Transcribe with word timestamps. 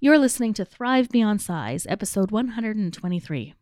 You're 0.00 0.20
listening 0.20 0.54
to 0.54 0.64
Thrive 0.64 1.08
Beyond 1.08 1.42
Size, 1.42 1.84
episode 1.88 2.30
123. 2.30 3.54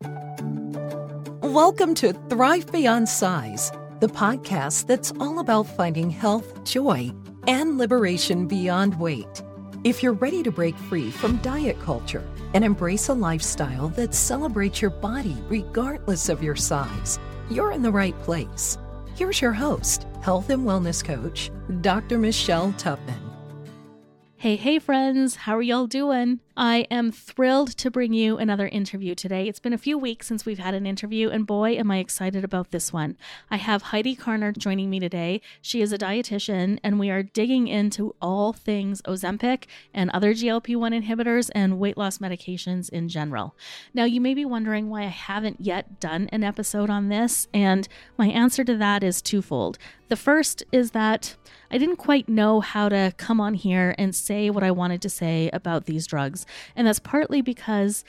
Welcome 1.41 1.95
to 1.95 2.13
Thrive 2.29 2.71
Beyond 2.71 3.09
Size, 3.09 3.71
the 4.01 4.07
podcast 4.07 4.85
that's 4.85 5.11
all 5.19 5.39
about 5.39 5.63
finding 5.63 6.11
health, 6.11 6.63
joy, 6.63 7.11
and 7.47 7.79
liberation 7.79 8.47
beyond 8.47 8.99
weight. 8.99 9.41
If 9.83 10.03
you're 10.03 10.13
ready 10.13 10.43
to 10.43 10.51
break 10.51 10.77
free 10.77 11.09
from 11.09 11.37
diet 11.37 11.79
culture 11.81 12.23
and 12.53 12.63
embrace 12.63 13.09
a 13.09 13.15
lifestyle 13.15 13.87
that 13.89 14.13
celebrates 14.13 14.79
your 14.79 14.91
body 14.91 15.35
regardless 15.49 16.29
of 16.29 16.43
your 16.43 16.55
size, 16.55 17.17
you're 17.49 17.71
in 17.71 17.81
the 17.81 17.91
right 17.91 18.17
place. 18.21 18.77
Here's 19.15 19.41
your 19.41 19.53
host, 19.53 20.05
health 20.21 20.51
and 20.51 20.67
wellness 20.67 21.03
coach, 21.03 21.49
Dr. 21.81 22.19
Michelle 22.19 22.73
Tupman. 22.73 23.26
Hey, 24.39 24.55
hey, 24.55 24.77
friends, 24.77 25.35
how 25.35 25.57
are 25.57 25.61
y'all 25.63 25.87
doing? 25.87 26.41
I 26.59 26.87
am 26.89 27.11
thrilled 27.11 27.77
to 27.77 27.91
bring 27.91 28.13
you 28.13 28.39
another 28.39 28.67
interview 28.67 29.13
today. 29.13 29.47
It's 29.47 29.59
been 29.59 29.73
a 29.73 29.77
few 29.77 29.95
weeks 29.95 30.25
since 30.25 30.43
we've 30.43 30.57
had 30.57 30.73
an 30.73 30.87
interview, 30.87 31.29
and 31.29 31.45
boy, 31.45 31.75
am 31.75 31.91
I 31.91 31.99
excited 31.99 32.43
about 32.43 32.71
this 32.71 32.91
one. 32.91 33.15
I 33.51 33.57
have 33.57 33.83
Heidi 33.83 34.15
Karner 34.15 34.57
joining 34.57 34.89
me 34.89 34.99
today. 34.99 35.39
She 35.61 35.83
is 35.83 35.93
a 35.93 35.99
dietitian, 35.99 36.79
and 36.83 36.99
we 36.99 37.11
are 37.11 37.21
digging 37.21 37.67
into 37.67 38.15
all 38.19 38.53
things 38.53 39.03
Ozempic 39.03 39.65
and 39.93 40.09
other 40.09 40.33
GLP 40.33 40.75
1 40.75 40.93
inhibitors 40.93 41.51
and 41.53 41.77
weight 41.77 41.95
loss 41.95 42.17
medications 42.17 42.89
in 42.89 43.07
general. 43.07 43.55
Now, 43.93 44.05
you 44.05 44.19
may 44.19 44.33
be 44.33 44.43
wondering 44.43 44.89
why 44.89 45.03
I 45.03 45.09
haven't 45.09 45.61
yet 45.61 45.99
done 45.99 46.27
an 46.31 46.43
episode 46.43 46.89
on 46.89 47.09
this, 47.09 47.47
and 47.53 47.87
my 48.17 48.29
answer 48.29 48.63
to 48.63 48.75
that 48.77 49.03
is 49.03 49.21
twofold. 49.21 49.77
The 50.09 50.15
first 50.15 50.63
is 50.71 50.91
that 50.91 51.35
I 51.69 51.77
didn't 51.77 51.97
quite 51.97 52.29
know 52.29 52.61
how 52.61 52.87
to 52.87 53.13
come 53.17 53.41
on 53.41 53.53
here 53.53 53.93
and 53.97 54.15
say 54.15 54.49
what 54.49 54.63
I 54.63 54.71
wanted 54.71 55.01
to 55.01 55.09
say 55.09 55.49
about 55.51 55.85
these 55.85 56.07
drugs. 56.07 56.45
And 56.75 56.87
that's 56.87 56.99
partly 56.99 57.41
because 57.41 58.03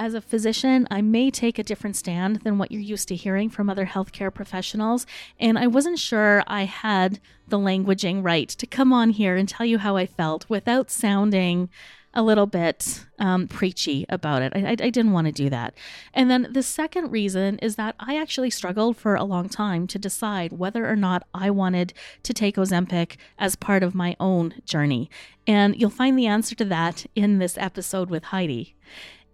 as 0.00 0.14
a 0.14 0.20
physician, 0.22 0.88
I 0.90 1.02
may 1.02 1.30
take 1.30 1.58
a 1.58 1.62
different 1.62 1.94
stand 1.94 2.36
than 2.36 2.56
what 2.56 2.72
you're 2.72 2.80
used 2.80 3.08
to 3.08 3.14
hearing 3.14 3.50
from 3.50 3.68
other 3.68 3.84
healthcare 3.84 4.32
professionals. 4.32 5.04
And 5.38 5.58
I 5.58 5.66
wasn't 5.66 5.98
sure 5.98 6.42
I 6.46 6.64
had 6.64 7.20
the 7.48 7.58
languaging 7.58 8.24
right 8.24 8.48
to 8.48 8.66
come 8.66 8.94
on 8.94 9.10
here 9.10 9.36
and 9.36 9.46
tell 9.46 9.66
you 9.66 9.76
how 9.76 9.96
I 9.96 10.06
felt 10.06 10.48
without 10.48 10.90
sounding 10.90 11.68
a 12.12 12.22
little 12.22 12.46
bit 12.46 13.04
um, 13.18 13.46
preachy 13.46 14.04
about 14.08 14.42
it. 14.42 14.52
I, 14.54 14.60
I, 14.60 14.70
I 14.70 14.90
didn't 14.90 15.12
want 15.12 15.26
to 15.26 15.32
do 15.32 15.48
that. 15.50 15.74
And 16.12 16.30
then 16.30 16.48
the 16.50 16.62
second 16.62 17.10
reason 17.10 17.58
is 17.60 17.76
that 17.76 17.94
I 18.00 18.16
actually 18.16 18.50
struggled 18.50 18.96
for 18.96 19.14
a 19.14 19.24
long 19.24 19.48
time 19.48 19.86
to 19.88 19.98
decide 19.98 20.52
whether 20.52 20.88
or 20.88 20.96
not 20.96 21.26
I 21.32 21.50
wanted 21.50 21.92
to 22.24 22.34
take 22.34 22.56
Ozempic 22.56 23.16
as 23.38 23.54
part 23.56 23.82
of 23.82 23.94
my 23.94 24.16
own 24.18 24.54
journey. 24.64 25.08
And 25.46 25.80
you'll 25.80 25.90
find 25.90 26.18
the 26.18 26.26
answer 26.26 26.54
to 26.56 26.64
that 26.66 27.06
in 27.14 27.38
this 27.38 27.56
episode 27.56 28.10
with 28.10 28.24
Heidi. 28.24 28.74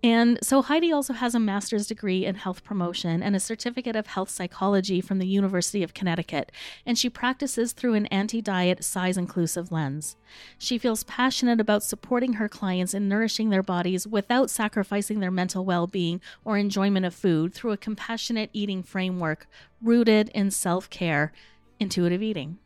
And 0.06 0.38
so 0.40 0.62
Heidi 0.62 0.92
also 0.92 1.14
has 1.14 1.34
a 1.34 1.40
master's 1.40 1.88
degree 1.88 2.24
in 2.24 2.36
health 2.36 2.62
promotion 2.62 3.24
and 3.24 3.34
a 3.34 3.40
certificate 3.40 3.96
of 3.96 4.06
health 4.06 4.30
psychology 4.30 5.00
from 5.00 5.18
the 5.18 5.26
University 5.26 5.82
of 5.82 5.94
Connecticut, 5.94 6.52
and 6.86 6.96
she 6.96 7.10
practices 7.10 7.72
through 7.72 7.94
an 7.94 8.06
anti 8.06 8.40
diet, 8.40 8.84
size 8.84 9.16
inclusive 9.16 9.72
lens. 9.72 10.14
She 10.58 10.78
feels 10.78 11.02
passionate 11.02 11.60
about 11.60 11.82
supporting 11.82 12.34
her 12.34 12.48
clients 12.48 12.94
in 12.94 13.08
nourishing 13.08 13.50
their 13.50 13.64
bodies 13.64 14.06
without 14.06 14.48
sacrificing 14.48 15.18
their 15.18 15.32
mental 15.32 15.64
well 15.64 15.88
being 15.88 16.20
or 16.44 16.56
enjoyment 16.56 17.04
of 17.04 17.12
food 17.12 17.52
through 17.52 17.72
a 17.72 17.77
compassionate 17.77 18.50
eating 18.52 18.84
framework 18.84 19.48
rooted 19.82 20.28
in 20.28 20.52
self 20.52 20.88
care, 20.88 21.32
intuitive 21.80 22.22
eating. 22.22 22.58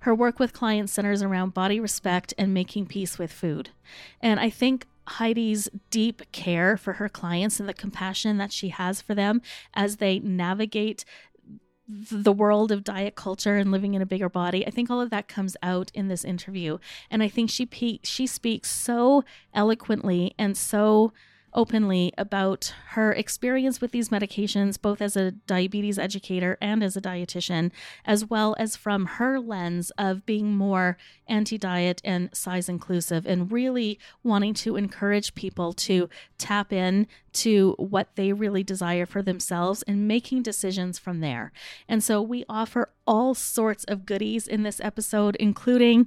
Her 0.00 0.14
work 0.14 0.38
with 0.38 0.54
clients 0.54 0.94
centers 0.94 1.22
around 1.22 1.52
body 1.52 1.80
respect 1.80 2.32
and 2.38 2.54
making 2.54 2.86
peace 2.86 3.18
with 3.18 3.30
food. 3.30 3.70
And 4.22 4.40
I 4.40 4.48
think 4.48 4.86
Heidi's 5.08 5.68
deep 5.90 6.22
care 6.32 6.76
for 6.76 6.94
her 6.94 7.08
clients 7.08 7.58
and 7.60 7.68
the 7.68 7.74
compassion 7.74 8.38
that 8.38 8.52
she 8.52 8.68
has 8.68 9.00
for 9.00 9.14
them 9.14 9.42
as 9.74 9.96
they 9.96 10.18
navigate 10.18 11.04
the 11.88 12.32
world 12.32 12.70
of 12.70 12.84
diet 12.84 13.14
culture 13.14 13.56
and 13.56 13.72
living 13.72 13.94
in 13.94 14.02
a 14.02 14.06
bigger 14.06 14.28
body. 14.28 14.66
I 14.66 14.70
think 14.70 14.90
all 14.90 15.00
of 15.00 15.10
that 15.10 15.26
comes 15.26 15.56
out 15.62 15.90
in 15.94 16.08
this 16.08 16.24
interview 16.24 16.78
and 17.10 17.22
I 17.22 17.28
think 17.28 17.48
she 17.48 17.64
pe- 17.64 18.00
she 18.02 18.26
speaks 18.26 18.70
so 18.70 19.24
eloquently 19.54 20.34
and 20.38 20.56
so 20.56 21.12
openly 21.58 22.12
about 22.16 22.72
her 22.90 23.12
experience 23.12 23.80
with 23.80 23.90
these 23.90 24.10
medications, 24.10 24.80
both 24.80 25.02
as 25.02 25.16
a 25.16 25.32
diabetes 25.32 25.98
educator 25.98 26.56
and 26.60 26.84
as 26.84 26.96
a 26.96 27.00
dietitian, 27.00 27.72
as 28.04 28.24
well 28.24 28.54
as 28.60 28.76
from 28.76 29.06
her 29.06 29.40
lens 29.40 29.90
of 29.98 30.24
being 30.24 30.56
more 30.56 30.96
anti 31.26 31.58
diet 31.58 32.00
and 32.04 32.30
size 32.32 32.68
inclusive 32.68 33.26
and 33.26 33.50
really 33.50 33.98
wanting 34.22 34.54
to 34.54 34.76
encourage 34.76 35.34
people 35.34 35.72
to 35.72 36.08
tap 36.38 36.72
in 36.72 37.08
to 37.32 37.74
what 37.76 38.14
they 38.14 38.32
really 38.32 38.62
desire 38.62 39.04
for 39.04 39.20
themselves 39.20 39.82
and 39.82 40.06
making 40.06 40.42
decisions 40.42 40.96
from 40.96 41.18
there. 41.18 41.50
And 41.88 42.04
so 42.04 42.22
we 42.22 42.44
offer 42.48 42.90
all 43.04 43.34
sorts 43.34 43.82
of 43.84 44.06
goodies 44.06 44.46
in 44.46 44.62
this 44.62 44.80
episode, 44.80 45.34
including 45.36 46.06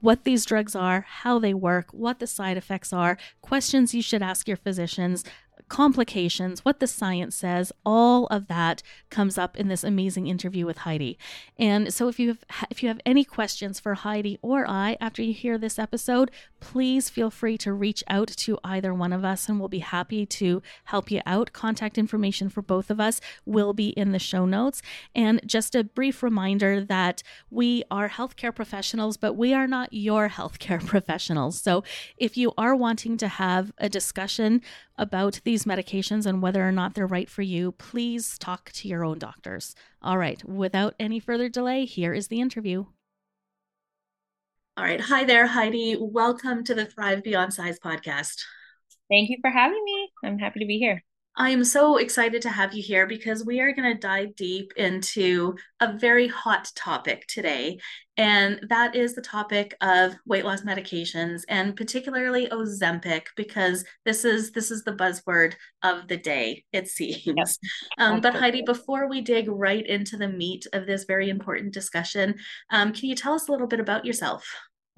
what 0.00 0.24
these 0.24 0.44
drugs 0.44 0.74
are, 0.74 1.04
how 1.08 1.38
they 1.38 1.54
work, 1.54 1.92
what 1.92 2.18
the 2.18 2.26
side 2.26 2.56
effects 2.56 2.92
are, 2.92 3.16
questions 3.40 3.94
you 3.94 4.02
should 4.02 4.22
ask 4.22 4.48
your 4.48 4.56
physicians, 4.56 5.24
complications, 5.72 6.66
what 6.66 6.80
the 6.80 6.86
science 6.86 7.34
says, 7.34 7.72
all 7.86 8.26
of 8.26 8.46
that 8.46 8.82
comes 9.08 9.38
up 9.38 9.56
in 9.56 9.68
this 9.68 9.82
amazing 9.82 10.26
interview 10.26 10.66
with 10.66 10.76
Heidi. 10.76 11.16
And 11.58 11.94
so 11.94 12.08
if 12.08 12.20
you 12.20 12.28
have 12.28 12.68
if 12.68 12.82
you 12.82 12.90
have 12.90 13.00
any 13.06 13.24
questions 13.24 13.80
for 13.80 13.94
Heidi 13.94 14.38
or 14.42 14.68
I 14.68 14.98
after 15.00 15.22
you 15.22 15.32
hear 15.32 15.56
this 15.56 15.78
episode, 15.78 16.30
please 16.60 17.08
feel 17.08 17.30
free 17.30 17.56
to 17.56 17.72
reach 17.72 18.04
out 18.06 18.28
to 18.28 18.58
either 18.62 18.92
one 18.92 19.14
of 19.14 19.24
us 19.24 19.48
and 19.48 19.58
we'll 19.58 19.70
be 19.70 19.78
happy 19.78 20.26
to 20.26 20.60
help 20.84 21.10
you 21.10 21.22
out. 21.24 21.54
Contact 21.54 21.96
information 21.96 22.50
for 22.50 22.60
both 22.60 22.90
of 22.90 23.00
us 23.00 23.22
will 23.46 23.72
be 23.72 23.88
in 23.88 24.12
the 24.12 24.18
show 24.18 24.44
notes. 24.44 24.82
And 25.14 25.40
just 25.46 25.74
a 25.74 25.84
brief 25.84 26.22
reminder 26.22 26.82
that 26.82 27.22
we 27.50 27.82
are 27.90 28.10
healthcare 28.10 28.54
professionals, 28.54 29.16
but 29.16 29.32
we 29.32 29.54
are 29.54 29.66
not 29.66 29.94
your 29.94 30.28
healthcare 30.28 30.84
professionals. 30.94 31.58
So 31.58 31.82
if 32.18 32.36
you 32.36 32.52
are 32.58 32.76
wanting 32.76 33.16
to 33.16 33.28
have 33.28 33.72
a 33.78 33.88
discussion 33.88 34.60
about 34.98 35.40
these 35.44 35.61
medications 35.64 36.26
and 36.26 36.42
whether 36.42 36.66
or 36.66 36.72
not 36.72 36.94
they're 36.94 37.06
right 37.06 37.28
for 37.28 37.42
you, 37.42 37.72
please 37.72 38.38
talk 38.38 38.70
to 38.72 38.88
your 38.88 39.04
own 39.04 39.18
doctors. 39.18 39.74
All 40.00 40.18
right, 40.18 40.42
without 40.44 40.94
any 40.98 41.20
further 41.20 41.48
delay, 41.48 41.84
here 41.84 42.12
is 42.12 42.28
the 42.28 42.40
interview. 42.40 42.86
All 44.76 44.84
right. 44.84 45.00
Hi 45.00 45.24
there, 45.24 45.46
Heidi. 45.46 45.98
Welcome 46.00 46.64
to 46.64 46.74
the 46.74 46.86
Thrive 46.86 47.22
Beyond 47.22 47.52
Size 47.52 47.78
podcast. 47.78 48.40
Thank 49.10 49.28
you 49.28 49.36
for 49.42 49.50
having 49.50 49.84
me. 49.84 50.10
I'm 50.24 50.38
happy 50.38 50.60
to 50.60 50.66
be 50.66 50.78
here. 50.78 51.04
I 51.36 51.48
am 51.48 51.64
so 51.64 51.96
excited 51.96 52.42
to 52.42 52.50
have 52.50 52.74
you 52.74 52.82
here 52.82 53.06
because 53.06 53.44
we 53.44 53.60
are 53.60 53.72
going 53.72 53.90
to 53.90 53.98
dive 53.98 54.36
deep 54.36 54.72
into 54.76 55.56
a 55.80 55.96
very 55.96 56.28
hot 56.28 56.70
topic 56.76 57.26
today. 57.26 57.78
And 58.18 58.60
that 58.68 58.94
is 58.94 59.14
the 59.14 59.22
topic 59.22 59.74
of 59.80 60.14
weight 60.26 60.44
loss 60.44 60.60
medications 60.60 61.42
and 61.48 61.74
particularly 61.74 62.48
Ozempic, 62.48 63.28
because 63.34 63.82
this 64.04 64.26
is 64.26 64.52
this 64.52 64.70
is 64.70 64.84
the 64.84 64.92
buzzword 64.92 65.54
of 65.82 66.06
the 66.08 66.18
day, 66.18 66.64
it 66.72 66.88
seems. 66.88 67.22
Yes. 67.24 67.58
Um, 67.98 68.20
but 68.20 68.34
Heidi, 68.34 68.62
before 68.62 69.08
we 69.08 69.20
dig 69.20 69.48
right 69.48 69.86
into 69.86 70.16
the 70.16 70.28
meat 70.28 70.66
of 70.72 70.86
this 70.86 71.04
very 71.04 71.30
important 71.30 71.72
discussion, 71.72 72.34
um, 72.70 72.92
can 72.92 73.08
you 73.08 73.14
tell 73.14 73.34
us 73.34 73.48
a 73.48 73.52
little 73.52 73.66
bit 73.66 73.80
about 73.80 74.04
yourself? 74.04 74.44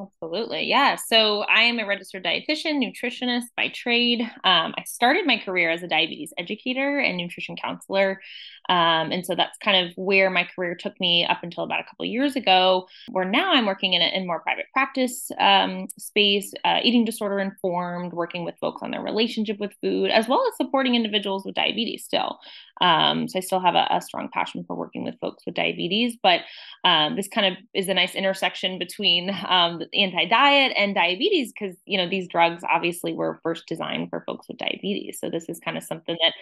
Absolutely. 0.00 0.64
Yeah. 0.64 0.96
So 0.96 1.42
I 1.42 1.62
am 1.62 1.78
a 1.78 1.86
registered 1.86 2.24
dietitian, 2.24 2.82
nutritionist 2.82 3.44
by 3.56 3.68
trade. 3.68 4.22
Um, 4.22 4.74
I 4.76 4.82
started 4.86 5.24
my 5.24 5.38
career 5.38 5.70
as 5.70 5.84
a 5.84 5.88
diabetes 5.88 6.32
educator 6.36 6.98
and 6.98 7.16
nutrition 7.16 7.54
counselor. 7.54 8.20
Um, 8.68 9.12
and 9.12 9.24
so 9.24 9.36
that's 9.36 9.56
kind 9.58 9.86
of 9.86 9.92
where 9.96 10.30
my 10.30 10.48
career 10.52 10.74
took 10.74 10.98
me 10.98 11.24
up 11.24 11.44
until 11.44 11.62
about 11.62 11.80
a 11.80 11.84
couple 11.84 12.06
years 12.06 12.34
ago, 12.34 12.88
where 13.12 13.24
now 13.24 13.52
I'm 13.52 13.66
working 13.66 13.92
in 13.92 14.02
a 14.02 14.06
in 14.06 14.26
more 14.26 14.40
private 14.40 14.66
practice 14.72 15.30
um, 15.38 15.86
space, 15.98 16.52
uh, 16.64 16.80
eating 16.82 17.04
disorder 17.04 17.38
informed, 17.38 18.14
working 18.14 18.44
with 18.44 18.56
folks 18.60 18.82
on 18.82 18.90
their 18.90 19.02
relationship 19.02 19.60
with 19.60 19.74
food, 19.80 20.10
as 20.10 20.26
well 20.26 20.44
as 20.48 20.56
supporting 20.56 20.94
individuals 20.94 21.44
with 21.44 21.54
diabetes 21.54 22.04
still. 22.04 22.38
Um, 22.80 23.28
so 23.28 23.38
I 23.38 23.40
still 23.40 23.60
have 23.60 23.74
a, 23.76 23.86
a, 23.90 24.00
strong 24.00 24.28
passion 24.32 24.64
for 24.66 24.74
working 24.74 25.04
with 25.04 25.18
folks 25.20 25.44
with 25.46 25.54
diabetes, 25.54 26.16
but 26.20 26.40
um, 26.82 27.14
this 27.14 27.28
kind 27.28 27.46
of 27.46 27.62
is 27.72 27.88
a 27.88 27.94
nice 27.94 28.16
intersection 28.16 28.78
between 28.78 29.30
um, 29.48 29.80
anti-diet 29.92 30.72
and 30.76 30.94
diabetes 30.94 31.52
because 31.52 31.76
you 31.84 31.98
know 31.98 32.08
these 32.08 32.28
drugs 32.28 32.62
obviously 32.68 33.12
were 33.12 33.40
first 33.42 33.66
designed 33.66 34.10
for 34.10 34.22
folks 34.26 34.48
with 34.48 34.58
diabetes. 34.58 35.18
So 35.20 35.30
this 35.30 35.48
is 35.48 35.60
kind 35.60 35.76
of 35.76 35.82
something 35.82 36.16
that 36.22 36.34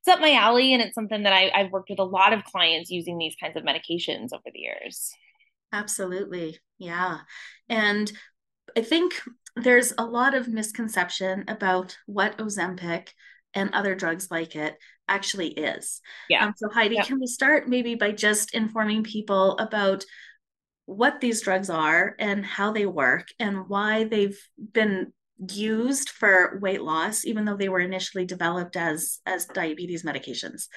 it's 0.00 0.08
up 0.08 0.20
my 0.20 0.34
alley, 0.34 0.72
and 0.72 0.82
it's 0.82 0.94
something 0.94 1.22
that 1.22 1.32
I, 1.32 1.50
I've 1.54 1.70
worked 1.70 1.90
with 1.90 1.98
a 1.98 2.04
lot 2.04 2.32
of 2.32 2.44
clients 2.44 2.90
using 2.90 3.18
these 3.18 3.36
kinds 3.40 3.56
of 3.56 3.62
medications 3.62 4.32
over 4.32 4.50
the 4.52 4.60
years. 4.60 5.12
Absolutely, 5.72 6.58
yeah, 6.78 7.18
and 7.68 8.12
I 8.76 8.82
think 8.82 9.20
there's 9.56 9.92
a 9.98 10.04
lot 10.04 10.34
of 10.34 10.48
misconception 10.48 11.44
about 11.48 11.96
what 12.06 12.38
Ozempic 12.38 13.08
and 13.54 13.70
other 13.74 13.94
drugs 13.94 14.30
like 14.30 14.56
it 14.56 14.76
actually 15.08 15.48
is. 15.48 16.00
Yeah. 16.28 16.46
Um, 16.46 16.54
so 16.56 16.68
Heidi, 16.70 16.96
yeah. 16.96 17.04
can 17.04 17.20
we 17.20 17.26
start 17.26 17.68
maybe 17.68 17.94
by 17.94 18.12
just 18.12 18.54
informing 18.54 19.02
people 19.02 19.58
about 19.58 20.04
what 20.86 21.20
these 21.20 21.40
drugs 21.42 21.70
are 21.70 22.14
and 22.18 22.44
how 22.44 22.72
they 22.72 22.86
work 22.86 23.28
and 23.38 23.68
why 23.68 24.04
they've 24.04 24.38
been 24.72 25.12
used 25.50 26.10
for 26.10 26.58
weight 26.60 26.82
loss, 26.82 27.24
even 27.24 27.44
though 27.44 27.56
they 27.56 27.68
were 27.68 27.80
initially 27.80 28.24
developed 28.24 28.76
as 28.76 29.20
as 29.26 29.46
diabetes 29.46 30.04
medications. 30.04 30.68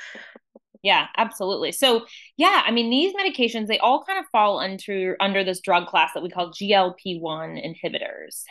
Yeah, 0.85 1.07
absolutely. 1.17 1.71
So, 1.71 2.05
yeah, 2.37 2.61
I 2.63 2.69
mean, 2.69 2.91
these 2.91 3.11
medications 3.15 3.65
they 3.65 3.79
all 3.79 4.03
kind 4.03 4.19
of 4.19 4.25
fall 4.31 4.59
under 4.59 5.17
under 5.19 5.43
this 5.43 5.59
drug 5.59 5.87
class 5.87 6.11
that 6.13 6.21
we 6.21 6.29
call 6.29 6.51
GLP-1 6.53 7.57
inhibitors. 7.57 8.43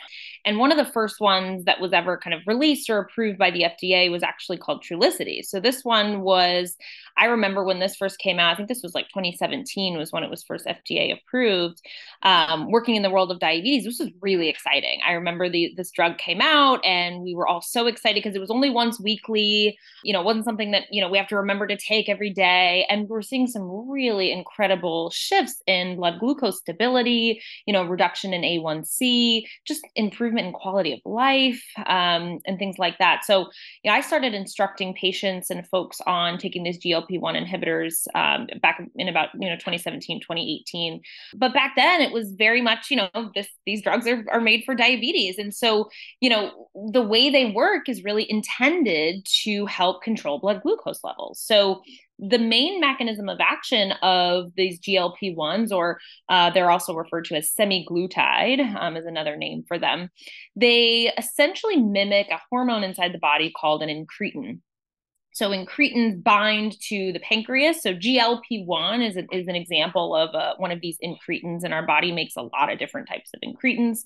And 0.43 0.59
one 0.59 0.69
of 0.69 0.77
the 0.77 0.91
first 0.91 1.21
ones 1.21 1.63
that 1.63 1.79
was 1.79 1.93
ever 1.93 2.17
kind 2.17 2.33
of 2.33 2.41
released 2.45 2.89
or 2.89 2.99
approved 2.99 3.37
by 3.39 3.51
the 3.51 3.63
FDA 3.63 4.11
was 4.11 4.21
actually 4.21 4.57
called 4.57 4.83
Trulicity. 4.83 5.45
So 5.45 5.61
this 5.61 5.85
one 5.85 6.23
was 6.23 6.75
I 7.17 7.25
remember 7.27 7.63
when 7.63 7.79
this 7.79 7.95
first 7.95 8.19
came 8.19 8.37
out, 8.37 8.51
I 8.51 8.55
think 8.57 8.67
this 8.67 8.83
was 8.83 8.93
like 8.93 9.07
2017 9.07 9.97
was 9.97 10.11
when 10.11 10.23
it 10.23 10.29
was 10.29 10.43
first 10.43 10.65
FDA 10.65 11.13
approved. 11.17 11.81
Um, 12.23 12.71
working 12.71 12.95
in 12.95 13.01
the 13.03 13.09
world 13.09 13.31
of 13.31 13.39
diabetes, 13.39 13.85
this 13.85 13.99
was 13.99 14.09
really 14.21 14.49
exciting. 14.49 14.99
I 15.07 15.13
remember 15.13 15.49
the 15.49 15.73
this 15.77 15.91
drug 15.91 16.17
came 16.17 16.41
out 16.41 16.83
and 16.85 17.21
we 17.21 17.35
were 17.35 17.47
all 17.47 17.61
so 17.61 17.87
excited 17.87 18.15
because 18.23 18.35
it 18.35 18.39
was 18.41 18.49
only 18.51 18.69
once 18.69 18.99
weekly. 18.99 19.77
You 20.03 20.13
know, 20.13 20.21
it 20.21 20.25
wasn't 20.25 20.45
something 20.45 20.71
that, 20.71 20.83
you 20.91 21.01
know, 21.01 21.09
we 21.09 21.17
have 21.17 21.27
to 21.29 21.37
remember 21.37 21.67
to 21.67 21.77
take 21.77 22.09
every 22.09 22.24
day. 22.29 22.85
And 22.89 23.07
we're 23.07 23.21
seeing 23.21 23.47
some 23.47 23.89
really 23.89 24.31
incredible 24.31 25.09
shifts 25.11 25.61
in 25.67 25.95
blood 25.95 26.19
glucose 26.19 26.59
stability, 26.59 27.41
you 27.65 27.73
know, 27.73 27.85
reduction 27.85 28.33
in 28.33 28.41
A1C, 28.41 29.43
just 29.65 29.87
improvement 29.95 30.47
in 30.47 30.53
quality 30.53 30.93
of 30.93 30.99
life, 31.05 31.63
um, 31.85 32.39
and 32.45 32.59
things 32.59 32.77
like 32.77 32.97
that. 32.99 33.25
So, 33.25 33.47
you 33.83 33.91
know, 33.91 33.93
I 33.93 34.01
started 34.01 34.33
instructing 34.33 34.93
patients 34.93 35.49
and 35.49 35.67
folks 35.67 36.01
on 36.05 36.37
taking 36.37 36.63
these 36.63 36.79
GLP 36.79 37.05
GLP-1 37.05 37.45
inhibitors 37.45 38.07
um, 38.15 38.47
back 38.61 38.81
in 38.95 39.07
about 39.07 39.29
you 39.33 39.49
know 39.49 39.55
2017 39.55 40.19
2018 40.21 41.01
but 41.35 41.53
back 41.53 41.73
then 41.75 42.01
it 42.01 42.11
was 42.11 42.31
very 42.31 42.61
much 42.61 42.89
you 42.89 42.97
know 42.97 43.09
this 43.33 43.47
these 43.65 43.81
drugs 43.81 44.07
are, 44.07 44.25
are 44.31 44.41
made 44.41 44.63
for 44.65 44.75
diabetes 44.75 45.37
and 45.37 45.53
so 45.53 45.89
you 46.19 46.29
know 46.29 46.69
the 46.91 47.01
way 47.01 47.29
they 47.29 47.51
work 47.51 47.87
is 47.89 48.03
really 48.03 48.29
intended 48.29 49.25
to 49.25 49.65
help 49.65 50.01
control 50.03 50.39
blood 50.39 50.61
glucose 50.61 51.03
levels 51.03 51.39
so 51.39 51.81
the 52.19 52.39
main 52.39 52.79
mechanism 52.79 53.27
of 53.29 53.39
action 53.39 53.91
of 54.01 54.51
these 54.55 54.79
GLP-1s, 54.79 55.71
or 55.71 55.99
uh, 56.29 56.49
they're 56.49 56.71
also 56.71 56.93
referred 56.93 57.25
to 57.25 57.35
as 57.35 57.51
semaglutide, 57.51 58.75
um, 58.75 58.95
is 58.95 59.05
another 59.05 59.35
name 59.35 59.63
for 59.67 59.77
them. 59.77 60.09
They 60.55 61.11
essentially 61.17 61.77
mimic 61.77 62.27
a 62.29 62.39
hormone 62.49 62.83
inside 62.83 63.13
the 63.13 63.19
body 63.19 63.51
called 63.55 63.83
an 63.83 63.89
incretin. 63.89 64.59
So 65.35 65.49
incretins 65.49 66.23
bind 66.23 66.79
to 66.83 67.11
the 67.11 67.19
pancreas. 67.19 67.83
So 67.83 67.93
GLP-1 67.93 69.05
is, 69.05 69.17
a, 69.17 69.25
is 69.35 69.49
an 69.49 69.55
example 69.55 70.15
of 70.15 70.33
uh, 70.33 70.53
one 70.55 70.71
of 70.71 70.79
these 70.79 70.97
incretins, 71.03 71.65
and 71.65 71.73
our 71.73 71.85
body 71.85 72.13
makes 72.13 72.37
a 72.37 72.43
lot 72.43 72.71
of 72.71 72.79
different 72.79 73.09
types 73.09 73.31
of 73.33 73.41
incretins. 73.41 73.99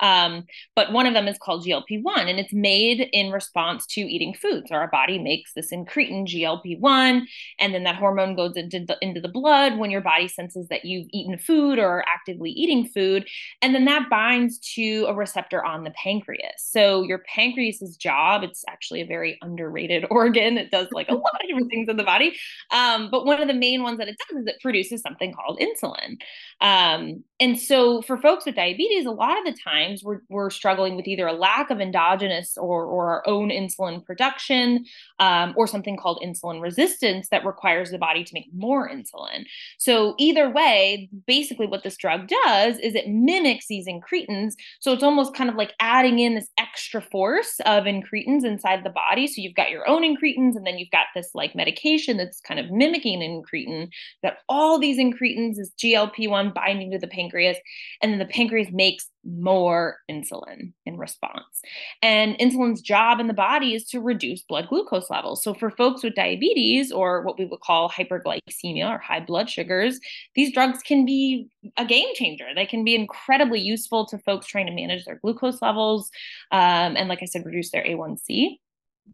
Um, 0.00 0.44
but 0.74 0.90
one 0.92 1.06
of 1.06 1.14
them 1.14 1.28
is 1.28 1.38
called 1.38 1.64
GLP-1, 1.64 2.28
and 2.28 2.40
it's 2.40 2.52
made 2.52 3.08
in 3.12 3.30
response 3.30 3.86
to 3.90 4.00
eating 4.00 4.34
food. 4.34 4.64
So 4.66 4.74
our 4.74 4.88
body 4.88 5.20
makes 5.20 5.52
this 5.54 5.70
incretin, 5.70 6.26
GLP-1, 6.26 7.26
and 7.60 7.72
then 7.72 7.84
that 7.84 7.94
hormone 7.94 8.34
goes 8.34 8.56
into 8.56 8.80
the, 8.80 8.98
into 9.00 9.20
the 9.20 9.28
blood 9.28 9.78
when 9.78 9.92
your 9.92 10.00
body 10.00 10.26
senses 10.26 10.66
that 10.66 10.84
you've 10.84 11.06
eaten 11.12 11.38
food 11.38 11.78
or 11.78 11.86
are 11.86 12.04
actively 12.12 12.50
eating 12.50 12.88
food, 12.88 13.28
and 13.60 13.72
then 13.72 13.84
that 13.84 14.10
binds 14.10 14.58
to 14.74 15.06
a 15.08 15.14
receptor 15.14 15.64
on 15.64 15.84
the 15.84 15.92
pancreas. 15.92 16.56
So 16.56 17.02
your 17.02 17.22
pancreas's 17.32 17.96
job, 17.96 18.42
it's 18.42 18.64
actually 18.68 19.02
a 19.02 19.06
very 19.06 19.38
underrated 19.42 20.06
organ. 20.10 20.70
Does 20.72 20.88
like 20.90 21.08
a 21.08 21.14
lot 21.14 21.40
of 21.40 21.46
different 21.46 21.70
things 21.70 21.88
in 21.88 21.96
the 21.96 22.04
body. 22.04 22.36
Um, 22.70 23.08
but 23.10 23.24
one 23.24 23.40
of 23.40 23.48
the 23.48 23.54
main 23.54 23.82
ones 23.82 23.98
that 23.98 24.08
it 24.08 24.16
does 24.28 24.40
is 24.40 24.46
it 24.46 24.56
produces 24.60 25.02
something 25.02 25.32
called 25.32 25.60
insulin. 25.60 26.16
Um, 26.60 27.22
and 27.42 27.58
so 27.58 28.02
for 28.02 28.16
folks 28.18 28.46
with 28.46 28.54
diabetes, 28.54 29.04
a 29.04 29.10
lot 29.10 29.36
of 29.36 29.44
the 29.44 29.60
times 29.60 30.04
we're, 30.04 30.20
we're 30.28 30.48
struggling 30.48 30.94
with 30.94 31.08
either 31.08 31.26
a 31.26 31.32
lack 31.32 31.70
of 31.70 31.80
endogenous 31.80 32.56
or, 32.56 32.84
or 32.84 33.10
our 33.10 33.22
own 33.26 33.48
insulin 33.48 34.06
production 34.06 34.84
um, 35.18 35.52
or 35.56 35.66
something 35.66 35.96
called 35.96 36.22
insulin 36.24 36.62
resistance 36.62 37.30
that 37.30 37.44
requires 37.44 37.90
the 37.90 37.98
body 37.98 38.22
to 38.22 38.32
make 38.32 38.46
more 38.54 38.88
insulin. 38.88 39.44
So 39.76 40.14
either 40.18 40.48
way, 40.48 41.10
basically 41.26 41.66
what 41.66 41.82
this 41.82 41.96
drug 41.96 42.28
does 42.28 42.78
is 42.78 42.94
it 42.94 43.08
mimics 43.08 43.66
these 43.66 43.88
incretins. 43.88 44.52
So 44.78 44.92
it's 44.92 45.02
almost 45.02 45.34
kind 45.34 45.50
of 45.50 45.56
like 45.56 45.74
adding 45.80 46.20
in 46.20 46.36
this 46.36 46.48
extra 46.60 47.02
force 47.02 47.58
of 47.66 47.86
incretins 47.86 48.44
inside 48.44 48.84
the 48.84 48.90
body. 48.90 49.26
So 49.26 49.42
you've 49.42 49.56
got 49.56 49.70
your 49.70 49.88
own 49.88 50.02
incretins 50.02 50.54
and 50.54 50.64
then 50.64 50.78
you've 50.78 50.92
got 50.92 51.06
this 51.16 51.30
like 51.34 51.56
medication 51.56 52.18
that's 52.18 52.40
kind 52.40 52.60
of 52.60 52.70
mimicking 52.70 53.20
an 53.20 53.42
incretin 53.42 53.88
that 54.22 54.38
all 54.48 54.78
these 54.78 54.98
incretins 54.98 55.58
is 55.58 55.72
GLP-1 55.76 56.54
binding 56.54 56.92
to 56.92 57.00
the 57.00 57.08
pancreas 57.08 57.31
and 57.40 58.12
then 58.12 58.18
the 58.18 58.26
pancreas 58.26 58.68
makes 58.72 59.08
more 59.24 59.98
insulin 60.10 60.72
in 60.84 60.96
response. 60.96 61.62
And 62.02 62.36
insulin's 62.38 62.80
job 62.80 63.20
in 63.20 63.28
the 63.28 63.34
body 63.34 63.74
is 63.74 63.84
to 63.88 64.00
reduce 64.00 64.42
blood 64.42 64.68
glucose 64.68 65.10
levels. 65.10 65.42
So 65.42 65.54
for 65.54 65.70
folks 65.70 66.02
with 66.02 66.14
diabetes 66.14 66.90
or 66.90 67.22
what 67.22 67.38
we 67.38 67.44
would 67.44 67.60
call 67.60 67.88
hyperglycemia 67.88 68.88
or 68.88 68.98
high 68.98 69.20
blood 69.20 69.48
sugars, 69.48 70.00
these 70.34 70.52
drugs 70.52 70.80
can 70.82 71.04
be 71.04 71.48
a 71.76 71.84
game 71.84 72.14
changer. 72.14 72.46
They 72.54 72.66
can 72.66 72.84
be 72.84 72.94
incredibly 72.94 73.60
useful 73.60 74.06
to 74.06 74.18
folks 74.18 74.46
trying 74.46 74.66
to 74.66 74.72
manage 74.72 75.04
their 75.04 75.20
glucose 75.22 75.62
levels 75.62 76.10
um, 76.50 76.96
and 76.96 77.08
like 77.08 77.22
I 77.22 77.26
said 77.26 77.46
reduce 77.46 77.70
their 77.70 77.84
A1C 77.84 78.58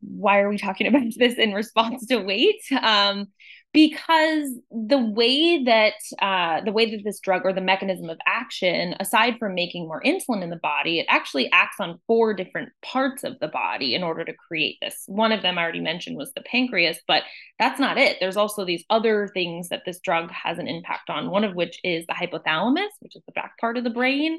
why 0.00 0.40
are 0.40 0.48
we 0.48 0.58
talking 0.58 0.86
about 0.86 1.02
this 1.16 1.34
in 1.34 1.52
response 1.52 2.06
to 2.06 2.18
weight? 2.18 2.60
Um, 2.80 3.28
because 3.72 4.48
the 4.70 4.98
way 4.98 5.62
that 5.64 5.92
uh, 6.22 6.62
the 6.62 6.72
way 6.72 6.90
that 6.90 7.04
this 7.04 7.20
drug 7.20 7.42
or 7.44 7.52
the 7.52 7.60
mechanism 7.60 8.08
of 8.08 8.18
action 8.26 8.94
aside 8.98 9.34
from 9.38 9.54
making 9.54 9.86
more 9.86 10.02
insulin 10.02 10.42
in 10.42 10.48
the 10.48 10.56
body 10.56 10.98
it 11.00 11.06
actually 11.08 11.50
acts 11.52 11.76
on 11.78 12.00
four 12.06 12.32
different 12.32 12.70
parts 12.82 13.24
of 13.24 13.38
the 13.40 13.48
body 13.48 13.94
in 13.94 14.02
order 14.02 14.24
to 14.24 14.32
create 14.32 14.76
this. 14.80 15.04
One 15.06 15.32
of 15.32 15.42
them 15.42 15.58
i 15.58 15.62
already 15.62 15.80
mentioned 15.80 16.16
was 16.16 16.32
the 16.32 16.40
pancreas 16.42 16.98
but 17.06 17.24
that's 17.58 17.78
not 17.78 17.98
it. 17.98 18.16
There's 18.20 18.36
also 18.36 18.64
these 18.64 18.84
other 18.88 19.28
things 19.34 19.68
that 19.68 19.82
this 19.84 20.00
drug 20.00 20.30
has 20.30 20.58
an 20.58 20.68
impact 20.68 21.10
on 21.10 21.30
one 21.30 21.44
of 21.44 21.54
which 21.54 21.78
is 21.84 22.06
the 22.06 22.14
hypothalamus 22.14 22.88
which 23.00 23.16
is 23.16 23.22
the 23.26 23.32
back 23.32 23.58
part 23.58 23.76
of 23.76 23.84
the 23.84 23.90
brain. 23.90 24.38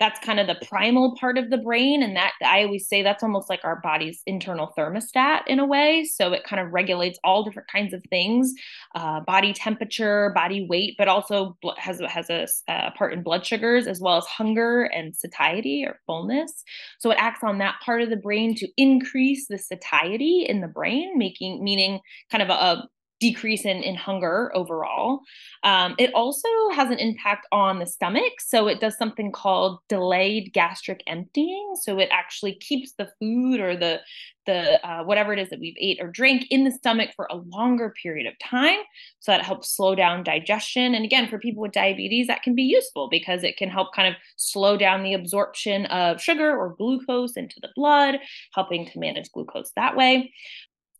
That's 0.00 0.24
kind 0.24 0.40
of 0.40 0.46
the 0.46 0.64
primal 0.66 1.16
part 1.20 1.36
of 1.36 1.50
the 1.50 1.58
brain 1.58 2.02
and 2.02 2.16
that 2.16 2.32
i 2.42 2.64
always 2.64 2.88
say 2.88 3.02
that's 3.02 3.22
almost 3.22 3.50
like 3.50 3.60
our 3.64 3.80
body's 3.82 4.22
internal 4.26 4.72
thermostat 4.76 5.42
in 5.48 5.58
a 5.58 5.66
way. 5.66 6.04
So 6.04 6.32
it 6.32 6.44
kind 6.44 6.60
of 6.60 6.72
regulates 6.72 7.18
all 7.22 7.44
different 7.44 7.68
kinds 7.68 7.92
of 7.92 8.02
things 8.08 8.53
uh, 8.94 9.20
body 9.20 9.52
temperature, 9.52 10.32
body 10.34 10.66
weight, 10.68 10.94
but 10.98 11.08
also 11.08 11.56
has 11.78 12.00
has 12.08 12.30
a, 12.30 12.46
a 12.68 12.90
part 12.92 13.12
in 13.12 13.22
blood 13.22 13.44
sugars 13.44 13.86
as 13.86 14.00
well 14.00 14.16
as 14.16 14.24
hunger 14.26 14.84
and 14.84 15.14
satiety 15.14 15.84
or 15.86 16.00
fullness. 16.06 16.64
So 16.98 17.10
it 17.10 17.18
acts 17.18 17.42
on 17.42 17.58
that 17.58 17.76
part 17.84 18.02
of 18.02 18.10
the 18.10 18.16
brain 18.16 18.54
to 18.56 18.68
increase 18.76 19.46
the 19.48 19.58
satiety 19.58 20.44
in 20.48 20.60
the 20.60 20.68
brain, 20.68 21.16
making 21.16 21.62
meaning 21.62 22.00
kind 22.30 22.42
of 22.42 22.50
a 22.50 22.88
decrease 23.24 23.64
in, 23.64 23.78
in 23.82 23.94
hunger 23.94 24.50
overall. 24.54 25.20
Um, 25.62 25.94
it 25.98 26.12
also 26.14 26.48
has 26.74 26.90
an 26.90 26.98
impact 26.98 27.46
on 27.52 27.78
the 27.78 27.86
stomach. 27.86 28.34
So 28.38 28.68
it 28.68 28.80
does 28.80 28.98
something 28.98 29.32
called 29.32 29.78
delayed 29.88 30.52
gastric 30.52 31.02
emptying. 31.06 31.74
So 31.80 31.98
it 31.98 32.10
actually 32.12 32.54
keeps 32.56 32.92
the 32.92 33.08
food 33.18 33.60
or 33.60 33.76
the 33.76 34.00
the 34.46 34.86
uh, 34.86 35.02
whatever 35.04 35.32
it 35.32 35.38
is 35.38 35.48
that 35.48 35.58
we've 35.58 35.76
ate 35.80 35.98
or 36.02 36.08
drank 36.08 36.46
in 36.50 36.64
the 36.64 36.70
stomach 36.70 37.10
for 37.16 37.26
a 37.30 37.36
longer 37.36 37.94
period 38.02 38.26
of 38.26 38.34
time. 38.38 38.78
So 39.20 39.32
that 39.32 39.42
helps 39.42 39.74
slow 39.74 39.94
down 39.94 40.22
digestion. 40.22 40.94
And 40.94 41.02
again, 41.02 41.28
for 41.28 41.38
people 41.38 41.62
with 41.62 41.72
diabetes, 41.72 42.26
that 42.26 42.42
can 42.42 42.54
be 42.54 42.62
useful 42.62 43.08
because 43.08 43.42
it 43.42 43.56
can 43.56 43.70
help 43.70 43.94
kind 43.94 44.08
of 44.08 44.20
slow 44.36 44.76
down 44.76 45.02
the 45.02 45.14
absorption 45.14 45.86
of 45.86 46.20
sugar 46.20 46.54
or 46.54 46.74
glucose 46.76 47.38
into 47.38 47.56
the 47.62 47.70
blood, 47.74 48.16
helping 48.52 48.84
to 48.84 48.98
manage 48.98 49.32
glucose 49.32 49.72
that 49.76 49.96
way. 49.96 50.30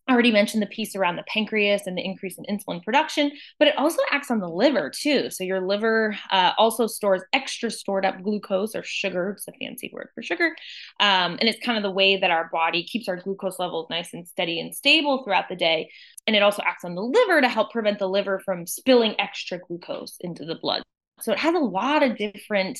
I 0.07 0.13
already 0.13 0.31
mentioned 0.31 0.61
the 0.61 0.67
piece 0.67 0.95
around 0.95 1.15
the 1.15 1.23
pancreas 1.23 1.87
and 1.87 1.97
the 1.97 2.05
increase 2.05 2.37
in 2.37 2.45
insulin 2.45 2.83
production, 2.83 3.31
but 3.57 3.67
it 3.67 3.77
also 3.77 3.97
acts 4.11 4.29
on 4.29 4.39
the 4.39 4.47
liver 4.47 4.91
too. 4.91 5.31
So 5.31 5.43
your 5.43 5.65
liver 5.65 6.15
uh, 6.31 6.51
also 6.59 6.85
stores 6.85 7.23
extra 7.33 7.71
stored 7.71 8.05
up 8.05 8.21
glucose 8.21 8.75
or 8.75 8.83
sugar. 8.83 9.31
It's 9.31 9.47
a 9.47 9.51
fancy 9.53 9.89
word 9.91 10.09
for 10.13 10.21
sugar. 10.21 10.55
Um, 10.99 11.37
and 11.39 11.43
it's 11.43 11.65
kind 11.65 11.77
of 11.77 11.83
the 11.83 11.91
way 11.91 12.17
that 12.17 12.29
our 12.29 12.49
body 12.51 12.83
keeps 12.83 13.07
our 13.07 13.15
glucose 13.15 13.57
levels 13.57 13.87
nice 13.89 14.13
and 14.13 14.27
steady 14.27 14.59
and 14.59 14.75
stable 14.75 15.23
throughout 15.23 15.49
the 15.49 15.55
day. 15.55 15.89
And 16.27 16.35
it 16.35 16.43
also 16.43 16.61
acts 16.63 16.85
on 16.85 16.93
the 16.93 17.01
liver 17.01 17.41
to 17.41 17.49
help 17.49 17.71
prevent 17.71 17.97
the 17.97 18.09
liver 18.09 18.39
from 18.45 18.67
spilling 18.67 19.19
extra 19.19 19.57
glucose 19.57 20.17
into 20.19 20.45
the 20.45 20.55
blood. 20.55 20.83
So 21.21 21.31
it 21.31 21.39
has 21.39 21.55
a 21.55 21.59
lot 21.59 22.03
of 22.03 22.17
different 22.17 22.77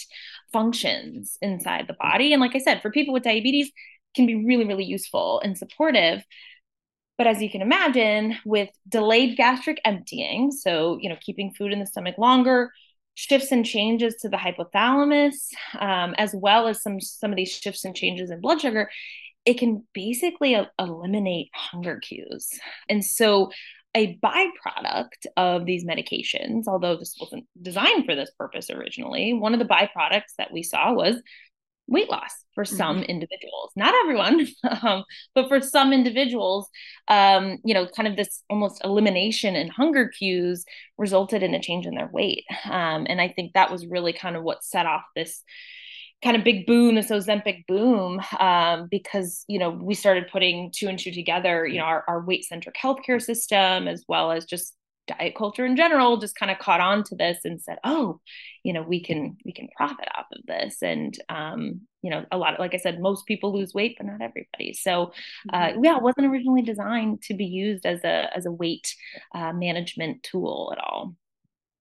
functions 0.54 1.38
inside 1.42 1.88
the 1.88 1.96
body. 2.00 2.34
And 2.34 2.42
like 2.42 2.56
I 2.56 2.60
said, 2.60 2.82
for 2.82 2.92
people 2.92 3.14
with 3.14 3.24
diabetes, 3.24 3.72
can 4.16 4.26
be 4.26 4.46
really, 4.46 4.66
really 4.66 4.86
useful 4.86 5.42
and 5.42 5.58
supportive. 5.58 6.24
But 7.18 7.28
as 7.28 7.42
you 7.42 7.50
can 7.50 7.62
imagine, 7.62 8.36
with 8.46 8.70
delayed 8.88 9.38
gastric 9.38 9.80
emptying, 9.86 10.52
so 10.52 10.98
you 11.00 11.10
know, 11.10 11.18
keeping 11.22 11.54
food 11.54 11.72
in 11.72 11.80
the 11.80 11.86
stomach 11.86 12.18
longer, 12.18 12.72
shifts 13.16 13.52
and 13.52 13.66
changes 13.66 14.16
to 14.16 14.30
the 14.30 14.38
hypothalamus, 14.38 15.36
um, 15.80 16.14
as 16.18 16.36
well 16.36 16.68
as 16.68 16.82
some 16.82 17.00
some 17.00 17.32
of 17.32 17.38
these 17.38 17.52
shifts 17.52 17.86
and 17.86 17.96
changes 17.96 18.30
in 18.32 18.42
blood 18.42 18.62
sugar, 18.62 18.90
it 19.46 19.58
can 19.58 19.86
basically 19.94 20.58
eliminate 20.78 21.50
hunger 21.54 22.00
cues. 22.00 22.50
And 22.90 23.04
so 23.04 23.52
a 23.96 24.18
byproduct 24.18 25.26
of 25.38 25.66
these 25.66 25.86
medications, 25.86 26.64
although 26.68 26.98
this 26.98 27.16
wasn't 27.20 27.46
designed 27.62 28.06
for 28.06 28.14
this 28.14 28.32
purpose 28.38 28.70
originally, 28.70 29.34
one 29.34 29.54
of 29.54 29.60
the 29.60 29.66
byproducts 29.66 30.36
that 30.38 30.52
we 30.52 30.64
saw 30.64 30.92
was 30.92 31.16
weight 31.88 32.10
loss 32.10 32.32
for 32.54 32.64
mm-hmm. 32.64 32.76
some 32.76 33.04
individuals 33.04 33.72
not 33.76 33.94
everyone 34.04 34.48
um, 34.82 35.04
but 35.34 35.48
for 35.48 35.62
some 35.62 35.94
individuals 35.94 36.70
um, 37.08 37.58
you 37.64 37.74
know 37.74 37.88
kind 37.88 38.08
of 38.08 38.16
this 38.16 38.44
almost 38.50 38.82
elimination 38.84 39.56
and 39.56 39.72
hunger 39.72 40.08
cues 40.08 40.66
resulted 40.98 41.44
in 41.44 41.54
a 41.54 41.62
change 41.62 41.86
in 41.86 41.96
their 41.96 42.10
weight 42.12 42.44
um, 42.66 43.06
and 43.08 43.22
i 43.22 43.28
think 43.28 43.54
that 43.54 43.72
was 43.72 43.86
really 43.86 44.14
kind 44.14 44.36
of 44.36 44.44
what 44.44 44.64
set 44.64 44.86
off 44.86 45.04
this 45.16 45.44
kind 46.24 46.38
of 46.38 46.44
big 46.44 46.66
boom 46.66 46.96
this 46.96 47.12
ozempic 47.12 47.66
boom 47.68 48.22
um, 48.40 48.88
because 48.90 49.44
you 49.48 49.60
know 49.60 49.70
we 49.70 49.94
started 49.94 50.28
putting 50.32 50.72
two 50.74 50.88
and 50.88 50.98
two 50.98 51.12
together 51.12 51.68
you 51.68 51.78
know 51.78 51.86
our, 51.86 52.04
our 52.08 52.26
weight 52.26 52.44
centric 52.46 52.76
healthcare 52.76 53.22
system 53.22 53.88
as 53.88 54.04
well 54.08 54.32
as 54.32 54.46
just 54.46 54.76
diet 55.08 55.36
culture 55.36 55.66
in 55.66 55.76
general 55.76 56.18
just 56.18 56.36
kind 56.36 56.52
of 56.52 56.60
caught 56.60 56.80
on 56.80 57.04
to 57.04 57.16
this 57.16 57.40
and 57.44 57.62
said 57.62 57.78
oh 57.84 58.20
you 58.64 58.74
know 58.74 58.82
we 58.82 59.04
can 59.04 59.38
we 59.46 59.54
can 59.54 59.68
profit 59.76 60.08
off 60.18 60.26
of 60.32 60.46
this. 60.46 60.82
And 60.82 61.18
um 61.30 61.82
you 62.02 62.10
know 62.10 62.26
a 62.32 62.38
lot 62.38 62.54
of 62.54 62.60
like 62.60 62.74
i 62.74 62.78
said 62.78 63.00
most 63.00 63.26
people 63.26 63.54
lose 63.54 63.74
weight 63.74 63.96
but 63.98 64.08
not 64.08 64.22
everybody. 64.22 64.74
So 64.74 65.14
uh 65.54 65.58
mm-hmm. 65.58 65.84
yeah 65.84 65.98
it 65.98 66.04
wasn't 66.04 66.28
originally 66.28 66.62
designed 66.62 67.22
to 67.24 67.34
be 67.34 67.46
used 67.46 67.86
as 67.86 68.04
a 68.04 68.30
as 68.36 68.46
a 68.46 68.52
weight 68.52 68.94
uh, 69.34 69.54
management 69.54 70.24
tool 70.24 70.74
at 70.76 70.84
all. 70.84 71.16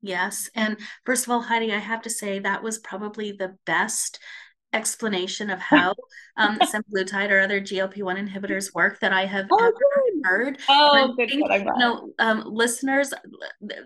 Yes. 0.03 0.51
And 0.55 0.77
first 1.05 1.25
of 1.25 1.31
all 1.31 1.41
heidi 1.41 1.73
i 1.73 1.79
have 1.79 2.03
to 2.03 2.11
say 2.11 2.39
that 2.39 2.63
was 2.63 2.79
probably 2.79 3.33
the 3.33 3.57
best 3.65 4.21
explanation 4.75 5.49
of 5.49 5.59
how 5.73 5.95
um, 6.37 6.59
semaglutide 6.59 7.31
or 7.31 7.41
other 7.41 7.61
GLP-1 7.61 8.29
inhibitors 8.29 8.75
work 8.75 9.01
that 9.01 9.13
I 9.13 9.25
have 9.25 9.47
oh, 9.51 9.59
ever 9.59 9.73
heard. 10.25 10.59
Oh, 10.69 11.15
good. 11.17 11.31
Think, 11.31 11.51
you 11.51 11.65
know, 11.79 12.13
um, 12.19 12.43
listeners, 12.47 13.13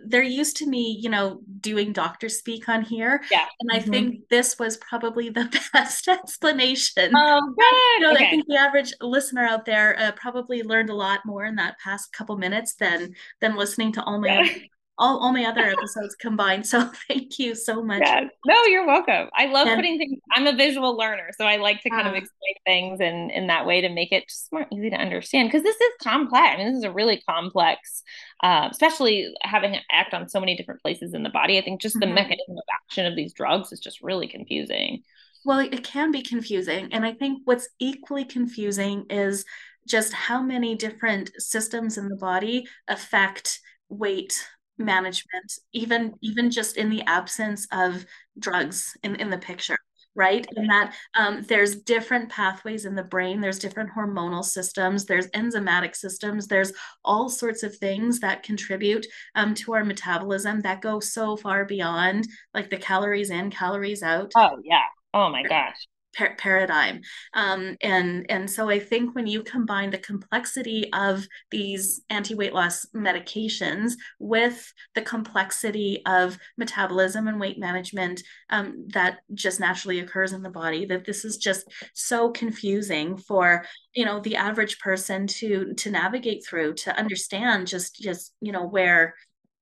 they're 0.07 0.23
used 0.23 0.57
to 0.59 0.67
me, 0.67 0.99
you 1.01 1.11
know, 1.11 1.41
doing 1.61 1.93
doctor 1.93 2.29
speak 2.29 2.69
on 2.69 2.83
here. 2.83 3.23
Yeah. 3.31 3.47
And 3.61 3.71
I 3.73 3.81
mm-hmm. 3.81 3.91
think 3.91 4.29
this 4.31 4.59
was 4.59 4.77
probably 4.79 5.29
the 5.29 5.49
best 5.73 6.09
explanation. 6.09 7.13
Oh, 7.15 7.55
good. 7.59 7.75
You 7.97 8.01
know, 8.01 8.13
okay. 8.13 8.27
I 8.27 8.31
think 8.31 8.47
the 8.47 8.57
average 8.57 8.93
listener 9.01 9.45
out 9.45 9.65
there 9.65 9.99
uh, 9.99 10.13
probably 10.13 10.63
learned 10.63 10.91
a 10.91 10.95
lot 10.95 11.21
more 11.27 11.45
in 11.45 11.57
that 11.57 11.79
past 11.79 12.13
couple 12.13 12.37
minutes 12.37 12.75
than 12.75 13.15
than 13.41 13.57
listening 13.57 13.93
to 13.93 14.03
all 14.03 14.21
my 14.21 14.29
yeah 14.29 14.49
all, 14.99 15.19
all 15.19 15.33
my 15.33 15.45
other 15.45 15.63
episodes 15.63 16.15
combined. 16.17 16.67
So 16.67 16.91
thank 17.09 17.39
you 17.39 17.55
so 17.55 17.83
much. 17.83 18.03
Yeah. 18.05 18.25
No, 18.47 18.65
you're 18.65 18.87
welcome. 18.87 19.29
I 19.35 19.47
love 19.47 19.69
putting 19.69 19.99
things, 19.99 20.21
I'm 20.33 20.47
a 20.47 20.57
visual 20.57 20.97
learner. 20.97 21.31
So 21.37 21.45
I 21.45 21.57
like 21.57 21.83
to 21.83 21.91
kind 21.91 22.07
uh, 22.07 22.11
of 22.11 22.17
explain 22.17 22.55
things 22.67 23.01
in, 23.01 23.31
in 23.31 23.47
that 23.47 23.67
way 23.67 23.81
to 23.81 23.89
make 23.89 24.13
it 24.13 24.29
just 24.29 24.53
more 24.53 24.67
easy 24.73 24.91
to 24.91 24.97
understand 24.97 25.49
because 25.49 25.63
this 25.63 25.77
is 25.77 25.93
complex. 26.03 26.55
I 26.55 26.57
mean, 26.57 26.69
this 26.69 26.79
is 26.79 26.85
a 26.85 26.93
really 26.93 27.23
complex, 27.29 28.03
uh, 28.43 28.69
especially 28.71 29.33
having 29.43 29.75
it 29.75 29.85
act 29.91 30.15
on 30.15 30.29
so 30.29 30.41
many 30.41 30.57
different 30.57 30.83
places 30.83 31.15
in 31.15 31.23
the 31.23 31.31
body. 31.31 31.59
I 31.59 31.63
think 31.63 31.81
just 31.81 31.99
the 31.99 32.07
mm-hmm. 32.07 32.15
mechanism 32.15 32.57
of 32.57 32.65
action 32.85 33.07
of 33.07 33.15
these 33.15 33.33
drugs 33.33 33.73
is 33.73 33.81
just 33.81 34.03
really 34.03 34.27
confusing. 34.27 35.03
Well, 35.45 35.61
it 35.61 35.85
can 35.85 36.11
be 36.11 36.23
confusing. 36.23 36.93
And 36.93 37.07
I 37.07 37.13
think 37.13 37.43
what's 37.45 37.69
equally 37.79 38.25
confusing 38.25 39.07
is 39.09 39.45
just 39.87 40.13
how 40.13 40.43
many 40.43 40.75
different 40.75 41.31
systems 41.39 41.97
in 41.97 42.09
the 42.09 42.17
body 42.17 42.67
affect 42.89 43.61
weight 43.89 44.47
management 44.79 45.53
even 45.73 46.15
even 46.21 46.51
just 46.51 46.77
in 46.77 46.89
the 46.91 47.03
absence 47.03 47.67
of 47.73 48.05
drugs 48.39 48.97
in, 49.03 49.17
in 49.17 49.31
the 49.31 49.39
picture 49.39 49.79
right? 50.15 50.49
And 50.57 50.69
that 50.69 50.95
um, 51.17 51.43
there's 51.43 51.77
different 51.77 52.29
pathways 52.29 52.87
in 52.87 52.97
the 52.97 53.05
brain 53.05 53.41
there's 53.41 53.59
different 53.59 53.91
hormonal 53.97 54.45
systems 54.45 55.05
there's 55.05 55.29
enzymatic 55.29 55.95
systems 55.95 56.49
there's 56.49 56.73
all 57.05 57.29
sorts 57.29 57.63
of 57.63 57.77
things 57.77 58.19
that 58.19 58.43
contribute 58.43 59.07
um, 59.37 59.55
to 59.55 59.75
our 59.75 59.85
metabolism 59.85 60.61
that 60.63 60.81
go 60.81 60.99
so 60.99 61.37
far 61.37 61.65
beyond 61.65 62.27
like 62.53 62.69
the 62.69 62.77
calories 62.77 63.31
in 63.31 63.51
calories 63.51 64.03
out. 64.03 64.33
Oh 64.35 64.59
yeah. 64.65 64.87
Oh 65.15 65.31
my 65.31 65.45
gosh 65.45 65.87
par- 66.19 66.35
paradigm. 66.37 67.01
Um, 67.35 67.77
and, 67.81 68.27
and 68.29 68.51
so 68.51 68.69
I 68.69 68.81
think 68.81 69.15
when 69.15 69.27
you 69.27 69.43
combine 69.43 69.91
the 69.91 69.99
complexity 69.99 70.91
of 70.93 71.27
these 71.51 72.03
anti 72.11 72.35
weight 72.35 72.53
loss 72.53 72.87
medications 72.95 73.93
with 74.19 74.73
the 74.95 75.03
complexity 75.03 76.03
of 76.07 76.37
metabolism 76.57 77.29
and 77.29 77.41
weight 77.41 77.59
management 77.59 78.23
um, 78.51 78.89
that 78.93 79.19
just 79.35 79.61
naturally 79.61 80.01
occurs 80.01 80.33
in 80.33 80.43
the 80.43 80.51
body, 80.51 80.85
that 80.87 81.05
this 81.05 81.25
is 81.25 81.37
just 81.37 81.67
so 81.95 82.31
confusing 82.31 83.17
for 83.17 83.65
you 83.95 84.05
know 84.05 84.21
the 84.21 84.37
average 84.37 84.79
person 84.79 85.27
to 85.27 85.75
to 85.75 85.91
navigate 85.91 86.45
through 86.47 86.75
to 86.75 86.97
understand 86.97 87.67
just 87.67 87.97
just 88.01 88.33
you 88.41 88.53
know 88.53 88.65
where 88.65 89.15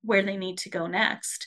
where 0.03 0.23
they 0.23 0.37
need 0.37 0.59
to 0.59 0.71
go 0.71 0.87
next 0.87 1.47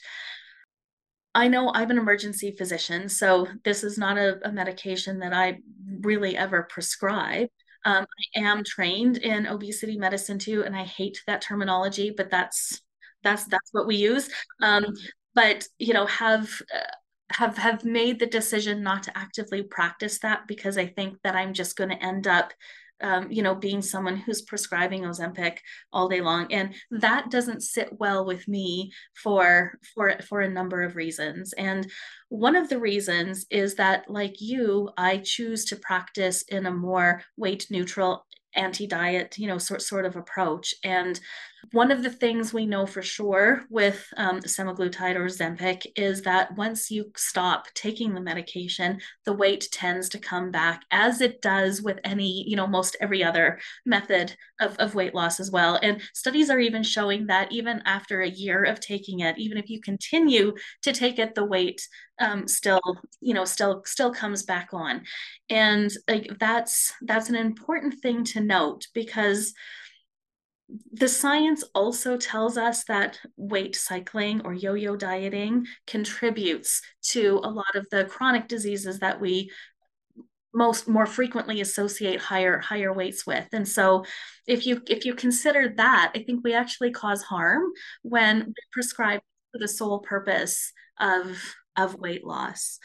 I 1.34 1.48
know 1.48 1.70
I'm 1.72 1.90
an 1.90 1.98
emergency 1.98 2.54
physician, 2.56 3.08
so 3.08 3.46
this 3.64 3.84
is 3.84 3.96
not 3.96 4.18
a, 4.18 4.38
a 4.46 4.52
medication 4.52 5.20
that 5.20 5.32
I 5.32 5.58
really 6.00 6.36
ever 6.36 6.64
prescribe. 6.64 7.48
Um, 7.84 8.04
I 8.36 8.40
am 8.40 8.64
trained 8.64 9.18
in 9.18 9.46
obesity 9.46 9.96
medicine 9.96 10.38
too, 10.38 10.64
and 10.64 10.76
I 10.76 10.84
hate 10.84 11.22
that 11.26 11.40
terminology, 11.40 12.12
but 12.14 12.30
that's 12.30 12.80
that's 13.22 13.44
that's 13.44 13.70
what 13.72 13.86
we 13.86 13.96
use. 13.96 14.28
Um, 14.60 14.84
but 15.34 15.66
you 15.78 15.94
know, 15.94 16.06
have 16.06 16.50
uh, 16.74 16.90
have 17.32 17.56
have 17.56 17.84
made 17.84 18.18
the 18.18 18.26
decision 18.26 18.82
not 18.82 19.04
to 19.04 19.16
actively 19.16 19.62
practice 19.62 20.18
that 20.20 20.46
because 20.48 20.76
I 20.76 20.86
think 20.86 21.18
that 21.22 21.36
I'm 21.36 21.54
just 21.54 21.76
going 21.76 21.90
to 21.90 22.04
end 22.04 22.26
up 22.26 22.52
um, 23.02 23.30
you 23.30 23.42
know, 23.42 23.54
being 23.54 23.82
someone 23.82 24.16
who's 24.16 24.42
prescribing 24.42 25.02
Ozempic 25.02 25.58
all 25.92 26.08
day 26.08 26.20
long, 26.20 26.52
and 26.52 26.74
that 26.90 27.30
doesn't 27.30 27.62
sit 27.62 27.88
well 27.98 28.24
with 28.24 28.46
me 28.48 28.92
for 29.22 29.78
for 29.94 30.14
for 30.28 30.40
a 30.40 30.48
number 30.48 30.82
of 30.82 30.96
reasons. 30.96 31.52
And 31.54 31.90
one 32.28 32.56
of 32.56 32.68
the 32.68 32.78
reasons 32.78 33.46
is 33.50 33.74
that, 33.76 34.10
like 34.10 34.40
you, 34.40 34.90
I 34.96 35.18
choose 35.18 35.64
to 35.66 35.76
practice 35.76 36.42
in 36.42 36.66
a 36.66 36.70
more 36.70 37.22
weight 37.36 37.66
neutral 37.70 38.26
anti-diet 38.56 39.38
you 39.38 39.46
know 39.46 39.58
sort 39.58 39.80
sort 39.80 40.04
of 40.04 40.16
approach 40.16 40.74
and 40.82 41.20
one 41.72 41.90
of 41.90 42.02
the 42.02 42.10
things 42.10 42.52
we 42.52 42.66
know 42.66 42.86
for 42.86 43.02
sure 43.02 43.64
with 43.70 44.06
um, 44.16 44.40
semaglutide 44.40 45.16
or 45.16 45.26
Ozempic 45.26 45.86
is 45.96 46.22
that 46.22 46.56
once 46.56 46.90
you 46.90 47.10
stop 47.16 47.66
taking 47.74 48.14
the 48.14 48.20
medication, 48.20 49.00
the 49.24 49.32
weight 49.32 49.68
tends 49.70 50.08
to 50.10 50.18
come 50.18 50.50
back, 50.50 50.82
as 50.90 51.20
it 51.20 51.42
does 51.42 51.82
with 51.82 51.98
any, 52.04 52.44
you 52.48 52.56
know, 52.56 52.66
most 52.66 52.96
every 53.00 53.22
other 53.22 53.58
method 53.86 54.34
of, 54.60 54.76
of 54.76 54.94
weight 54.94 55.14
loss 55.14 55.38
as 55.40 55.50
well. 55.50 55.78
And 55.82 56.00
studies 56.14 56.50
are 56.50 56.60
even 56.60 56.82
showing 56.82 57.26
that 57.26 57.52
even 57.52 57.82
after 57.84 58.20
a 58.20 58.28
year 58.28 58.64
of 58.64 58.80
taking 58.80 59.20
it, 59.20 59.38
even 59.38 59.58
if 59.58 59.68
you 59.68 59.80
continue 59.80 60.54
to 60.82 60.92
take 60.92 61.18
it, 61.18 61.34
the 61.34 61.44
weight 61.44 61.86
um, 62.20 62.46
still, 62.46 62.80
you 63.20 63.34
know, 63.34 63.44
still 63.44 63.82
still 63.86 64.12
comes 64.12 64.42
back 64.42 64.70
on. 64.72 65.02
And 65.48 65.90
like 66.08 66.30
that's 66.38 66.92
that's 67.02 67.28
an 67.28 67.36
important 67.36 68.00
thing 68.00 68.24
to 68.24 68.40
note 68.40 68.86
because 68.94 69.54
the 70.92 71.08
science 71.08 71.64
also 71.74 72.16
tells 72.16 72.56
us 72.56 72.84
that 72.84 73.18
weight 73.36 73.74
cycling 73.74 74.42
or 74.44 74.52
yo 74.52 74.74
yo 74.74 74.96
dieting 74.96 75.66
contributes 75.86 76.82
to 77.02 77.40
a 77.42 77.50
lot 77.50 77.74
of 77.74 77.86
the 77.90 78.04
chronic 78.04 78.48
diseases 78.48 78.98
that 79.00 79.20
we 79.20 79.50
most 80.52 80.88
more 80.88 81.06
frequently 81.06 81.60
associate 81.60 82.20
higher 82.20 82.58
higher 82.58 82.92
weights 82.92 83.24
with. 83.26 83.46
And 83.52 83.68
so 83.68 84.04
if 84.50 84.66
you 84.66 84.82
if 84.88 85.04
you 85.04 85.14
consider 85.14 85.72
that 85.76 86.10
i 86.14 86.22
think 86.22 86.42
we 86.42 86.52
actually 86.52 86.90
cause 86.90 87.22
harm 87.22 87.62
when 88.02 88.46
we 88.46 88.54
prescribe 88.72 89.20
for 89.52 89.58
the 89.58 89.68
sole 89.68 90.00
purpose 90.00 90.72
of 90.98 91.54
of 91.76 91.94
weight 91.94 92.24
loss 92.24 92.78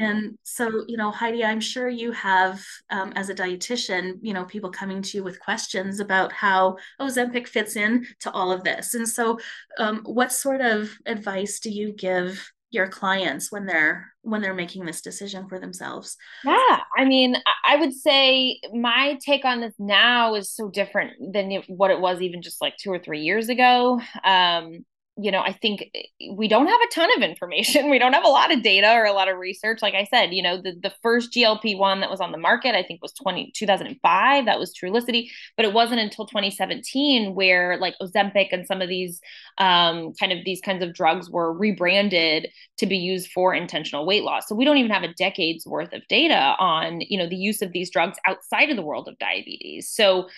and 0.00 0.38
so, 0.42 0.84
you 0.86 0.96
know, 0.96 1.10
Heidi, 1.10 1.44
I'm 1.44 1.60
sure 1.60 1.88
you 1.88 2.12
have, 2.12 2.64
um, 2.90 3.12
as 3.16 3.28
a 3.28 3.34
dietitian, 3.34 4.18
you 4.22 4.32
know, 4.32 4.44
people 4.44 4.70
coming 4.70 5.02
to 5.02 5.16
you 5.18 5.24
with 5.24 5.40
questions 5.40 6.00
about 6.00 6.32
how 6.32 6.76
Ozempic 7.00 7.48
fits 7.48 7.76
in 7.76 8.06
to 8.20 8.30
all 8.30 8.52
of 8.52 8.64
this. 8.64 8.94
And 8.94 9.08
so, 9.08 9.38
um, 9.78 10.02
what 10.04 10.32
sort 10.32 10.60
of 10.60 10.90
advice 11.06 11.60
do 11.60 11.70
you 11.70 11.92
give 11.92 12.50
your 12.70 12.86
clients 12.86 13.50
when 13.50 13.64
they're 13.64 14.12
when 14.22 14.42
they're 14.42 14.54
making 14.54 14.84
this 14.84 15.00
decision 15.00 15.48
for 15.48 15.58
themselves? 15.58 16.16
Yeah, 16.44 16.80
I 16.96 17.04
mean, 17.06 17.36
I 17.66 17.76
would 17.76 17.94
say 17.94 18.60
my 18.74 19.18
take 19.24 19.44
on 19.44 19.60
this 19.60 19.74
now 19.78 20.34
is 20.34 20.50
so 20.50 20.68
different 20.68 21.32
than 21.32 21.50
what 21.68 21.90
it 21.90 22.00
was 22.00 22.20
even 22.20 22.42
just 22.42 22.60
like 22.60 22.76
two 22.76 22.90
or 22.90 22.98
three 22.98 23.20
years 23.20 23.48
ago. 23.48 24.00
Um, 24.22 24.84
you 25.20 25.32
know, 25.32 25.40
I 25.40 25.52
think 25.52 25.90
eh, 25.94 26.02
we 26.32 26.46
don't 26.46 26.68
have 26.68 26.80
a 26.80 26.94
ton 26.94 27.10
of 27.16 27.22
information. 27.22 27.90
We 27.98 27.98
don't 27.98 28.12
have 28.12 28.24
a 28.24 28.28
lot 28.28 28.52
of 28.52 28.62
data 28.62 28.92
or 28.92 29.04
a 29.04 29.12
lot 29.12 29.28
of 29.28 29.38
research. 29.38 29.80
Like 29.82 29.94
I 29.94 30.04
said, 30.04 30.32
you 30.32 30.42
know, 30.42 30.60
the, 30.60 30.72
the 30.80 30.92
first 31.02 31.32
GLP 31.32 31.76
one 31.76 32.00
that 32.00 32.10
was 32.10 32.20
on 32.20 32.32
the 32.32 32.38
market, 32.38 32.74
I 32.74 32.82
think 32.82 33.02
was 33.02 33.12
20, 33.14 33.50
2005. 33.56 34.44
That 34.44 34.58
was 34.58 34.74
Trulicity. 34.74 35.30
But 35.56 35.64
it 35.64 35.72
wasn't 35.72 36.00
until 36.00 36.26
2017 36.26 37.34
where 37.34 37.78
like 37.78 37.94
Ozempic 38.00 38.48
and 38.52 38.66
some 38.66 38.82
of 38.82 38.88
these 38.88 39.20
um, 39.56 40.12
kind 40.14 40.32
of 40.32 40.44
these 40.44 40.60
kinds 40.60 40.82
of 40.82 40.94
drugs 40.94 41.30
were 41.30 41.52
rebranded 41.52 42.48
to 42.76 42.86
be 42.86 42.98
used 42.98 43.32
for 43.32 43.54
intentional 43.54 44.06
weight 44.06 44.22
loss. 44.22 44.46
So 44.46 44.54
we 44.54 44.64
don't 44.64 44.76
even 44.76 44.92
have 44.92 45.02
a 45.02 45.14
decade's 45.14 45.66
worth 45.66 45.92
of 45.92 46.06
data 46.08 46.54
on, 46.58 47.00
you 47.00 47.18
know, 47.18 47.28
the 47.28 47.36
use 47.36 47.62
of 47.62 47.72
these 47.72 47.90
drugs 47.90 48.18
outside 48.26 48.70
of 48.70 48.76
the 48.76 48.82
world 48.82 49.08
of 49.08 49.18
diabetes. 49.18 49.88
So 49.88 50.28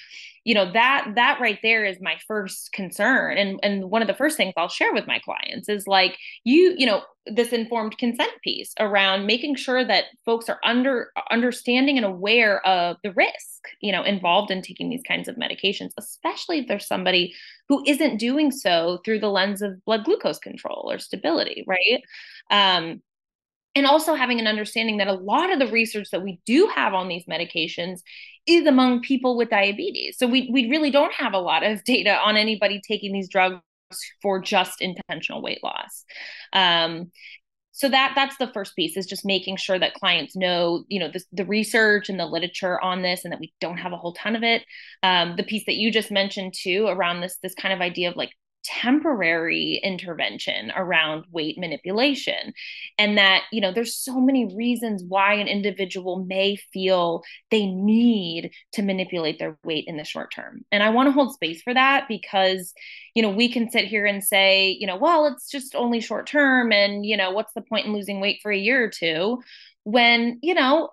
you 0.45 0.55
know 0.55 0.71
that 0.73 1.13
that 1.17 1.39
right 1.41 1.59
there 1.63 1.85
is 1.85 1.99
my 2.01 2.17
first 2.27 2.73
concern. 2.73 3.37
And 3.37 3.61
and 3.63 3.91
one 3.91 4.03
of 4.03 4.09
the 4.09 4.15
first 4.15 4.37
things 4.37 4.55
i'll 4.57 4.69
share 4.69 4.93
with 4.93 5.07
my 5.07 5.19
clients 5.21 5.69
is 5.69 5.87
like 5.87 6.17
you 6.45 6.75
you 6.77 6.87
know 6.87 7.03
this 7.27 7.53
informed 7.53 7.99
consent 7.99 8.33
piece 8.43 8.73
around 8.81 9.27
making 9.27 9.55
sure 9.55 9.85
that 9.85 10.05
folks 10.25 10.49
are 10.49 10.59
under 10.65 11.13
understanding 11.31 11.97
and 11.97 12.07
aware 12.07 12.65
of 12.67 12.97
the 13.05 13.13
risk 13.13 13.69
you 13.81 13.93
know 13.93 14.03
involved 14.03 14.51
in 14.51 14.63
taking 14.63 14.89
these 14.89 15.03
kinds 15.07 15.29
of 15.29 15.37
medications 15.37 15.91
especially 15.99 16.61
if 16.61 16.67
there's 16.69 16.87
somebody 16.87 17.35
who 17.69 17.83
isn't 17.87 18.17
doing 18.17 18.51
so 18.51 18.99
through 19.05 19.21
the 19.21 19.29
lens 19.29 19.63
of 19.63 19.85
blood 19.85 20.05
glucose 20.05 20.39
control 20.39 20.91
or 20.91 20.99
stability 20.99 21.65
right? 21.67 22.03
Um, 22.51 23.03
and 23.75 23.87
also 23.87 24.15
having 24.15 24.41
an 24.41 24.47
understanding 24.47 24.99
that 24.99 25.09
a 25.09 25.13
lot 25.13 25.53
of 25.53 25.59
the 25.59 25.69
research 25.69 26.11
that 26.11 26.23
we 26.23 26.41
do 26.45 26.69
have 26.75 26.95
on 26.95 27.09
these 27.09 27.25
medications 27.27 28.01
is 28.47 28.67
among 28.67 29.01
people 29.03 29.37
with 29.37 29.51
diabetes. 29.51 30.17
So 30.19 30.27
we 30.27 30.51
we 30.53 30.69
really 30.69 30.91
don't 30.91 31.13
have 31.15 31.33
a 31.33 31.39
lot 31.39 31.63
of 31.63 31.85
data 31.85 32.17
on 32.17 32.37
anybody 32.37 32.81
taking 32.87 33.13
these 33.13 33.29
drugs 33.29 33.61
for 34.23 34.41
just 34.41 34.81
intentional 34.81 35.43
weight 35.43 35.63
loss. 35.63 36.05
Um, 36.53 37.11
so 37.73 37.89
that 37.89 38.13
that's 38.15 38.37
the 38.37 38.49
first 38.53 38.77
piece 38.77 38.97
is 38.97 39.07
just 39.07 39.25
making 39.25 39.57
sure 39.57 39.79
that 39.79 39.95
clients 39.95 40.37
know 40.37 40.85
you 40.89 41.01
know 41.01 41.09
the, 41.11 41.23
the 41.33 41.47
research 41.47 42.09
and 42.11 42.21
the 42.21 42.27
literature 42.27 42.79
on 42.81 43.01
this 43.01 43.25
and 43.25 43.33
that 43.33 43.41
we 43.41 43.55
don't 43.61 43.79
have 43.79 43.93
a 43.93 43.97
whole 43.97 44.13
ton 44.13 44.37
of 44.37 44.43
it 44.43 44.65
um, 45.03 45.35
the 45.37 45.43
piece 45.43 45.65
that 45.65 45.77
you 45.77 45.91
just 45.91 46.11
mentioned 46.11 46.53
too 46.55 46.87
around 46.89 47.21
this 47.21 47.39
this 47.43 47.55
kind 47.55 47.73
of 47.73 47.81
idea 47.81 48.11
of 48.11 48.17
like 48.17 48.33
temporary 48.63 49.81
intervention 49.83 50.73
around 50.77 51.25
weight 51.33 51.59
manipulation 51.59 52.53
and 52.99 53.17
that 53.17 53.43
you 53.53 53.61
know 53.61 53.73
there's 53.73 53.97
so 53.97 54.21
many 54.21 54.55
reasons 54.55 55.03
why 55.07 55.35
an 55.35 55.49
individual 55.49 56.25
may 56.25 56.57
feel 56.73 57.23
they 57.51 57.67
need 57.67 58.51
to 58.73 58.83
manipulate 58.83 59.39
their 59.39 59.59
weight 59.65 59.85
in 59.87 59.97
the 59.97 60.05
short 60.05 60.33
term. 60.33 60.65
And 60.73 60.83
i 60.83 60.91
want 60.91 61.07
to 61.09 61.13
hold 61.13 61.35
space 61.35 61.63
for 61.63 61.75
that 61.75 62.07
because 62.09 62.73
you 63.15 63.23
know 63.23 63.31
we 63.31 63.51
can 63.51 63.71
sit 63.71 63.87
here 63.87 64.07
and 64.07 64.23
say 64.23 64.77
you 64.79 64.87
know 64.87 64.97
well 64.97 65.27
it's 65.27 65.51
just 65.51 65.75
only 65.75 66.01
short 66.01 66.27
term 66.27 66.73
and 66.73 67.05
you 67.07 67.17
know 67.17 67.31
what's 67.31 67.53
the 67.55 67.63
point 67.63 67.87
in 67.87 67.93
losing 67.93 68.21
weight 68.21 68.41
for 68.43 68.53
a 68.53 68.59
year 68.59 68.85
or 68.85 68.91
two 68.91 69.43
when 69.85 70.39
you 70.43 70.53
know 70.53 70.91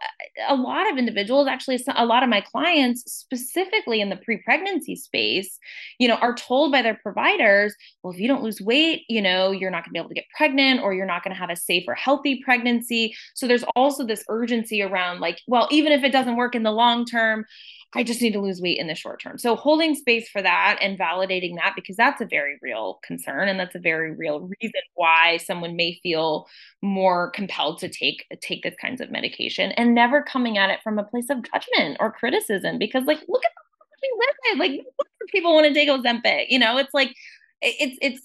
a 0.47 0.55
lot 0.55 0.89
of 0.89 0.97
individuals 0.97 1.47
actually 1.47 1.77
a 1.95 2.05
lot 2.05 2.23
of 2.23 2.29
my 2.29 2.39
clients 2.39 3.03
specifically 3.11 3.99
in 3.99 4.09
the 4.09 4.15
pre-pregnancy 4.17 4.95
space 4.95 5.59
you 5.99 6.07
know 6.07 6.15
are 6.15 6.33
told 6.33 6.71
by 6.71 6.81
their 6.81 6.97
providers 7.03 7.75
well 8.01 8.13
if 8.13 8.19
you 8.19 8.29
don't 8.29 8.43
lose 8.43 8.61
weight 8.61 9.03
you 9.09 9.21
know 9.21 9.51
you're 9.51 9.69
not 9.69 9.83
going 9.83 9.89
to 9.89 9.93
be 9.93 9.99
able 9.99 10.09
to 10.09 10.15
get 10.15 10.23
pregnant 10.35 10.81
or 10.81 10.93
you're 10.93 11.05
not 11.05 11.23
going 11.23 11.33
to 11.33 11.39
have 11.39 11.49
a 11.49 11.55
safe 11.55 11.83
or 11.87 11.95
healthy 11.95 12.41
pregnancy. 12.43 13.15
So 13.35 13.47
there's 13.47 13.63
also 13.75 14.05
this 14.05 14.23
urgency 14.29 14.81
around 14.81 15.19
like 15.19 15.41
well 15.47 15.67
even 15.71 15.91
if 15.91 16.03
it 16.03 16.11
doesn't 16.11 16.35
work 16.35 16.55
in 16.55 16.63
the 16.63 16.71
long 16.71 17.05
term 17.05 17.45
I 17.97 18.03
just 18.03 18.21
need 18.21 18.33
to 18.33 18.39
lose 18.39 18.61
weight 18.61 18.77
in 18.77 18.85
the 18.85 18.93
short 18.93 19.19
term. 19.19 19.39
So 19.39 19.55
holding 19.55 19.95
space 19.95 20.29
for 20.29 20.41
that 20.41 20.77
and 20.81 20.99
validating 20.99 21.55
that 21.55 21.73
because 21.75 21.95
that's 21.95 22.21
a 22.21 22.25
very 22.25 22.59
real 22.61 22.99
concern 23.03 23.47
and 23.47 23.59
that's 23.59 23.73
a 23.73 23.79
very 23.79 24.15
real 24.15 24.41
reason 24.61 24.81
why 24.93 25.37
someone 25.37 25.75
may 25.75 25.99
feel 26.03 26.47
more 26.83 27.31
compelled 27.31 27.79
to 27.79 27.89
take 27.89 28.25
take 28.39 28.61
this 28.61 28.75
kinds 28.79 29.01
of 29.01 29.09
medication 29.09 29.71
and 29.71 29.95
never 29.95 30.21
coming 30.21 30.59
at 30.59 30.69
it 30.69 30.79
from 30.83 30.99
a 30.99 31.03
place 31.03 31.29
of 31.31 31.41
judgment 31.41 31.97
or 31.99 32.11
criticism 32.11 32.77
because 32.77 33.05
like 33.05 33.19
look 33.27 33.43
at 33.43 33.51
the 33.55 34.51
live 34.51 34.59
like 34.59 34.85
people 35.29 35.53
want 35.53 35.65
to 35.67 35.73
take 35.73 35.89
Ozempic, 35.89 36.45
you 36.49 36.59
know, 36.59 36.77
it's 36.77 36.93
like 36.93 37.15
it's 37.61 37.97
it's 38.01 38.21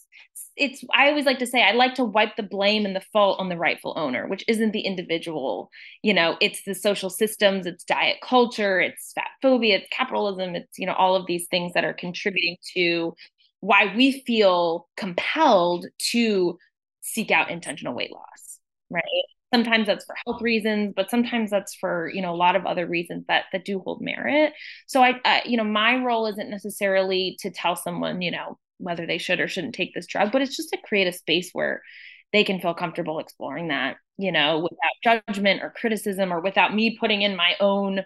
it's 0.56 0.84
i 0.94 1.08
always 1.08 1.24
like 1.24 1.38
to 1.38 1.46
say 1.46 1.62
i 1.62 1.72
like 1.72 1.94
to 1.94 2.04
wipe 2.04 2.36
the 2.36 2.42
blame 2.42 2.84
and 2.84 2.94
the 2.94 3.00
fault 3.12 3.40
on 3.40 3.48
the 3.48 3.56
rightful 3.56 3.94
owner 3.96 4.26
which 4.28 4.44
isn't 4.48 4.72
the 4.72 4.80
individual. 4.80 5.70
You 6.02 6.14
know 6.14 6.36
it's 6.40 6.62
the 6.64 6.74
social 6.74 7.10
systems 7.10 7.66
it's 7.66 7.84
diet 7.84 8.18
culture 8.22 8.80
it's 8.80 9.12
fat 9.14 9.28
phobia 9.40 9.78
it's 9.78 9.88
capitalism 9.90 10.54
it's 10.54 10.78
you 10.78 10.86
know 10.86 10.94
all 10.94 11.16
of 11.16 11.26
these 11.26 11.46
things 11.48 11.72
that 11.74 11.84
are 11.84 11.94
contributing 11.94 12.56
to 12.74 13.14
why 13.60 13.94
we 13.96 14.22
feel 14.26 14.88
compelled 14.96 15.86
to 16.10 16.58
seek 17.00 17.30
out 17.30 17.50
intentional 17.50 17.94
weight 17.94 18.12
loss 18.12 18.58
right? 18.90 19.02
Sometimes 19.54 19.86
that's 19.86 20.04
for 20.04 20.14
health 20.26 20.40
reasons 20.42 20.92
but 20.96 21.10
sometimes 21.10 21.50
that's 21.50 21.74
for 21.74 22.10
you 22.12 22.22
know 22.22 22.32
a 22.32 22.36
lot 22.36 22.56
of 22.56 22.66
other 22.66 22.86
reasons 22.86 23.24
that 23.28 23.44
that 23.52 23.64
do 23.64 23.80
hold 23.80 24.00
merit. 24.00 24.52
So 24.86 25.02
I, 25.02 25.42
you 25.44 25.56
know 25.56 25.64
my 25.64 25.96
role 25.96 26.26
isn't 26.26 26.50
necessarily 26.50 27.36
to 27.40 27.50
tell 27.50 27.76
someone 27.76 28.22
you 28.22 28.30
know 28.30 28.58
whether 28.82 29.06
they 29.06 29.18
should 29.18 29.40
or 29.40 29.48
shouldn't 29.48 29.74
take 29.74 29.94
this 29.94 30.06
drug, 30.06 30.32
but 30.32 30.42
it's 30.42 30.56
just 30.56 30.70
to 30.70 30.78
create 30.84 31.06
a 31.06 31.12
space 31.12 31.50
where 31.52 31.82
they 32.32 32.44
can 32.44 32.60
feel 32.60 32.74
comfortable 32.74 33.18
exploring 33.18 33.68
that, 33.68 33.96
you 34.16 34.32
know, 34.32 34.60
without 34.60 35.22
judgment 35.26 35.62
or 35.62 35.70
criticism 35.70 36.32
or 36.32 36.40
without 36.40 36.74
me 36.74 36.96
putting 36.98 37.22
in 37.22 37.36
my 37.36 37.54
own 37.60 38.02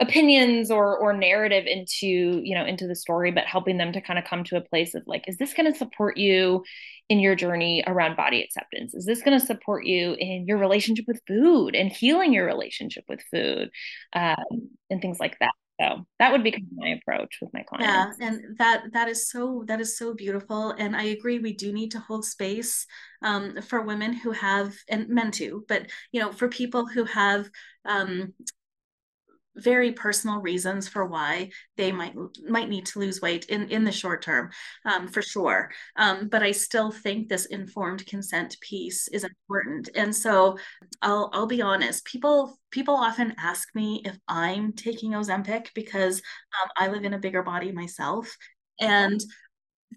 opinions 0.00 0.70
or 0.70 0.96
or 0.96 1.12
narrative 1.12 1.64
into 1.66 2.06
you 2.06 2.54
know 2.54 2.64
into 2.64 2.86
the 2.86 2.94
story 2.94 3.32
but 3.32 3.42
helping 3.46 3.78
them 3.78 3.90
to 3.92 4.00
kind 4.00 4.16
of 4.16 4.24
come 4.24 4.44
to 4.44 4.56
a 4.56 4.60
place 4.60 4.94
of 4.94 5.02
like 5.08 5.24
is 5.26 5.38
this 5.38 5.52
going 5.54 5.68
to 5.70 5.76
support 5.76 6.16
you 6.16 6.62
in 7.08 7.20
your 7.20 7.34
journey 7.34 7.82
around 7.86 8.16
body 8.16 8.42
acceptance? 8.42 8.94
Is 8.94 9.06
this 9.06 9.22
going 9.22 9.38
to 9.38 9.44
support 9.44 9.86
you 9.86 10.14
in 10.18 10.46
your 10.46 10.58
relationship 10.58 11.06
with 11.08 11.22
food 11.26 11.74
and 11.74 11.90
healing 11.90 12.32
your 12.32 12.46
relationship 12.46 13.04
with 13.08 13.22
food 13.30 13.70
um, 14.12 14.36
and 14.90 15.00
things 15.00 15.18
like 15.18 15.38
that 15.40 15.52
so 15.80 16.06
that 16.18 16.32
would 16.32 16.42
be 16.42 16.50
kind 16.50 16.64
of 16.64 16.76
my 16.76 16.88
approach 17.00 17.38
with 17.40 17.52
my 17.54 17.62
clients. 17.62 18.18
yeah 18.20 18.26
and 18.26 18.58
that 18.58 18.84
that 18.92 19.08
is 19.08 19.30
so 19.30 19.64
that 19.66 19.80
is 19.80 19.96
so 19.96 20.14
beautiful 20.14 20.70
and 20.72 20.96
i 20.96 21.04
agree 21.04 21.38
we 21.38 21.52
do 21.52 21.72
need 21.72 21.90
to 21.90 22.00
hold 22.00 22.24
space 22.24 22.86
um, 23.22 23.60
for 23.62 23.82
women 23.82 24.12
who 24.12 24.30
have 24.30 24.74
and 24.88 25.08
men 25.08 25.30
too 25.30 25.64
but 25.68 25.86
you 26.12 26.20
know 26.20 26.32
for 26.32 26.48
people 26.48 26.86
who 26.86 27.04
have 27.04 27.48
um, 27.84 28.32
very 29.58 29.92
personal 29.92 30.40
reasons 30.40 30.88
for 30.88 31.06
why 31.06 31.50
they 31.76 31.92
might 31.92 32.14
might 32.48 32.68
need 32.68 32.86
to 32.86 32.98
lose 32.98 33.20
weight 33.20 33.46
in 33.46 33.68
in 33.70 33.84
the 33.84 33.92
short 33.92 34.22
term 34.22 34.50
um, 34.84 35.08
for 35.08 35.22
sure. 35.22 35.70
Um, 35.96 36.28
but 36.28 36.42
i 36.42 36.52
still 36.52 36.90
think 36.90 37.28
this 37.28 37.46
informed 37.46 38.06
consent 38.06 38.56
piece 38.60 39.08
is 39.08 39.24
important. 39.24 39.90
And 39.94 40.14
so 40.14 40.58
i'll 41.02 41.30
i'll 41.32 41.46
be 41.46 41.62
honest 41.62 42.04
people 42.04 42.58
people 42.70 42.94
often 42.94 43.34
ask 43.38 43.68
me 43.74 44.02
if 44.04 44.16
i'm 44.28 44.72
taking 44.72 45.12
ozempic 45.12 45.68
because 45.74 46.20
um, 46.62 46.68
i 46.76 46.88
live 46.88 47.04
in 47.04 47.14
a 47.14 47.18
bigger 47.18 47.42
body 47.42 47.72
myself. 47.72 48.36
And 48.80 49.20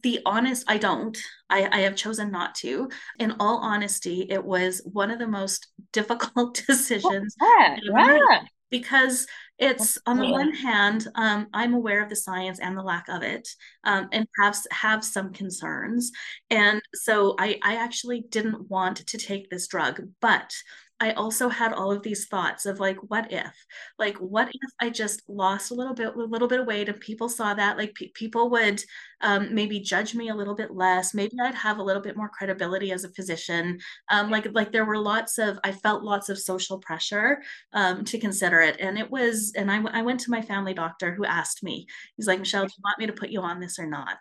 the 0.03 0.19
honest 0.25 0.63
i 0.67 0.77
don't. 0.77 1.17
I, 1.49 1.67
I 1.71 1.79
have 1.81 1.95
chosen 1.95 2.31
not 2.31 2.55
to. 2.55 2.89
In 3.19 3.35
all 3.39 3.57
honesty 3.57 4.25
it 4.29 4.43
was 4.43 4.81
one 4.85 5.11
of 5.11 5.19
the 5.19 5.27
most 5.27 5.67
difficult 5.91 6.63
decisions 6.67 7.35
yeah, 7.41 7.77
yeah 7.83 8.41
because 8.71 9.27
it's 9.59 9.99
on 10.07 10.17
the 10.17 10.31
one 10.31 10.51
hand 10.53 11.07
um, 11.15 11.47
i'm 11.53 11.73
aware 11.73 12.01
of 12.01 12.09
the 12.09 12.15
science 12.15 12.59
and 12.59 12.75
the 12.75 12.81
lack 12.81 13.07
of 13.09 13.21
it 13.21 13.47
um, 13.83 14.09
and 14.11 14.27
have 14.39 14.57
have 14.71 15.03
some 15.03 15.31
concerns. 15.33 16.11
And 16.49 16.81
so 16.95 17.35
I, 17.37 17.59
I 17.63 17.75
actually 17.75 18.25
didn't 18.29 18.69
want 18.69 19.05
to 19.05 19.17
take 19.17 19.49
this 19.49 19.67
drug 19.67 20.01
but 20.19 20.53
I 21.01 21.13
also 21.13 21.49
had 21.49 21.73
all 21.73 21.91
of 21.91 22.03
these 22.03 22.27
thoughts 22.27 22.67
of 22.67 22.79
like, 22.79 22.97
what 23.09 23.33
if, 23.33 23.65
like, 23.97 24.17
what 24.17 24.49
if 24.49 24.71
I 24.79 24.91
just 24.91 25.23
lost 25.27 25.71
a 25.71 25.73
little 25.73 25.95
bit, 25.95 26.13
a 26.15 26.19
little 26.19 26.47
bit 26.47 26.59
of 26.59 26.67
weight, 26.67 26.89
and 26.89 26.99
people 26.99 27.27
saw 27.27 27.55
that, 27.55 27.75
like, 27.75 27.95
pe- 27.95 28.11
people 28.13 28.51
would 28.51 28.83
um, 29.21 29.53
maybe 29.53 29.79
judge 29.79 30.15
me 30.15 30.29
a 30.29 30.35
little 30.35 30.55
bit 30.55 30.71
less. 30.71 31.13
Maybe 31.13 31.35
I'd 31.43 31.55
have 31.55 31.77
a 31.77 31.83
little 31.83 32.01
bit 32.01 32.17
more 32.17 32.29
credibility 32.29 32.91
as 32.91 33.03
a 33.03 33.09
physician. 33.09 33.79
Um, 34.09 34.29
like, 34.29 34.47
like 34.53 34.71
there 34.71 34.85
were 34.85 34.97
lots 34.97 35.37
of, 35.37 35.59
I 35.63 35.71
felt 35.71 36.03
lots 36.03 36.29
of 36.29 36.39
social 36.39 36.79
pressure 36.79 37.41
um, 37.73 38.03
to 38.05 38.19
consider 38.19 38.61
it, 38.61 38.77
and 38.79 38.97
it 38.97 39.09
was, 39.09 39.53
and 39.55 39.71
I, 39.71 39.77
w- 39.77 39.95
I 39.95 40.01
went 40.01 40.19
to 40.21 40.31
my 40.31 40.41
family 40.41 40.73
doctor 40.73 41.13
who 41.13 41.25
asked 41.25 41.63
me, 41.63 41.87
he's 42.17 42.27
like, 42.27 42.39
Michelle, 42.39 42.65
do 42.65 42.73
you 42.77 42.81
want 42.83 42.99
me 42.99 43.07
to 43.07 43.13
put 43.13 43.29
you 43.29 43.41
on 43.41 43.59
this 43.59 43.79
or 43.79 43.85
not? 43.85 44.17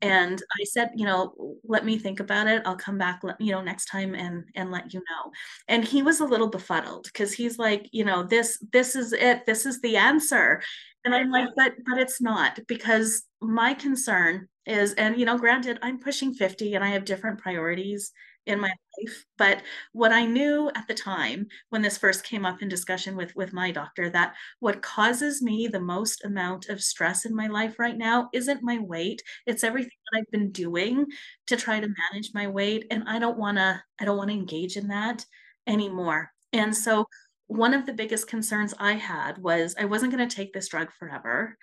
And 0.00 0.42
I 0.60 0.64
said, 0.64 0.90
you 0.96 1.06
know, 1.06 1.56
let 1.64 1.84
me 1.84 1.96
think 1.96 2.18
about 2.18 2.48
it. 2.48 2.62
I'll 2.66 2.76
come 2.76 2.98
back, 2.98 3.20
you 3.38 3.52
know, 3.52 3.62
next 3.62 3.86
time 3.86 4.14
and 4.16 4.42
and 4.56 4.72
let 4.72 4.92
you 4.92 4.98
know. 5.00 5.30
And 5.68 5.84
he 5.84 6.02
was 6.02 6.18
a 6.18 6.24
little 6.24 6.48
befuddled 6.48 7.04
because 7.04 7.32
he's 7.32 7.56
like, 7.56 7.88
you 7.92 8.04
know, 8.04 8.24
this 8.24 8.58
this 8.72 8.96
is 8.96 9.12
it. 9.12 9.46
This 9.46 9.64
is 9.64 9.80
the 9.80 9.96
answer. 9.96 10.60
And 11.04 11.14
I'm 11.14 11.30
like, 11.30 11.48
but 11.56 11.72
but 11.86 11.98
it's 11.98 12.20
not 12.20 12.60
because 12.68 13.24
my 13.40 13.74
concern 13.74 14.48
is, 14.66 14.94
and 14.94 15.18
you 15.18 15.24
know, 15.26 15.38
granted, 15.38 15.78
I'm 15.82 15.98
pushing 15.98 16.32
50 16.34 16.74
and 16.74 16.84
I 16.84 16.88
have 16.90 17.04
different 17.04 17.40
priorities 17.40 18.12
in 18.46 18.58
my 18.58 18.72
life 18.98 19.24
but 19.38 19.62
what 19.92 20.10
i 20.10 20.26
knew 20.26 20.68
at 20.74 20.88
the 20.88 20.94
time 20.94 21.46
when 21.68 21.80
this 21.80 21.96
first 21.96 22.24
came 22.24 22.44
up 22.44 22.60
in 22.60 22.68
discussion 22.68 23.14
with 23.14 23.32
with 23.36 23.52
my 23.52 23.70
doctor 23.70 24.10
that 24.10 24.34
what 24.58 24.82
causes 24.82 25.40
me 25.40 25.68
the 25.68 25.78
most 25.80 26.24
amount 26.24 26.68
of 26.68 26.82
stress 26.82 27.24
in 27.24 27.36
my 27.36 27.46
life 27.46 27.78
right 27.78 27.96
now 27.96 28.28
isn't 28.32 28.60
my 28.62 28.78
weight. 28.80 29.22
It's 29.46 29.62
everything 29.62 29.92
that 30.12 30.18
i've 30.18 30.30
been 30.32 30.50
doing 30.50 31.06
to 31.46 31.56
try 31.56 31.78
to 31.78 31.86
manage 32.12 32.30
my 32.34 32.48
weight 32.48 32.84
and 32.90 33.04
i 33.06 33.20
don't 33.20 33.38
want 33.38 33.58
to 33.58 33.80
i 34.00 34.04
don't 34.04 34.16
want 34.16 34.30
to 34.30 34.36
engage 34.36 34.76
in 34.76 34.88
that 34.88 35.24
anymore. 35.68 36.32
And 36.52 36.76
so 36.76 37.06
one 37.52 37.74
of 37.74 37.86
the 37.86 37.92
biggest 37.92 38.26
concerns 38.28 38.74
i 38.78 38.92
had 38.94 39.38
was 39.38 39.74
i 39.78 39.84
wasn't 39.84 40.12
going 40.12 40.26
to 40.26 40.34
take 40.36 40.52
this 40.52 40.68
drug 40.68 40.90
forever 40.92 41.56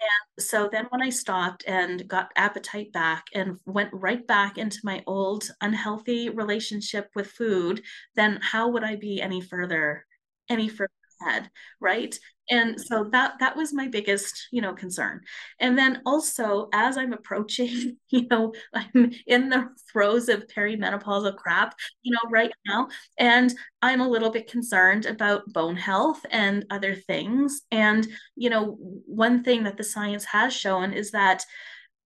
and 0.00 0.44
so 0.44 0.68
then 0.70 0.86
when 0.90 1.02
I 1.02 1.10
stopped 1.10 1.64
and 1.66 2.06
got 2.06 2.32
appetite 2.36 2.92
back 2.92 3.26
and 3.34 3.58
went 3.66 3.90
right 3.92 4.26
back 4.26 4.58
into 4.58 4.78
my 4.84 5.02
old 5.06 5.50
unhealthy 5.60 6.28
relationship 6.28 7.10
with 7.14 7.30
food, 7.30 7.82
then 8.14 8.38
how 8.42 8.68
would 8.68 8.84
I 8.84 8.96
be 8.96 9.22
any 9.22 9.40
further, 9.40 10.04
any 10.50 10.68
further 10.68 10.90
ahead? 11.22 11.50
Right. 11.80 12.18
And 12.50 12.80
so 12.80 13.04
that 13.10 13.34
that 13.40 13.56
was 13.56 13.72
my 13.72 13.88
biggest 13.88 14.48
you 14.50 14.60
know 14.60 14.72
concern 14.72 15.20
and 15.60 15.76
then 15.76 16.00
also 16.06 16.68
as 16.72 16.96
i'm 16.96 17.12
approaching 17.12 17.96
you 18.10 18.26
know 18.30 18.52
i'm 18.74 19.12
in 19.26 19.48
the 19.48 19.68
throes 19.90 20.28
of 20.28 20.46
perimenopausal 20.46 21.36
crap 21.36 21.74
you 22.02 22.12
know 22.12 22.30
right 22.30 22.52
now 22.66 22.88
and 23.18 23.54
i'm 23.82 24.00
a 24.00 24.08
little 24.08 24.30
bit 24.30 24.50
concerned 24.50 25.06
about 25.06 25.50
bone 25.52 25.76
health 25.76 26.24
and 26.30 26.64
other 26.70 26.94
things 26.94 27.62
and 27.70 28.06
you 28.36 28.50
know 28.50 28.76
one 29.06 29.42
thing 29.42 29.64
that 29.64 29.76
the 29.76 29.84
science 29.84 30.24
has 30.24 30.52
shown 30.54 30.92
is 30.92 31.10
that 31.10 31.44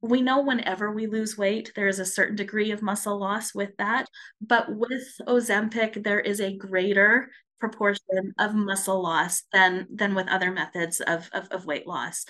we 0.02 0.22
know 0.22 0.40
whenever 0.40 0.92
we 0.92 1.06
lose 1.06 1.36
weight, 1.36 1.72
there 1.76 1.88
is 1.88 1.98
a 1.98 2.06
certain 2.06 2.36
degree 2.36 2.70
of 2.70 2.80
muscle 2.82 3.18
loss 3.18 3.54
with 3.54 3.76
that. 3.76 4.06
But 4.40 4.74
with 4.74 5.02
Ozempic, 5.26 6.02
there 6.02 6.20
is 6.20 6.40
a 6.40 6.56
greater 6.56 7.30
proportion 7.60 8.32
of 8.38 8.54
muscle 8.54 9.02
loss 9.02 9.42
than 9.52 9.86
than 9.94 10.14
with 10.14 10.28
other 10.28 10.50
methods 10.50 11.00
of, 11.00 11.28
of, 11.32 11.48
of 11.50 11.66
weight 11.66 11.86
loss. 11.86 12.24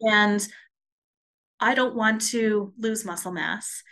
And 0.00 0.46
I 1.60 1.74
don't 1.74 1.94
want 1.94 2.20
to 2.28 2.72
lose 2.78 3.04
muscle 3.04 3.32
mass 3.32 3.82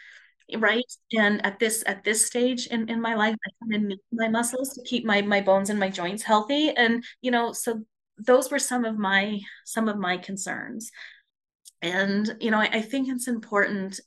right? 0.59 0.85
And 1.17 1.45
at 1.47 1.59
this 1.59 1.83
at 1.87 2.05
this 2.05 2.27
stage 2.27 2.67
in, 2.67 2.89
in 2.89 3.01
my 3.01 3.15
life 3.15 3.35
i 3.35 3.51
kind 3.65 3.85
of 3.85 3.89
need 3.89 3.99
my 4.13 4.29
muscles 4.29 4.75
to 4.75 4.83
keep 4.83 5.05
my 5.05 5.23
my 5.23 5.41
bones 5.41 5.71
and 5.71 5.79
my 5.79 5.89
joints 5.89 6.23
healthy. 6.23 6.71
And 6.71 7.05
you 7.21 7.31
know 7.31 7.53
so 7.53 7.83
those 8.19 8.51
were 8.51 8.59
some 8.59 8.85
of 8.85 8.99
my 8.99 9.41
some 9.65 9.89
of 9.89 9.99
my 9.99 10.17
concerns. 10.17 10.91
And 11.81 12.37
you 12.41 12.51
know 12.51 12.59
I, 12.59 12.69
I 12.73 12.83
think 12.83 13.09
it's 13.09 13.29
important 13.29 14.01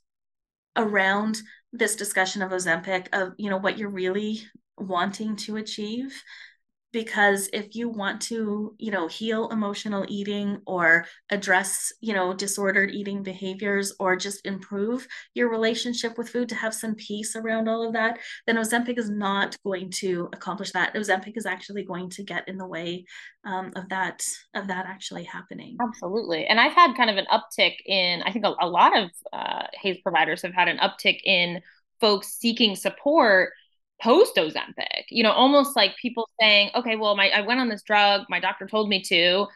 around 0.76 1.42
this 1.72 1.96
discussion 1.96 2.42
of 2.42 2.52
ozempic 2.52 3.08
of 3.14 3.34
you 3.38 3.50
know 3.50 3.58
what 3.58 3.78
you're 3.78 3.90
really 3.90 4.42
wanting 4.78 5.36
to 5.38 5.58
achieve 5.58 6.22
because 6.96 7.50
if 7.52 7.76
you 7.76 7.90
want 7.90 8.22
to 8.22 8.74
you 8.78 8.90
know 8.90 9.06
heal 9.06 9.50
emotional 9.50 10.06
eating 10.08 10.62
or 10.66 11.06
address 11.30 11.92
you 12.00 12.14
know 12.14 12.34
disordered 12.34 12.90
eating 12.92 13.22
behaviors 13.22 13.94
or 14.00 14.16
just 14.16 14.46
improve 14.46 15.06
your 15.34 15.50
relationship 15.50 16.18
with 16.18 16.30
food 16.30 16.48
to 16.48 16.56
have 16.56 16.74
some 16.74 16.96
peace 16.96 17.36
around 17.36 17.68
all 17.68 17.86
of 17.86 17.92
that 17.92 18.18
then 18.48 18.56
ozempic 18.56 18.98
is 18.98 19.10
not 19.10 19.58
going 19.66 19.90
to 19.90 20.30
accomplish 20.32 20.72
that. 20.72 20.94
Ozempic 20.96 21.34
is 21.36 21.46
actually 21.46 21.84
going 21.84 22.10
to 22.12 22.24
get 22.24 22.48
in 22.48 22.58
the 22.58 22.66
way 22.66 23.06
um, 23.44 23.72
of 23.76 23.90
that 23.90 24.24
of 24.54 24.68
that 24.68 24.86
actually 24.86 25.26
happening. 25.26 25.76
Absolutely. 25.82 26.46
And 26.46 26.62
i've 26.62 26.72
had 26.72 26.96
kind 26.96 27.10
of 27.10 27.18
an 27.18 27.28
uptick 27.30 27.76
in 27.86 28.24
i 28.24 28.32
think 28.32 28.46
a, 28.46 28.54
a 28.62 28.68
lot 28.68 28.98
of 28.98 29.10
uh, 29.34 29.64
HAES 29.82 29.98
providers 30.02 30.42
have 30.44 30.54
had 30.54 30.70
an 30.70 30.78
uptick 30.78 31.20
in 31.26 31.62
folks 32.00 32.28
seeking 32.40 32.76
support 32.76 33.52
post 34.02 34.36
Ozempic, 34.36 35.06
you 35.10 35.24
know, 35.24 35.32
almost 35.32 35.76
like 35.76 35.96
people 36.02 36.30
saying, 36.40 36.70
okay, 36.76 36.96
well, 36.96 37.16
my 37.16 37.30
I 37.30 37.42
went 37.42 37.60
on 37.60 37.70
this 37.70 37.84
drug, 37.84 38.24
my 38.30 38.40
doctor 38.40 38.68
told 38.68 38.90
me 38.90 39.02
to. 39.04 39.48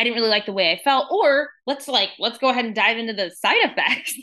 I 0.00 0.04
didn't 0.04 0.16
really 0.16 0.28
like 0.28 0.46
the 0.46 0.52
way 0.52 0.70
I 0.70 0.80
felt, 0.84 1.08
or 1.10 1.50
let's 1.66 1.88
like 1.88 2.10
let's 2.20 2.38
go 2.38 2.50
ahead 2.50 2.64
and 2.64 2.74
dive 2.74 2.98
into 2.98 3.12
the 3.12 3.30
side 3.30 3.56
effects 3.62 4.14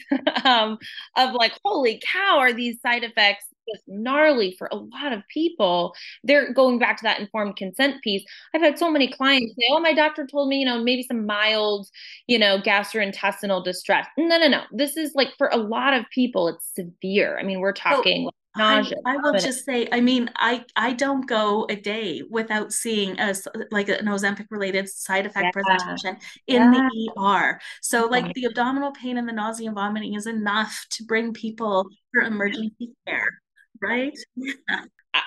um, 0.46 0.78
of 1.18 1.34
like, 1.34 1.52
holy 1.66 2.02
cow, 2.14 2.38
are 2.40 2.54
these 2.54 2.80
side 2.82 3.04
effects 3.04 3.46
just 3.70 3.84
gnarly 3.88 4.56
for 4.58 4.70
a 4.72 4.78
lot 4.78 5.12
of 5.12 5.22
people? 5.28 5.94
They're 6.24 6.54
going 6.54 6.80
back 6.80 6.96
to 6.98 7.04
that 7.04 7.20
informed 7.20 7.58
consent 7.58 8.02
piece. 8.04 8.24
I've 8.54 8.62
had 8.62 8.80
so 8.80 8.90
many 8.90 9.12
clients 9.12 9.54
say, 9.56 9.66
"Oh, 9.70 9.82
my 9.82 9.92
doctor 9.92 10.26
told 10.26 10.48
me, 10.48 10.60
you 10.60 10.66
know, 10.66 10.82
maybe 10.82 11.04
some 11.04 11.26
mild, 11.26 11.90
you 12.28 12.40
know, 12.40 12.60
gastrointestinal 12.62 13.62
distress." 13.62 14.08
No, 14.18 14.38
no, 14.38 14.48
no. 14.48 14.62
This 14.72 14.96
is 14.96 15.12
like 15.14 15.30
for 15.38 15.50
a 15.52 15.58
lot 15.58 15.94
of 15.94 16.06
people, 16.10 16.48
it's 16.48 16.72
severe. 16.74 17.38
I 17.38 17.44
mean, 17.44 17.60
we're 17.60 17.74
talking. 17.74 18.26
So- 18.28 18.32
nausea. 18.58 18.98
I, 19.06 19.14
I 19.14 19.18
will 19.18 19.34
just 19.34 19.66
say, 19.66 19.88
I 19.92 20.02
mean, 20.02 20.30
I 20.36 20.64
I 20.76 20.94
don't 20.94 21.28
go 21.28 21.66
a 21.70 21.76
day 21.76 22.24
without 22.30 22.74
seeing 22.74 23.20
a 23.20 23.34
like 23.72 23.90
an 23.90 24.06
Ozempic 24.06 24.48
related 24.50 24.90
side 24.90 25.26
effect 25.26 25.46
yeah. 25.46 25.52
presentation 25.52 26.18
in 26.48 26.74
yeah. 26.74 26.90
the 26.90 27.22
ER. 27.22 27.60
So 27.82 28.08
like 28.08 28.34
the 28.34 28.46
abdominal 28.46 28.92
pain 28.92 29.18
and 29.18 29.28
the 29.28 29.34
nausea 29.34 29.68
and 29.68 29.76
vomiting 29.76 30.16
is 30.16 30.28
enough 30.28 30.86
to 30.92 31.04
bring 31.06 31.34
people 31.34 31.88
for 32.14 32.24
emergency 32.24 32.92
care, 33.08 33.30
right? 33.82 34.18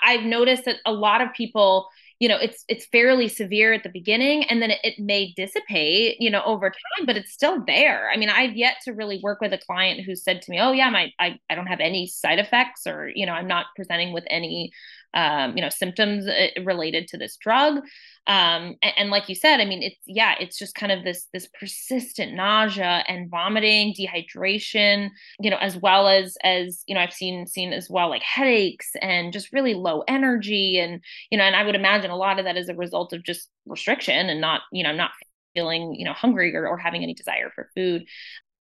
I've 0.02 0.24
noticed 0.24 0.64
that 0.66 0.76
a 0.86 0.92
lot 0.92 1.20
of 1.20 1.32
people 1.34 1.88
you 2.18 2.28
know 2.28 2.36
it's 2.36 2.64
it's 2.68 2.86
fairly 2.86 3.28
severe 3.28 3.72
at 3.72 3.82
the 3.82 3.88
beginning 3.88 4.44
and 4.44 4.60
then 4.60 4.70
it, 4.70 4.78
it, 4.82 4.98
may 4.98 5.32
dissipate 5.36 6.16
you 6.20 6.30
know 6.30 6.42
over 6.44 6.68
time 6.70 7.06
but 7.06 7.16
it's 7.16 7.32
still 7.32 7.64
there. 7.64 8.10
I 8.12 8.16
mean 8.16 8.28
i've 8.28 8.56
yet 8.56 8.76
to 8.84 8.92
really 8.92 9.20
work 9.22 9.40
with 9.40 9.52
a 9.52 9.58
client 9.58 10.04
who 10.04 10.16
said 10.16 10.42
to 10.42 10.50
me 10.50 10.58
oh 10.60 10.72
yeah 10.72 10.90
my 10.90 11.12
i, 11.18 11.38
I 11.48 11.54
don't 11.54 11.66
have 11.66 11.80
any 11.80 12.06
side 12.06 12.38
effects 12.38 12.86
or 12.86 13.10
you 13.14 13.26
know 13.26 13.32
i'm 13.32 13.48
not 13.48 13.66
presenting 13.76 14.12
with 14.12 14.24
any 14.28 14.72
um, 15.14 15.56
you 15.56 15.62
know 15.62 15.68
symptoms 15.68 16.26
uh, 16.26 16.48
related 16.64 17.08
to 17.08 17.18
this 17.18 17.36
drug. 17.36 17.78
Um, 18.26 18.76
and, 18.82 18.92
and, 18.98 19.10
like 19.10 19.30
you 19.30 19.34
said 19.34 19.58
i 19.58 19.64
mean 19.64 19.82
it's 19.82 19.96
yeah 20.06 20.34
it's 20.38 20.58
just 20.58 20.74
kind 20.74 20.92
of 20.92 21.02
this 21.02 21.28
this 21.32 21.48
persistent 21.58 22.34
nausea 22.34 23.02
and 23.08 23.30
vomiting 23.30 23.94
dehydration 23.94 25.08
you 25.40 25.48
know 25.48 25.56
as 25.56 25.78
well 25.78 26.08
as 26.08 26.36
as 26.44 26.84
you 26.86 26.94
know 26.94 27.00
i've 27.00 27.14
seen 27.14 27.46
seen 27.46 27.72
as 27.72 27.88
well 27.88 28.10
like 28.10 28.22
headaches 28.22 28.90
and 29.00 29.32
just 29.32 29.50
really 29.50 29.72
low 29.72 30.02
energy. 30.08 30.78
And 30.78 31.02
you 31.30 31.38
know 31.38 31.44
and 31.44 31.56
i 31.56 31.64
would 31.64 31.74
imagine 31.74 32.10
a 32.10 32.16
lot 32.16 32.38
of 32.38 32.44
that 32.44 32.58
is 32.58 32.68
a 32.68 32.74
result 32.74 33.14
of 33.14 33.24
just 33.24 33.48
restriction 33.64 34.28
and 34.28 34.42
not 34.42 34.60
you 34.72 34.84
know 34.84 34.92
not 34.92 35.12
feeling 35.54 35.94
you 35.94 36.04
know 36.04 36.12
hungry 36.12 36.54
or, 36.54 36.68
or 36.68 36.76
having 36.76 37.02
any 37.02 37.14
desire 37.14 37.50
for 37.54 37.70
food. 37.74 38.04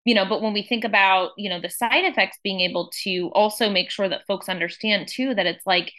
You 0.05 0.15
know 0.15 0.25
but 0.25 0.41
when 0.41 0.53
we 0.53 0.63
think 0.63 0.85
about 0.85 1.31
you 1.37 1.49
know 1.49 1.59
the 1.59 1.69
side 1.69 2.05
effects 2.05 2.39
being 2.43 2.61
able 2.61 2.89
to 3.03 3.29
also 3.33 3.69
make 3.69 3.91
sure 3.91 4.07
that 4.07 4.25
folks 4.25 4.47
understand 4.47 5.09
too 5.09 5.35
that 5.35 5.45
it's 5.45 5.65
like 5.65 5.91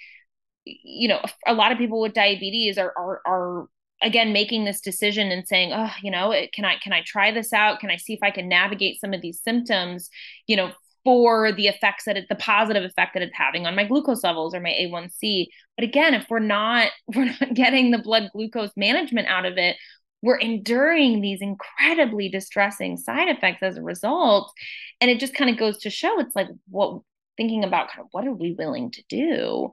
you 0.82 1.08
know 1.08 1.20
a 1.46 1.54
lot 1.54 1.72
of 1.72 1.78
people 1.78 2.00
with 2.00 2.12
diabetes 2.12 2.78
are 2.78 2.92
are, 2.96 3.20
are 3.26 3.68
again 4.02 4.32
making 4.32 4.64
this 4.64 4.80
decision 4.80 5.30
and 5.30 5.46
saying 5.46 5.72
oh 5.72 5.90
you 6.02 6.10
know 6.10 6.34
can 6.52 6.64
i 6.64 6.76
can 6.82 6.92
i 6.92 7.02
try 7.02 7.30
this 7.30 7.52
out? 7.52 7.80
Can 7.80 7.90
i 7.90 7.96
see 7.96 8.12
if 8.12 8.20
i 8.22 8.30
can 8.30 8.48
navigate 8.48 9.00
some 9.00 9.12
of 9.12 9.20
these 9.20 9.40
symptoms 9.42 10.08
you 10.46 10.56
know 10.56 10.72
for 11.04 11.52
the 11.52 11.68
effects 11.68 12.04
that 12.04 12.16
it 12.16 12.26
the 12.28 12.34
positive 12.34 12.84
effect 12.84 13.14
that 13.14 13.22
it's 13.22 13.36
having 13.36 13.66
on 13.66 13.74
my 13.74 13.84
glucose 13.84 14.24
levels 14.24 14.54
or 14.54 14.60
my 14.60 14.70
a1c 14.70 15.46
but 15.76 15.84
again 15.84 16.14
if 16.14 16.26
we're 16.28 16.38
not 16.38 16.90
we're 17.14 17.24
not 17.24 17.54
getting 17.54 17.90
the 17.90 17.98
blood 17.98 18.30
glucose 18.32 18.72
management 18.76 19.28
out 19.28 19.46
of 19.46 19.56
it 19.56 19.76
we're 20.22 20.38
enduring 20.38 21.20
these 21.20 21.40
incredibly 21.40 22.28
distressing 22.28 22.96
side 22.96 23.28
effects 23.28 23.62
as 23.62 23.76
a 23.76 23.82
result. 23.82 24.52
And 25.00 25.10
it 25.10 25.20
just 25.20 25.34
kind 25.34 25.50
of 25.50 25.56
goes 25.56 25.78
to 25.78 25.90
show 25.90 26.18
it's 26.20 26.34
like 26.34 26.48
what 26.68 27.02
thinking 27.36 27.62
about 27.62 27.88
kind 27.88 28.00
of 28.00 28.08
what 28.10 28.26
are 28.26 28.32
we 28.32 28.52
willing 28.52 28.90
to 28.90 29.02
do 29.08 29.72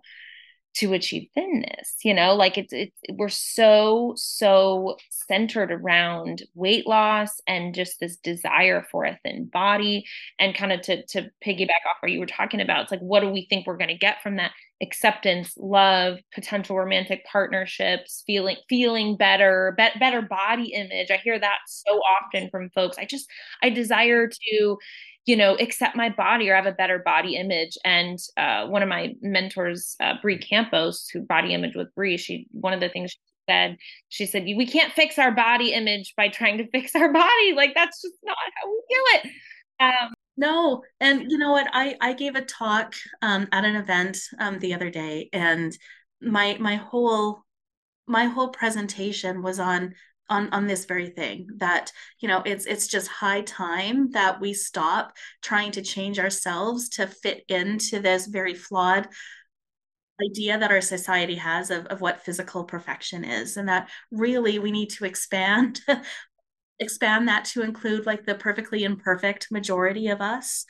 to 0.76 0.94
achieve 0.94 1.28
thinness 1.34 1.96
you 2.04 2.14
know 2.14 2.36
like 2.36 2.58
it's 2.58 2.74
it's 2.74 2.98
we're 3.14 3.30
so 3.30 4.14
so 4.16 4.98
centered 5.28 5.72
around 5.72 6.44
weight 6.54 6.88
loss 6.88 7.42
and 7.48 7.74
just 7.74 8.00
this 8.00 8.18
desire 8.18 8.86
for 8.92 9.06
a 9.06 9.20
thin 9.24 9.46
body. 9.46 10.06
And 10.40 10.56
kind 10.56 10.72
of 10.72 10.82
to 10.82 11.06
to 11.08 11.30
piggyback 11.46 11.86
off 11.90 11.98
what 12.02 12.12
you 12.12 12.20
were 12.20 12.26
talking 12.26 12.62
about 12.62 12.84
it's 12.84 12.92
like 12.92 13.00
what 13.00 13.22
do 13.22 13.30
we 13.30 13.48
think 13.50 13.66
we're 13.66 13.78
going 13.78 13.90
to 13.90 13.98
get 13.98 14.22
from 14.22 14.38
that? 14.38 14.52
Acceptance 14.82 15.54
love 15.58 16.18
potential 16.34 16.78
romantic 16.78 17.26
partnerships 17.26 18.24
feeling 18.28 18.58
feeling 18.68 19.16
better 19.16 19.74
be- 19.78 20.00
better 20.00 20.22
body 20.22 20.74
image. 20.74 21.10
I 21.12 21.18
hear 21.18 21.40
that 21.40 21.60
so 21.68 22.00
often 22.22 22.50
from 22.50 22.70
folks. 22.72 22.98
I 22.98 23.06
just 23.06 23.28
i 23.64 23.70
desire 23.70 24.28
to 24.28 24.78
you 25.26 25.36
know, 25.36 25.56
accept 25.56 25.96
my 25.96 26.10
body 26.10 26.50
or 26.50 26.56
have 26.56 26.68
a 26.68 26.72
better 26.72 27.00
body 27.00 27.36
image. 27.36 27.78
And 27.84 28.20
uh, 28.38 28.68
one 28.68 28.84
of 28.84 28.90
my 28.90 29.16
mentors, 29.22 29.96
uh, 30.00 30.14
Bri 30.22 30.38
Campos, 30.38 31.08
who 31.12 31.22
body 31.22 31.54
image 31.54 31.76
with 31.76 31.94
Bri, 31.96 32.18
she 32.18 32.48
one 32.52 32.74
of 32.74 32.80
the 32.80 32.90
things 32.90 33.12
she 33.12 33.20
said, 33.50 33.78
she 34.10 34.26
said, 34.26 34.44
"We 34.44 34.68
can't 34.68 34.94
fix 34.94 35.18
our 35.18 35.32
body 35.32 35.74
image 35.74 36.14
by 36.16 36.30
trying 36.30 36.60
to 36.60 36.70
fix 36.70 36.96
our 36.96 37.12
body. 37.14 37.54
Like 37.56 37.74
that's 37.76 38.02
just 38.02 38.16
not 38.24 38.38
how 38.56 38.70
we 38.70 38.82
do 38.90 39.04
it." 39.14 39.32
Um, 39.80 40.14
no, 40.38 40.84
and 41.00 41.32
you 41.32 41.38
know 41.38 41.52
what? 41.52 41.68
I 41.74 41.96
I 42.02 42.14
gave 42.14 42.36
a 42.36 42.42
talk 42.42 42.94
um, 43.22 43.48
at 43.52 43.66
an 43.66 43.76
event 43.76 44.18
um, 44.40 44.60
the 44.60 44.74
other 44.74 44.90
day, 44.90 45.30
and 45.34 45.76
my 46.22 46.58
my 46.60 46.76
whole 46.76 47.44
my 48.08 48.26
whole 48.26 48.50
presentation 48.50 49.42
was 49.42 49.60
on 49.60 49.94
on 50.30 50.50
on 50.52 50.68
this 50.68 50.86
very 50.86 51.10
thing 51.10 51.48
that 51.58 51.92
you 52.20 52.28
know 52.28 52.42
it's 52.46 52.66
it's 52.66 52.88
just 52.88 53.08
high 53.08 53.42
time 53.42 54.10
that 54.12 54.42
we 54.42 54.54
stop 54.54 55.14
trying 55.42 55.72
to 55.72 55.82
change 55.82 56.20
ourselves 56.20 56.90
to 56.90 57.06
fit 57.06 57.44
into 57.48 58.00
this 58.00 58.26
very 58.26 58.56
flawed 58.56 59.08
idea 60.24 60.58
that 60.58 60.72
our 60.72 60.82
society 60.82 61.36
has 61.36 61.70
of, 61.70 61.86
of 61.88 62.02
what 62.02 62.24
physical 62.24 62.64
perfection 62.64 63.24
is 63.24 63.58
and 63.58 63.68
that 63.68 63.90
really 64.12 64.60
we 64.60 64.72
need 64.72 64.90
to 64.90 65.06
expand 65.06 65.82
expand 66.80 67.28
that 67.28 67.46
to 67.46 67.62
include 67.62 68.06
like 68.06 68.26
the 68.26 68.36
perfectly 68.36 68.84
imperfect 68.84 69.48
majority 69.52 70.08
of 70.08 70.22
us 70.22 70.66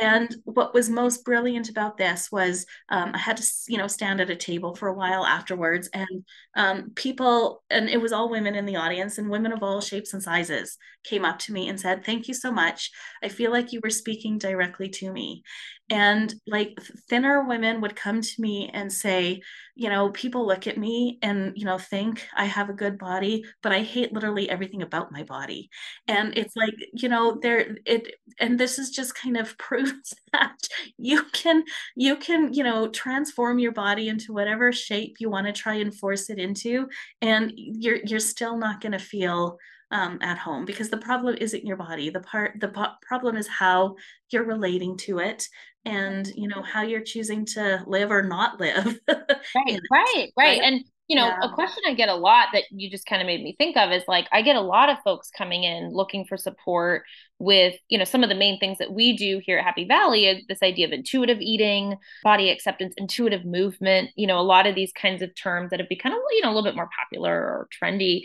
And 0.00 0.32
what 0.44 0.74
was 0.74 0.88
most 0.88 1.24
brilliant 1.24 1.68
about 1.68 1.96
this 1.96 2.30
was 2.30 2.66
um, 2.88 3.10
I 3.14 3.18
had 3.18 3.36
to, 3.38 3.44
you 3.66 3.78
know, 3.78 3.88
stand 3.88 4.20
at 4.20 4.30
a 4.30 4.36
table 4.36 4.76
for 4.76 4.86
a 4.86 4.94
while 4.94 5.26
afterwards, 5.26 5.88
and 5.92 6.24
um, 6.56 6.92
people, 6.94 7.64
and 7.68 7.88
it 7.88 8.00
was 8.00 8.12
all 8.12 8.30
women 8.30 8.54
in 8.54 8.64
the 8.64 8.76
audience, 8.76 9.18
and 9.18 9.28
women 9.28 9.52
of 9.52 9.62
all 9.64 9.80
shapes 9.80 10.12
and 10.12 10.22
sizes 10.22 10.78
came 11.02 11.24
up 11.24 11.40
to 11.40 11.52
me 11.52 11.68
and 11.68 11.80
said, 11.80 12.04
"Thank 12.04 12.28
you 12.28 12.34
so 12.34 12.52
much. 12.52 12.92
I 13.24 13.28
feel 13.28 13.50
like 13.50 13.72
you 13.72 13.80
were 13.82 13.90
speaking 13.90 14.38
directly 14.38 14.88
to 14.90 15.12
me." 15.12 15.42
And 15.90 16.34
like 16.46 16.78
thinner 17.08 17.44
women 17.44 17.80
would 17.80 17.96
come 17.96 18.20
to 18.20 18.40
me 18.40 18.70
and 18.74 18.92
say, 18.92 19.40
you 19.74 19.88
know, 19.88 20.10
people 20.10 20.46
look 20.46 20.66
at 20.66 20.76
me 20.76 21.18
and, 21.22 21.52
you 21.56 21.64
know, 21.64 21.78
think 21.78 22.26
I 22.36 22.44
have 22.44 22.68
a 22.68 22.74
good 22.74 22.98
body, 22.98 23.44
but 23.62 23.72
I 23.72 23.80
hate 23.82 24.12
literally 24.12 24.50
everything 24.50 24.82
about 24.82 25.12
my 25.12 25.22
body. 25.22 25.70
And 26.06 26.36
it's 26.36 26.56
like, 26.56 26.74
you 26.92 27.08
know, 27.08 27.38
there 27.40 27.76
it 27.86 28.14
and 28.38 28.58
this 28.58 28.78
is 28.78 28.90
just 28.90 29.14
kind 29.14 29.36
of 29.36 29.56
proves 29.58 30.14
that 30.32 30.56
you 30.98 31.22
can 31.32 31.64
you 31.96 32.16
can, 32.16 32.52
you 32.52 32.64
know, 32.64 32.88
transform 32.88 33.58
your 33.58 33.72
body 33.72 34.08
into 34.08 34.32
whatever 34.32 34.72
shape 34.72 35.16
you 35.20 35.30
want 35.30 35.46
to 35.46 35.52
try 35.52 35.74
and 35.74 35.94
force 35.94 36.30
it 36.30 36.38
into 36.38 36.88
and 37.22 37.52
you're 37.56 37.98
you're 38.04 38.20
still 38.20 38.56
not 38.56 38.80
going 38.80 38.92
to 38.92 38.98
feel 38.98 39.58
um, 39.90 40.18
at 40.20 40.36
home 40.36 40.66
because 40.66 40.90
the 40.90 40.98
problem 40.98 41.34
isn't 41.40 41.64
your 41.64 41.76
body 41.78 42.10
the 42.10 42.20
part 42.20 42.60
the 42.60 42.68
po- 42.68 42.92
problem 43.00 43.36
is 43.36 43.48
how 43.48 43.96
you're 44.30 44.44
relating 44.44 44.98
to 44.98 45.18
it 45.18 45.48
and 45.88 46.28
you 46.36 46.48
know 46.48 46.62
how 46.62 46.82
you're 46.82 47.00
choosing 47.00 47.44
to 47.44 47.82
live 47.86 48.10
or 48.10 48.22
not 48.22 48.60
live. 48.60 48.98
Right 49.08 49.80
right 49.90 50.32
right. 50.36 50.60
and 50.62 50.84
you 51.08 51.16
know 51.16 51.26
yeah. 51.26 51.38
a 51.42 51.54
question 51.54 51.82
i 51.86 51.94
get 51.94 52.08
a 52.08 52.14
lot 52.14 52.48
that 52.52 52.64
you 52.70 52.90
just 52.90 53.06
kind 53.06 53.22
of 53.22 53.26
made 53.26 53.42
me 53.42 53.54
think 53.56 53.76
of 53.76 53.90
is 53.90 54.02
like 54.06 54.26
i 54.30 54.42
get 54.42 54.56
a 54.56 54.60
lot 54.60 54.90
of 54.90 54.98
folks 55.02 55.30
coming 55.36 55.64
in 55.64 55.90
looking 55.90 56.24
for 56.26 56.36
support 56.36 57.02
with 57.38 57.74
you 57.88 57.96
know 57.96 58.04
some 58.04 58.22
of 58.22 58.28
the 58.28 58.34
main 58.34 58.58
things 58.58 58.78
that 58.78 58.92
we 58.92 59.16
do 59.16 59.40
here 59.44 59.58
at 59.58 59.64
happy 59.64 59.86
valley 59.86 60.26
is 60.26 60.44
this 60.48 60.62
idea 60.62 60.86
of 60.86 60.92
intuitive 60.92 61.38
eating 61.40 61.96
body 62.22 62.50
acceptance 62.50 62.94
intuitive 62.98 63.44
movement 63.44 64.10
you 64.16 64.26
know 64.26 64.38
a 64.38 64.42
lot 64.42 64.66
of 64.66 64.74
these 64.74 64.92
kinds 64.92 65.22
of 65.22 65.34
terms 65.34 65.70
that 65.70 65.80
have 65.80 65.88
become 65.88 66.12
you 66.12 66.42
know 66.42 66.48
a 66.48 66.54
little 66.54 66.62
bit 66.62 66.76
more 66.76 66.90
popular 66.98 67.32
or 67.32 67.68
trendy 67.82 68.22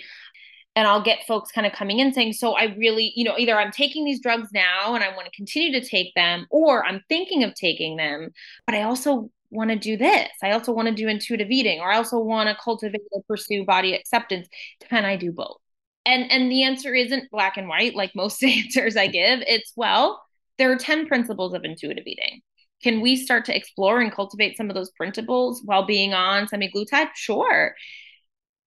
and 0.76 0.88
I'll 0.88 1.04
get 1.04 1.26
folks 1.28 1.52
kind 1.52 1.68
of 1.68 1.74
coming 1.74 2.00
in 2.00 2.14
saying, 2.14 2.34
So 2.34 2.54
I 2.54 2.76
really, 2.78 3.14
you 3.16 3.24
know, 3.24 3.38
either 3.38 3.58
I'm 3.58 3.72
taking 3.72 4.06
these 4.06 4.22
drugs 4.22 4.50
now 4.54 4.96
and 4.96 5.04
I 5.04 5.16
want 5.16 5.26
to 5.26 5.32
continue 5.32 5.80
to 5.80 5.88
take 5.88 6.14
them, 6.16 6.48
or 6.50 6.86
I'm 6.86 7.02
thinking 7.10 7.44
of 7.44 7.54
taking 7.54 7.98
them, 7.98 8.30
but 8.66 8.76
I 8.76 8.84
also 8.84 9.30
want 9.52 9.70
to 9.70 9.78
do 9.78 9.98
this. 9.98 10.30
I 10.42 10.52
also 10.52 10.72
want 10.72 10.88
to 10.88 10.94
do 10.94 11.08
intuitive 11.08 11.52
eating, 11.52 11.80
or 11.80 11.92
I 11.92 11.98
also 11.98 12.20
want 12.20 12.50
to 12.50 12.58
cultivate 12.62 13.02
or 13.12 13.22
pursue 13.28 13.66
body 13.66 13.94
acceptance. 13.94 14.48
Can 14.90 15.06
I 15.06 15.16
do 15.16 15.32
both? 15.32 15.58
And 16.06 16.30
and 16.32 16.52
the 16.52 16.64
answer 16.64 16.94
isn't 16.96 17.32
black 17.32 17.58
and 17.58 17.68
white 17.68 17.96
like 17.96 18.16
most 18.16 18.44
answers 18.44 18.98
I 18.98 19.08
give. 19.08 19.42
It's 19.48 19.74
well, 19.76 20.22
there 20.58 20.72
are 20.72 20.78
10 20.78 21.08
principles 21.08 21.54
of 21.54 21.64
intuitive 21.64 22.06
eating. 22.08 22.42
Can 22.82 23.00
we 23.00 23.16
start 23.16 23.46
to 23.46 23.56
explore 23.56 24.02
and 24.02 24.12
cultivate 24.12 24.58
some 24.58 24.70
of 24.70 24.76
those 24.76 24.92
principles 24.92 25.62
while 25.64 25.86
being 25.86 26.14
on 26.14 26.48
semaglutide? 26.48 27.10
Sure 27.16 27.74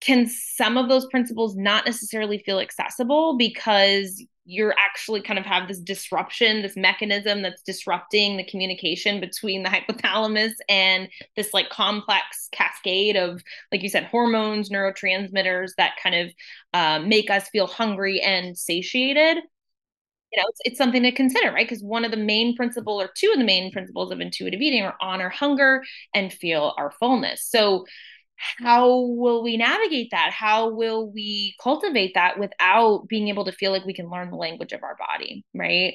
can 0.00 0.26
some 0.26 0.76
of 0.76 0.88
those 0.88 1.06
principles 1.06 1.56
not 1.56 1.86
necessarily 1.86 2.38
feel 2.38 2.60
accessible 2.60 3.36
because 3.36 4.22
you're 4.48 4.74
actually 4.78 5.20
kind 5.20 5.38
of 5.38 5.44
have 5.44 5.66
this 5.66 5.80
disruption, 5.80 6.62
this 6.62 6.76
mechanism 6.76 7.42
that's 7.42 7.62
disrupting 7.62 8.36
the 8.36 8.44
communication 8.44 9.20
between 9.20 9.64
the 9.64 9.68
hypothalamus 9.70 10.52
and 10.68 11.08
this 11.34 11.52
like 11.52 11.68
complex 11.68 12.48
cascade 12.52 13.16
of, 13.16 13.42
like 13.72 13.82
you 13.82 13.88
said, 13.88 14.04
hormones, 14.04 14.70
neurotransmitters 14.70 15.72
that 15.76 15.94
kind 16.00 16.14
of 16.14 16.32
uh, 16.72 17.00
make 17.00 17.28
us 17.28 17.48
feel 17.48 17.66
hungry 17.66 18.20
and 18.20 18.56
satiated. 18.56 19.38
You 20.32 20.42
know, 20.42 20.48
it's, 20.48 20.60
it's 20.64 20.78
something 20.78 21.02
to 21.02 21.12
consider, 21.12 21.52
right? 21.52 21.68
Because 21.68 21.82
one 21.82 22.04
of 22.04 22.10
the 22.10 22.16
main 22.16 22.54
principle 22.56 23.00
or 23.00 23.10
two 23.16 23.30
of 23.32 23.38
the 23.38 23.44
main 23.44 23.72
principles 23.72 24.12
of 24.12 24.20
intuitive 24.20 24.60
eating 24.60 24.82
are 24.84 24.96
honor 25.00 25.28
hunger 25.28 25.82
and 26.14 26.32
feel 26.32 26.74
our 26.78 26.90
fullness. 26.92 27.42
So 27.48 27.84
how 28.36 29.00
will 29.00 29.42
we 29.42 29.56
navigate 29.56 30.08
that? 30.10 30.30
How 30.32 30.68
will 30.70 31.10
we 31.10 31.54
cultivate 31.62 32.12
that 32.14 32.38
without 32.38 33.08
being 33.08 33.28
able 33.28 33.44
to 33.44 33.52
feel 33.52 33.72
like 33.72 33.84
we 33.84 33.94
can 33.94 34.10
learn 34.10 34.30
the 34.30 34.36
language 34.36 34.72
of 34.72 34.82
our 34.82 34.96
body, 34.96 35.44
right? 35.54 35.94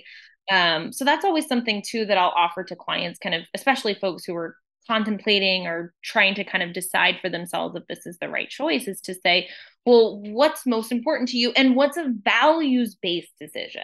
Um, 0.50 0.92
so 0.92 1.06
that's 1.06 1.26
always 1.26 1.48
something 1.48 1.84
too 1.86 2.06
that 2.06 2.18
I'll 2.18 2.34
offer 2.36 2.64
to 2.64 2.76
clients, 2.76 3.20
kind 3.20 3.36
of, 3.36 3.44
especially 3.54 3.94
folks 3.94 4.26
who 4.26 4.36
are 4.36 4.56
contemplating 4.88 5.68
or 5.68 5.94
trying 6.04 6.36
to 6.36 6.44
kind 6.44 6.64
of 6.64 6.74
decide 6.74 7.16
for 7.22 7.30
themselves 7.30 7.76
if 7.76 7.84
this 7.88 8.06
is 8.06 8.18
the 8.20 8.30
right 8.30 8.50
choice, 8.50 8.88
is 8.88 9.00
to 9.02 9.14
say, 9.14 9.48
well, 9.86 10.20
what's 10.22 10.66
most 10.66 10.92
important 10.92 11.30
to 11.30 11.38
you 11.38 11.52
and 11.56 11.76
what's 11.76 11.98
a 11.98 12.12
values 12.24 12.96
based 13.02 13.32
decision? 13.40 13.84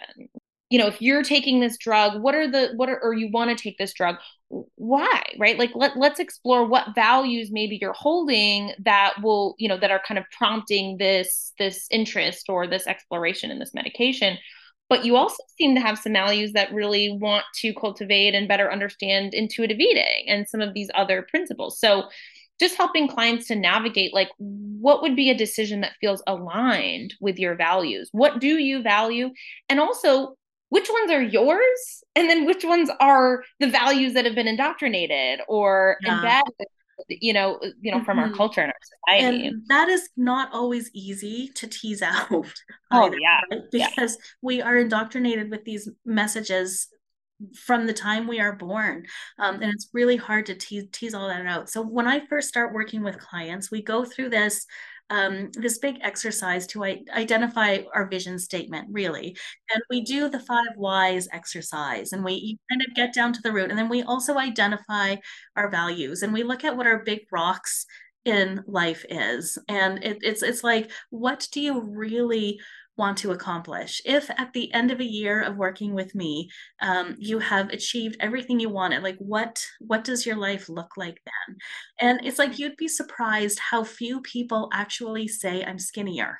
You 0.69 0.77
know 0.77 0.87
if 0.87 1.01
you're 1.01 1.23
taking 1.23 1.59
this 1.59 1.77
drug 1.77 2.21
what 2.21 2.35
are 2.35 2.49
the 2.49 2.73
what 2.75 2.89
are 2.89 2.99
or 3.01 3.13
you 3.13 3.29
want 3.31 3.49
to 3.49 3.61
take 3.61 3.77
this 3.77 3.93
drug 3.93 4.17
why 4.49 5.21
right? 5.37 5.57
Like 5.57 5.71
let, 5.75 5.97
let's 5.97 6.19
explore 6.19 6.65
what 6.65 6.95
values 6.95 7.49
maybe 7.51 7.77
you're 7.81 7.93
holding 7.93 8.71
that 8.85 9.15
will 9.21 9.55
you 9.57 9.67
know 9.67 9.77
that 9.77 9.91
are 9.91 10.01
kind 10.07 10.17
of 10.17 10.25
prompting 10.37 10.97
this 10.97 11.53
this 11.59 11.87
interest 11.91 12.45
or 12.49 12.67
this 12.67 12.87
exploration 12.87 13.51
in 13.51 13.59
this 13.59 13.73
medication. 13.73 14.37
But 14.89 15.03
you 15.03 15.17
also 15.17 15.43
seem 15.57 15.75
to 15.75 15.81
have 15.81 15.99
some 15.99 16.13
values 16.13 16.53
that 16.53 16.73
really 16.73 17.17
want 17.19 17.43
to 17.55 17.73
cultivate 17.73 18.33
and 18.33 18.47
better 18.47 18.71
understand 18.71 19.33
intuitive 19.33 19.79
eating 19.79 20.25
and 20.29 20.47
some 20.47 20.61
of 20.61 20.73
these 20.73 20.89
other 20.95 21.27
principles. 21.29 21.77
So 21.77 22.07
just 22.57 22.77
helping 22.77 23.09
clients 23.09 23.47
to 23.47 23.55
navigate 23.55 24.13
like 24.13 24.29
what 24.37 25.01
would 25.01 25.15
be 25.15 25.29
a 25.29 25.37
decision 25.37 25.81
that 25.81 25.97
feels 25.99 26.23
aligned 26.25 27.15
with 27.19 27.37
your 27.37 27.55
values? 27.55 28.07
What 28.13 28.39
do 28.39 28.57
you 28.57 28.81
value? 28.81 29.31
And 29.67 29.81
also 29.81 30.36
which 30.69 30.89
ones 30.89 31.11
are 31.11 31.21
yours 31.21 32.03
and 32.15 32.29
then 32.29 32.45
which 32.45 32.63
ones 32.63 32.89
are 32.99 33.43
the 33.59 33.69
values 33.69 34.13
that 34.13 34.25
have 34.25 34.35
been 34.35 34.47
indoctrinated 34.47 35.39
or 35.47 35.97
yeah. 36.01 36.17
embedded 36.17 36.67
you 37.09 37.31
know 37.31 37.59
you 37.79 37.91
know 37.91 38.03
from 38.03 38.17
mm-hmm. 38.17 38.31
our 38.31 38.35
culture 38.35 38.61
and 38.61 38.71
our 38.71 39.15
society 39.15 39.47
and 39.47 39.61
that 39.67 39.87
is 39.87 40.09
not 40.17 40.51
always 40.51 40.89
easy 40.93 41.49
to 41.53 41.67
tease 41.67 42.01
out 42.01 42.27
oh 42.31 42.47
either, 42.91 43.17
yeah 43.19 43.39
right? 43.51 43.61
because 43.71 44.15
yeah. 44.15 44.25
we 44.41 44.61
are 44.61 44.77
indoctrinated 44.77 45.49
with 45.51 45.63
these 45.63 45.89
messages 46.05 46.87
from 47.55 47.85
the 47.85 47.93
time 47.93 48.27
we 48.27 48.39
are 48.39 48.55
born 48.55 49.05
um, 49.39 49.55
and 49.55 49.71
it's 49.71 49.89
really 49.93 50.15
hard 50.17 50.45
to 50.45 50.55
tease, 50.55 50.85
tease 50.91 51.13
all 51.13 51.27
that 51.27 51.45
out 51.45 51.69
so 51.69 51.81
when 51.81 52.07
i 52.07 52.25
first 52.27 52.47
start 52.47 52.73
working 52.73 53.03
with 53.03 53.19
clients 53.19 53.69
we 53.71 53.81
go 53.81 54.03
through 54.03 54.29
this 54.29 54.65
um, 55.09 55.49
this 55.53 55.77
big 55.77 55.99
exercise 56.01 56.67
to 56.67 56.83
identify 56.83 57.79
our 57.93 58.07
vision 58.07 58.37
statement, 58.39 58.87
really. 58.91 59.37
And 59.73 59.81
we 59.89 60.01
do 60.01 60.29
the 60.29 60.39
five 60.39 60.75
whys 60.75 61.27
exercise 61.31 62.11
and 62.11 62.23
we 62.23 62.59
kind 62.69 62.81
of 62.87 62.95
get 62.95 63.13
down 63.13 63.33
to 63.33 63.41
the 63.41 63.51
root. 63.51 63.69
And 63.69 63.79
then 63.79 63.89
we 63.89 64.03
also 64.03 64.37
identify 64.37 65.15
our 65.55 65.69
values 65.69 66.23
and 66.23 66.33
we 66.33 66.43
look 66.43 66.63
at 66.63 66.75
what 66.75 66.87
our 66.87 67.03
big 67.03 67.21
rocks 67.31 67.85
in 68.25 68.63
life 68.67 69.05
is. 69.09 69.57
And 69.69 70.03
it, 70.03 70.17
it's 70.21 70.43
it's 70.43 70.63
like, 70.63 70.91
what 71.09 71.47
do 71.51 71.61
you 71.61 71.81
really 71.81 72.59
want 72.97 73.17
to 73.19 73.31
accomplish. 73.31 74.01
If 74.05 74.29
at 74.31 74.53
the 74.53 74.73
end 74.73 74.91
of 74.91 74.99
a 74.99 75.05
year 75.05 75.41
of 75.41 75.55
working 75.55 75.93
with 75.93 76.15
me, 76.15 76.49
um, 76.81 77.15
you 77.19 77.39
have 77.39 77.69
achieved 77.69 78.17
everything 78.19 78.59
you 78.59 78.69
wanted, 78.69 79.03
like 79.03 79.17
what 79.19 79.63
what 79.79 80.03
does 80.03 80.25
your 80.25 80.35
life 80.35 80.67
look 80.69 80.97
like 80.97 81.21
then? 81.25 81.57
And 81.99 82.25
it's 82.25 82.39
like 82.39 82.59
you'd 82.59 82.77
be 82.77 82.87
surprised 82.87 83.59
how 83.59 83.83
few 83.83 84.21
people 84.21 84.69
actually 84.73 85.27
say 85.27 85.63
I'm 85.63 85.79
skinnier. 85.79 86.39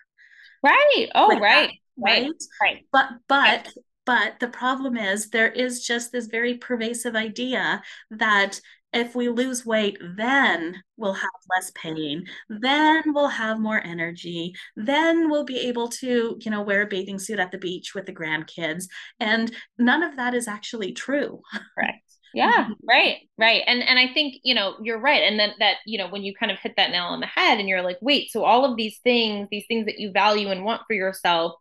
Right. 0.63 1.07
Oh, 1.15 1.27
like 1.27 1.41
right. 1.41 1.69
That, 1.69 2.03
right. 2.03 2.23
Right. 2.23 2.31
Right. 2.61 2.85
But 2.91 3.09
but 3.27 3.73
but 4.05 4.39
the 4.39 4.47
problem 4.47 4.95
is 4.95 5.29
there 5.29 5.51
is 5.51 5.85
just 5.85 6.11
this 6.13 6.27
very 6.27 6.55
pervasive 6.55 7.15
idea 7.15 7.83
that 8.11 8.59
if 8.97 9.15
we 9.15 9.29
lose 9.29 9.65
weight, 9.65 9.97
then 10.01 10.81
we'll 10.97 11.13
have 11.13 11.29
less 11.55 11.71
pain. 11.75 12.25
Then 12.49 13.13
we'll 13.13 13.27
have 13.27 13.60
more 13.60 13.81
energy. 13.83 14.53
Then 14.75 15.29
we'll 15.29 15.45
be 15.45 15.60
able 15.67 15.89
to, 15.89 16.38
you 16.39 16.51
know, 16.51 16.62
wear 16.62 16.83
a 16.83 16.88
bathing 16.88 17.19
suit 17.19 17.39
at 17.39 17.51
the 17.51 17.57
beach 17.57 17.93
with 17.95 18.05
the 18.05 18.13
grandkids. 18.13 18.86
And 19.19 19.51
none 19.77 20.03
of 20.03 20.17
that 20.17 20.33
is 20.33 20.47
actually 20.47 20.93
true. 20.93 21.41
Correct. 21.75 21.99
Yeah, 22.33 22.67
right, 22.88 23.19
right. 23.39 23.63
And 23.65 23.81
and 23.81 23.97
I 23.97 24.13
think, 24.13 24.36
you 24.43 24.53
know, 24.53 24.75
you're 24.83 24.99
right. 24.99 25.23
And 25.23 25.39
then 25.39 25.53
that, 25.60 25.77
you 25.88 25.97
know, 25.97 26.10
when 26.10 26.21
you 26.23 26.36
kind 26.36 26.51
of 26.51 26.60
hit 26.60 26.73
that 26.75 26.91
nail 26.91 27.05
on 27.05 27.21
the 27.21 27.25
head 27.25 27.57
and 27.57 27.67
you're 27.67 27.81
like, 27.81 27.97
wait, 28.01 28.29
so 28.29 28.43
all 28.43 28.63
of 28.65 28.75
these 28.75 28.99
things, 29.03 29.47
these 29.49 29.63
things 29.67 29.86
that 29.86 29.97
you 29.97 30.12
value 30.12 30.49
and 30.49 30.63
want 30.63 30.81
for 30.88 30.93
yourself, 30.93 31.53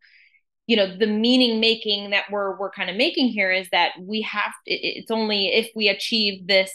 you 0.66 0.76
know 0.76 0.96
the 0.96 1.06
meaning 1.06 1.60
making 1.60 2.10
that 2.10 2.24
we're 2.30 2.58
we're 2.58 2.70
kind 2.70 2.90
of 2.90 2.96
making 2.96 3.28
here 3.28 3.52
is 3.52 3.68
that 3.70 3.92
we 4.00 4.22
have 4.22 4.52
it's 4.66 5.10
only 5.10 5.46
if 5.46 5.70
we 5.74 5.88
achieve 5.88 6.46
this 6.46 6.72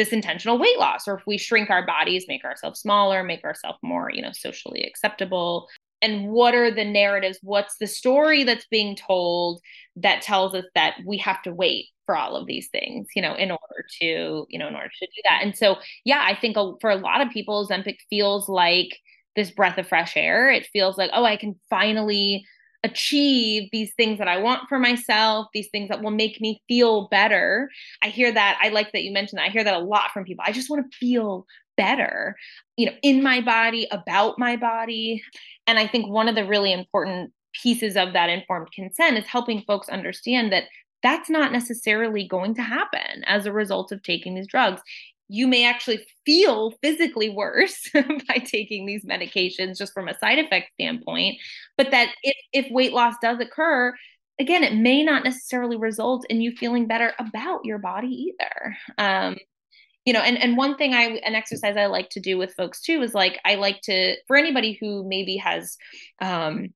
this 0.00 0.14
intentional 0.14 0.58
weight 0.58 0.78
loss 0.78 1.06
or 1.06 1.18
if 1.18 1.26
we 1.26 1.36
shrink 1.36 1.68
our 1.68 1.84
bodies 1.84 2.24
make 2.26 2.42
ourselves 2.42 2.80
smaller 2.80 3.22
make 3.22 3.44
ourselves 3.44 3.78
more 3.82 4.10
you 4.10 4.22
know 4.22 4.32
socially 4.32 4.82
acceptable. 4.82 5.68
And 6.02 6.30
what 6.30 6.54
are 6.54 6.70
the 6.70 6.86
narratives? 6.86 7.38
What's 7.42 7.76
the 7.76 7.86
story 7.86 8.42
that's 8.42 8.66
being 8.70 8.96
told 8.96 9.60
that 9.96 10.22
tells 10.22 10.54
us 10.54 10.64
that 10.74 10.96
we 11.06 11.18
have 11.18 11.42
to 11.42 11.52
wait 11.52 11.88
for 12.06 12.16
all 12.16 12.34
of 12.34 12.46
these 12.46 12.68
things 12.68 13.08
you 13.14 13.20
know 13.20 13.34
in 13.34 13.50
order 13.50 13.84
to 14.00 14.46
you 14.48 14.58
know 14.58 14.68
in 14.68 14.74
order 14.74 14.88
to 14.88 15.06
do 15.06 15.22
that? 15.28 15.40
And 15.42 15.54
so 15.54 15.76
yeah 16.06 16.24
i 16.26 16.34
think 16.34 16.56
for 16.80 16.90
a 16.90 16.96
lot 16.96 17.20
of 17.20 17.28
people 17.30 17.66
Ozempic 17.66 17.98
feels 18.08 18.48
like 18.48 18.98
this 19.36 19.50
breath 19.50 19.76
of 19.78 19.86
fresh 19.86 20.16
air. 20.16 20.50
It 20.50 20.66
feels 20.72 20.96
like 20.96 21.10
oh 21.12 21.24
i 21.24 21.36
can 21.36 21.60
finally 21.68 22.46
achieve 22.82 23.68
these 23.72 23.92
things 23.94 24.18
that 24.18 24.28
I 24.28 24.38
want 24.38 24.68
for 24.68 24.78
myself, 24.78 25.48
these 25.52 25.68
things 25.70 25.88
that 25.88 26.02
will 26.02 26.10
make 26.10 26.40
me 26.40 26.62
feel 26.66 27.08
better. 27.08 27.70
I 28.02 28.08
hear 28.08 28.32
that. 28.32 28.58
I 28.62 28.68
like 28.70 28.92
that 28.92 29.02
you 29.02 29.12
mentioned 29.12 29.38
that. 29.38 29.46
I 29.46 29.50
hear 29.50 29.64
that 29.64 29.74
a 29.74 29.84
lot 29.84 30.10
from 30.12 30.24
people. 30.24 30.44
I 30.46 30.52
just 30.52 30.70
want 30.70 30.90
to 30.90 30.96
feel 30.96 31.46
better, 31.76 32.36
you 32.76 32.86
know, 32.86 32.92
in 33.02 33.22
my 33.22 33.40
body, 33.40 33.86
about 33.90 34.38
my 34.38 34.56
body. 34.56 35.22
And 35.66 35.78
I 35.78 35.86
think 35.86 36.08
one 36.08 36.28
of 36.28 36.34
the 36.34 36.46
really 36.46 36.72
important 36.72 37.32
pieces 37.62 37.96
of 37.96 38.12
that 38.12 38.30
informed 38.30 38.68
consent 38.72 39.18
is 39.18 39.26
helping 39.26 39.62
folks 39.62 39.88
understand 39.88 40.52
that 40.52 40.64
that's 41.02 41.30
not 41.30 41.52
necessarily 41.52 42.26
going 42.26 42.54
to 42.54 42.62
happen 42.62 43.24
as 43.26 43.46
a 43.46 43.52
result 43.52 43.92
of 43.92 44.02
taking 44.02 44.34
these 44.34 44.46
drugs 44.46 44.82
you 45.32 45.46
may 45.46 45.64
actually 45.64 46.04
feel 46.26 46.72
physically 46.82 47.30
worse 47.30 47.88
by 48.28 48.38
taking 48.44 48.84
these 48.84 49.04
medications 49.04 49.78
just 49.78 49.94
from 49.94 50.08
a 50.08 50.18
side 50.18 50.38
effect 50.38 50.70
standpoint 50.74 51.36
but 51.78 51.90
that 51.92 52.12
if, 52.22 52.36
if 52.52 52.72
weight 52.72 52.92
loss 52.92 53.14
does 53.22 53.38
occur 53.38 53.94
again 54.40 54.64
it 54.64 54.74
may 54.74 55.02
not 55.02 55.22
necessarily 55.22 55.76
result 55.76 56.26
in 56.28 56.40
you 56.40 56.50
feeling 56.56 56.86
better 56.86 57.12
about 57.18 57.64
your 57.64 57.78
body 57.78 58.32
either. 58.32 58.76
Um, 58.98 59.36
you 60.04 60.12
know 60.12 60.20
and 60.20 60.38
and 60.38 60.56
one 60.56 60.76
thing 60.76 60.94
i 60.94 61.02
an 61.24 61.34
exercise 61.34 61.76
i 61.76 61.86
like 61.86 62.08
to 62.08 62.20
do 62.20 62.38
with 62.38 62.54
folks 62.54 62.80
too 62.80 63.02
is 63.02 63.14
like 63.14 63.38
i 63.44 63.56
like 63.56 63.80
to 63.82 64.16
for 64.26 64.36
anybody 64.36 64.78
who 64.80 65.06
maybe 65.06 65.36
has 65.36 65.76
um 66.22 66.70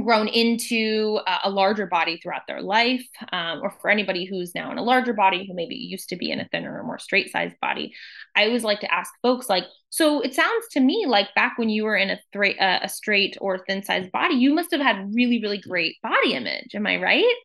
grown 0.00 0.26
into 0.26 1.20
a 1.44 1.50
larger 1.50 1.86
body 1.86 2.18
throughout 2.18 2.46
their 2.46 2.62
life, 2.62 3.06
um, 3.30 3.60
or 3.62 3.70
for 3.70 3.90
anybody 3.90 4.24
who's 4.24 4.54
now 4.54 4.72
in 4.72 4.78
a 4.78 4.82
larger 4.82 5.12
body 5.12 5.46
who 5.46 5.54
maybe 5.54 5.74
used 5.74 6.08
to 6.08 6.16
be 6.16 6.30
in 6.30 6.40
a 6.40 6.48
thinner 6.48 6.78
or 6.78 6.82
more 6.82 6.98
straight 6.98 7.30
sized 7.30 7.56
body, 7.60 7.92
I 8.34 8.46
always 8.46 8.64
like 8.64 8.80
to 8.80 8.92
ask 8.92 9.12
folks 9.20 9.50
like, 9.50 9.64
so 9.90 10.22
it 10.22 10.34
sounds 10.34 10.66
to 10.72 10.80
me 10.80 11.04
like 11.06 11.34
back 11.34 11.58
when 11.58 11.68
you 11.68 11.84
were 11.84 11.96
in 11.96 12.08
a, 12.08 12.18
uh, 12.58 12.80
a 12.82 12.88
straight 12.88 13.36
or 13.40 13.64
thin 13.66 13.82
sized 13.82 14.10
body, 14.12 14.36
you 14.36 14.54
must 14.54 14.70
have 14.70 14.80
had 14.80 15.14
really, 15.14 15.42
really 15.42 15.58
great 15.58 15.96
body 16.02 16.32
image. 16.32 16.74
Am 16.74 16.86
I 16.86 16.96
right? 16.96 17.36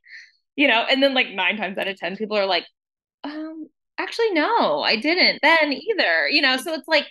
You 0.56 0.70
know, 0.70 0.86
and 0.90 1.04
then 1.04 1.14
like 1.14 1.30
nine 1.32 1.58
times 1.58 1.78
out 1.78 1.90
of 1.90 1.98
10, 1.98 2.16
people 2.16 2.38
are 2.38 2.46
like, 2.46 2.66
um, 3.26 3.68
actually, 3.98 4.32
no, 4.32 4.82
I 4.82 4.96
didn't 4.96 5.40
then 5.42 5.74
either. 5.74 6.30
You 6.30 6.42
know, 6.42 6.56
so 6.56 6.74
it's 6.74 6.88
like, 6.88 7.08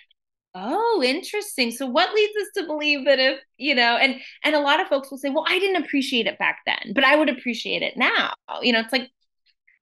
Oh, 0.58 1.02
interesting. 1.04 1.70
So 1.70 1.86
what 1.86 2.14
leads 2.14 2.32
us 2.40 2.48
to 2.56 2.66
believe 2.66 3.04
that 3.04 3.18
if, 3.18 3.38
you 3.58 3.74
know, 3.74 3.96
and 3.96 4.16
and 4.42 4.54
a 4.54 4.60
lot 4.60 4.80
of 4.80 4.88
folks 4.88 5.10
will 5.10 5.18
say, 5.18 5.28
"Well, 5.28 5.44
I 5.46 5.58
didn't 5.58 5.84
appreciate 5.84 6.26
it 6.26 6.38
back 6.38 6.60
then, 6.64 6.92
but 6.94 7.04
I 7.04 7.14
would 7.16 7.28
appreciate 7.28 7.82
it 7.82 7.96
now." 7.96 8.32
You 8.62 8.72
know, 8.72 8.80
it's 8.80 8.92
like 8.92 9.10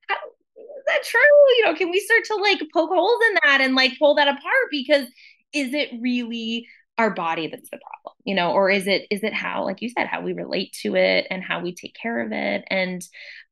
how, 0.09 0.17
is 0.17 0.85
that 0.89 1.05
true? 1.05 1.21
You 1.59 1.67
know, 1.67 1.75
can 1.75 1.91
we 1.91 2.01
start 2.01 2.25
to 2.27 2.37
like 2.37 2.61
poke 2.75 2.91
holes 2.91 3.21
in 3.31 3.35
that 3.45 3.61
and 3.63 3.75
like 3.77 3.99
pull 3.99 4.17
that 4.17 4.29
apart 4.29 4.67
because 4.71 5.07
is 5.55 5.75
it 5.75 5.91
really 6.01 6.67
our 6.99 7.11
body 7.11 7.49
that's 7.49 7.71
the 7.71 7.79
problem 7.79 8.15
you 8.25 8.35
know 8.35 8.53
or 8.53 8.71
is 8.71 8.87
it 8.87 9.07
is 9.11 9.25
it 9.25 9.35
how 9.35 9.65
like 9.65 9.83
you 9.83 9.89
said 9.91 10.07
how 10.07 10.21
we 10.21 10.33
relate 10.33 10.73
to 10.73 10.95
it 10.97 11.27
and 11.31 11.43
how 11.43 11.61
we 11.61 11.75
take 11.75 11.95
care 12.01 12.21
of 12.25 12.33
it 12.33 12.65
and 12.71 13.03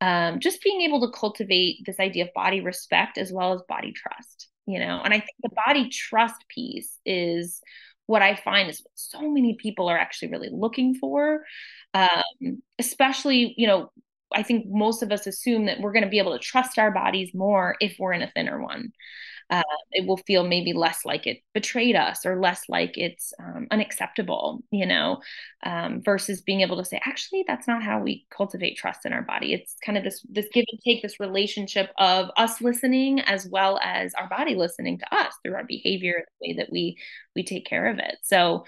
um, 0.00 0.40
just 0.40 0.62
being 0.62 0.82
able 0.82 1.00
to 1.00 1.18
cultivate 1.18 1.78
this 1.86 1.98
idea 2.00 2.24
of 2.24 2.30
body 2.34 2.60
respect 2.60 3.18
as 3.18 3.32
well 3.32 3.52
as 3.52 3.62
body 3.68 3.92
trust 3.92 4.31
you 4.66 4.78
know 4.78 5.00
and 5.04 5.12
i 5.12 5.18
think 5.18 5.36
the 5.42 5.50
body 5.66 5.88
trust 5.88 6.46
piece 6.48 6.98
is 7.04 7.60
what 8.06 8.22
i 8.22 8.34
find 8.34 8.68
is 8.68 8.80
what 8.80 8.92
so 8.94 9.30
many 9.30 9.54
people 9.54 9.88
are 9.88 9.98
actually 9.98 10.30
really 10.30 10.50
looking 10.50 10.94
for 10.94 11.44
um, 11.94 12.62
especially 12.78 13.54
you 13.56 13.66
know 13.66 13.90
i 14.34 14.42
think 14.42 14.66
most 14.68 15.02
of 15.02 15.12
us 15.12 15.26
assume 15.26 15.66
that 15.66 15.80
we're 15.80 15.92
going 15.92 16.04
to 16.04 16.10
be 16.10 16.18
able 16.18 16.32
to 16.32 16.38
trust 16.38 16.78
our 16.78 16.90
bodies 16.90 17.30
more 17.34 17.76
if 17.80 17.96
we're 17.98 18.12
in 18.12 18.22
a 18.22 18.30
thinner 18.30 18.62
one 18.62 18.92
uh, 19.52 19.62
it 19.90 20.06
will 20.06 20.16
feel 20.16 20.44
maybe 20.44 20.72
less 20.72 21.04
like 21.04 21.26
it 21.26 21.42
betrayed 21.52 21.94
us 21.94 22.24
or 22.24 22.40
less 22.40 22.62
like 22.70 22.96
it's 22.96 23.34
um, 23.38 23.66
unacceptable, 23.70 24.62
you 24.70 24.86
know, 24.86 25.20
um, 25.64 26.00
versus 26.02 26.40
being 26.40 26.62
able 26.62 26.78
to 26.78 26.84
say, 26.86 26.98
actually, 27.04 27.44
that's 27.46 27.68
not 27.68 27.82
how 27.82 28.00
we 28.00 28.26
cultivate 28.34 28.78
trust 28.78 29.04
in 29.04 29.12
our 29.12 29.20
body. 29.20 29.52
It's 29.52 29.76
kind 29.84 29.98
of 29.98 30.04
this 30.04 30.24
this 30.30 30.48
give 30.54 30.64
and 30.72 30.80
take, 30.82 31.02
this 31.02 31.20
relationship 31.20 31.90
of 31.98 32.30
us 32.38 32.62
listening 32.62 33.20
as 33.20 33.46
well 33.46 33.78
as 33.82 34.14
our 34.14 34.28
body 34.28 34.54
listening 34.54 34.98
to 34.98 35.14
us 35.14 35.34
through 35.42 35.54
our 35.54 35.64
behavior, 35.64 36.24
the 36.40 36.48
way 36.48 36.56
that 36.56 36.72
we 36.72 36.96
we 37.36 37.42
take 37.44 37.66
care 37.66 37.90
of 37.90 37.98
it. 37.98 38.16
So, 38.22 38.64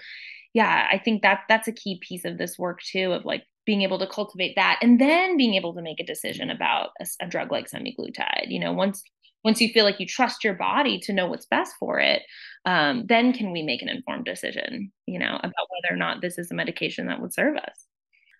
yeah, 0.53 0.87
I 0.91 0.99
think 0.99 1.23
that 1.23 1.41
that's 1.49 1.67
a 1.67 1.73
key 1.73 1.99
piece 1.99 2.25
of 2.25 2.37
this 2.37 2.59
work 2.59 2.81
too, 2.83 3.13
of 3.13 3.25
like 3.25 3.43
being 3.65 3.81
able 3.81 3.99
to 3.99 4.07
cultivate 4.07 4.55
that 4.55 4.79
and 4.81 4.99
then 4.99 5.37
being 5.37 5.55
able 5.55 5.73
to 5.73 5.81
make 5.81 5.99
a 5.99 6.05
decision 6.05 6.49
about 6.49 6.89
a, 6.99 7.07
a 7.21 7.27
drug 7.27 7.51
like 7.51 7.69
semaglutide 7.69 8.47
you 8.47 8.59
know 8.59 8.73
once 8.73 9.03
once 9.43 9.61
you 9.61 9.69
feel 9.69 9.85
like 9.85 9.99
you 9.99 10.07
trust 10.07 10.43
your 10.43 10.55
body 10.55 10.99
to 10.99 11.13
know 11.13 11.27
what's 11.27 11.45
best 11.45 11.75
for 11.79 11.99
it 11.99 12.23
um, 12.65 13.05
then 13.07 13.31
can 13.31 13.51
we 13.51 13.61
make 13.61 13.81
an 13.81 13.89
informed 13.89 14.25
decision 14.25 14.91
you 15.05 15.19
know 15.19 15.35
about 15.35 15.67
whether 15.69 15.93
or 15.93 15.97
not 15.97 16.21
this 16.21 16.37
is 16.37 16.51
a 16.51 16.55
medication 16.55 17.07
that 17.07 17.21
would 17.21 17.33
serve 17.33 17.57
us? 17.57 17.85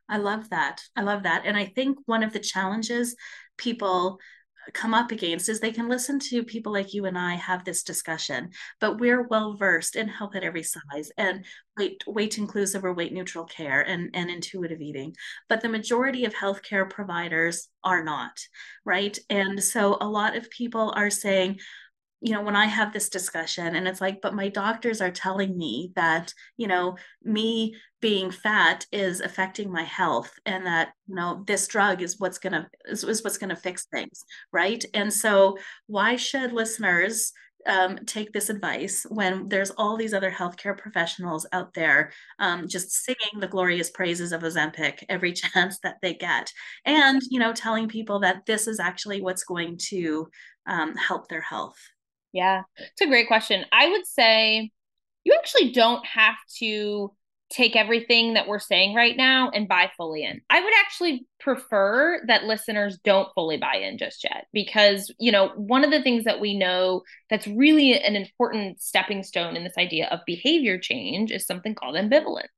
I 0.08 0.18
love 0.18 0.52
that. 0.52 0.82
I 0.96 1.02
love 1.02 1.24
that. 1.24 1.44
And 1.46 1.58
i 1.58 1.66
think 1.66 1.98
one 2.06 2.24
of 2.24 2.34
the 2.34 2.40
challenges 2.40 3.16
people 3.58 4.20
come 4.74 4.94
up 4.94 5.12
against 5.12 5.50
is 5.50 5.60
they 5.60 5.72
can 5.72 5.90
listen 5.90 6.20
to 6.20 6.44
people 6.44 6.74
like 6.74 6.94
you 6.94 7.06
and 7.06 7.18
I 7.18 7.36
have 7.36 7.64
this 7.64 7.84
discussion, 7.84 8.52
but 8.80 9.00
we're 9.00 9.28
well 9.28 9.56
versed 9.56 9.96
in 9.96 10.08
health 10.08 10.36
at 10.36 10.44
every 10.44 10.64
size 10.64 11.12
and 11.18 11.46
weight 11.78 12.04
weight 12.08 12.38
inclusive 12.38 12.84
or 12.84 12.94
weight 12.94 13.14
neutral 13.14 13.46
care 13.46 13.82
and, 13.82 14.10
and 14.14 14.30
intuitive 14.30 14.82
eating. 14.82 15.16
But 15.50 15.62
the 15.62 15.70
majority 15.70 16.26
of 16.26 16.34
healthcare 16.34 16.90
providers 16.90 17.68
are 17.84 18.04
not, 18.04 18.38
right? 18.84 19.18
And 19.30 19.64
so 19.64 19.98
a 20.02 20.08
lot 20.08 20.36
of 20.36 20.50
people 20.50 20.94
are 20.96 21.10
saying, 21.10 21.60
you 22.26 22.32
know, 22.32 22.42
when 22.42 22.56
I 22.56 22.66
have 22.66 22.92
this 22.92 23.08
discussion 23.08 23.76
and 23.76 23.88
it's 23.88 24.02
like, 24.02 24.20
but 24.20 24.34
my 24.34 24.50
doctors 24.50 25.00
are 25.00 25.12
telling 25.12 25.56
me 25.56 25.92
that, 25.96 26.34
you 26.58 26.66
know, 26.66 26.98
me 27.24 27.76
being 28.02 28.32
fat 28.32 28.88
is 28.92 29.22
affecting 29.22 29.72
my 29.72 29.84
health 29.84 30.34
and 30.44 30.66
that, 30.66 30.90
you 31.08 31.14
know, 31.14 31.44
this 31.46 31.68
drug 31.68 32.02
is 32.02 32.20
what's 32.20 32.40
going 32.40 32.54
to, 32.54 32.68
is, 32.88 33.04
is 33.04 33.24
what's 33.24 33.38
going 33.38 33.52
to 33.52 33.56
fix 33.56 33.86
things. 33.94 34.26
Right. 34.52 34.84
And 34.96 35.14
so 35.14 35.60
why 35.86 36.16
should 36.16 36.52
listeners 36.52 37.32
um, 37.68 38.00
take 38.08 38.34
this 38.34 38.50
advice 38.50 39.06
when 39.10 39.48
there's 39.48 39.70
all 39.78 39.96
these 39.96 40.14
other 40.16 40.32
healthcare 40.32 40.76
professionals 40.76 41.46
out 41.52 41.76
there 41.76 42.12
um, 42.40 42.68
just 42.68 42.92
singing 42.92 43.40
the 43.40 43.48
glorious 43.48 43.92
praises 43.92 44.32
of 44.32 44.42
Ozempic 44.42 45.04
every 45.10 45.34
chance 45.42 45.78
that 45.84 45.98
they 46.02 46.14
get, 46.16 46.52
and 46.86 47.22
you 47.30 47.40
know, 47.40 47.54
telling 47.54 47.88
people 47.88 48.20
that 48.20 48.46
this 48.46 48.68
is 48.68 48.80
actually 48.80 49.22
what's 49.22 49.44
going 49.44 49.78
to 49.90 50.28
um, 50.68 50.96
help 50.96 51.28
their 51.28 51.42
health. 51.42 51.78
Yeah, 52.36 52.64
it's 52.78 53.00
a 53.00 53.08
great 53.08 53.28
question. 53.28 53.64
I 53.72 53.90
would 53.90 54.06
say 54.06 54.70
you 55.24 55.34
actually 55.40 55.72
don't 55.72 56.06
have 56.06 56.36
to 56.60 57.14
take 57.50 57.78
everything 57.78 58.34
that 58.34 58.46
we're 58.46 58.60
saying 58.60 58.94
right 58.94 59.16
now 59.16 59.50
and 59.52 59.70
buy 59.70 59.90
fully 59.96 60.24
in. 60.26 60.42
I 60.50 60.60
would 60.60 60.74
actually 60.84 61.26
prefer 61.40 62.22
that 62.28 62.44
listeners 62.44 63.00
don't 63.06 63.30
fully 63.34 63.56
buy 63.56 63.76
in 63.76 63.98
just 63.98 64.26
yet 64.26 64.48
because, 64.52 65.14
you 65.18 65.32
know, 65.32 65.54
one 65.56 65.86
of 65.86 65.92
the 65.92 66.02
things 66.02 66.26
that 66.26 66.42
we 66.42 66.58
know 66.58 67.04
that's 67.30 67.48
really 67.48 67.98
an 67.98 68.18
important 68.18 68.82
stepping 68.82 69.24
stone 69.24 69.56
in 69.56 69.64
this 69.64 69.78
idea 69.78 70.08
of 70.08 70.20
behavior 70.26 70.78
change 70.78 71.32
is 71.32 71.46
something 71.46 71.74
called 71.74 71.96
ambivalence. 71.96 72.50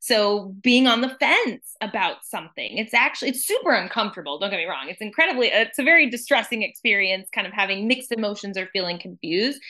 So 0.00 0.54
being 0.62 0.86
on 0.86 1.00
the 1.00 1.16
fence 1.20 1.74
about 1.80 2.24
something, 2.24 2.78
it's 2.78 2.94
actually 2.94 3.30
it's 3.30 3.46
super 3.46 3.72
uncomfortable. 3.72 4.38
Don't 4.38 4.50
get 4.50 4.58
me 4.58 4.66
wrong. 4.66 4.88
It's 4.88 5.00
incredibly 5.00 5.52
uh, 5.52 5.62
it's 5.62 5.78
a 5.78 5.84
very 5.84 6.08
distressing 6.08 6.62
experience 6.62 7.28
kind 7.34 7.46
of 7.46 7.52
having 7.52 7.88
mixed 7.88 8.12
emotions 8.12 8.56
or 8.56 8.66
feeling 8.72 8.98
confused. 8.98 9.60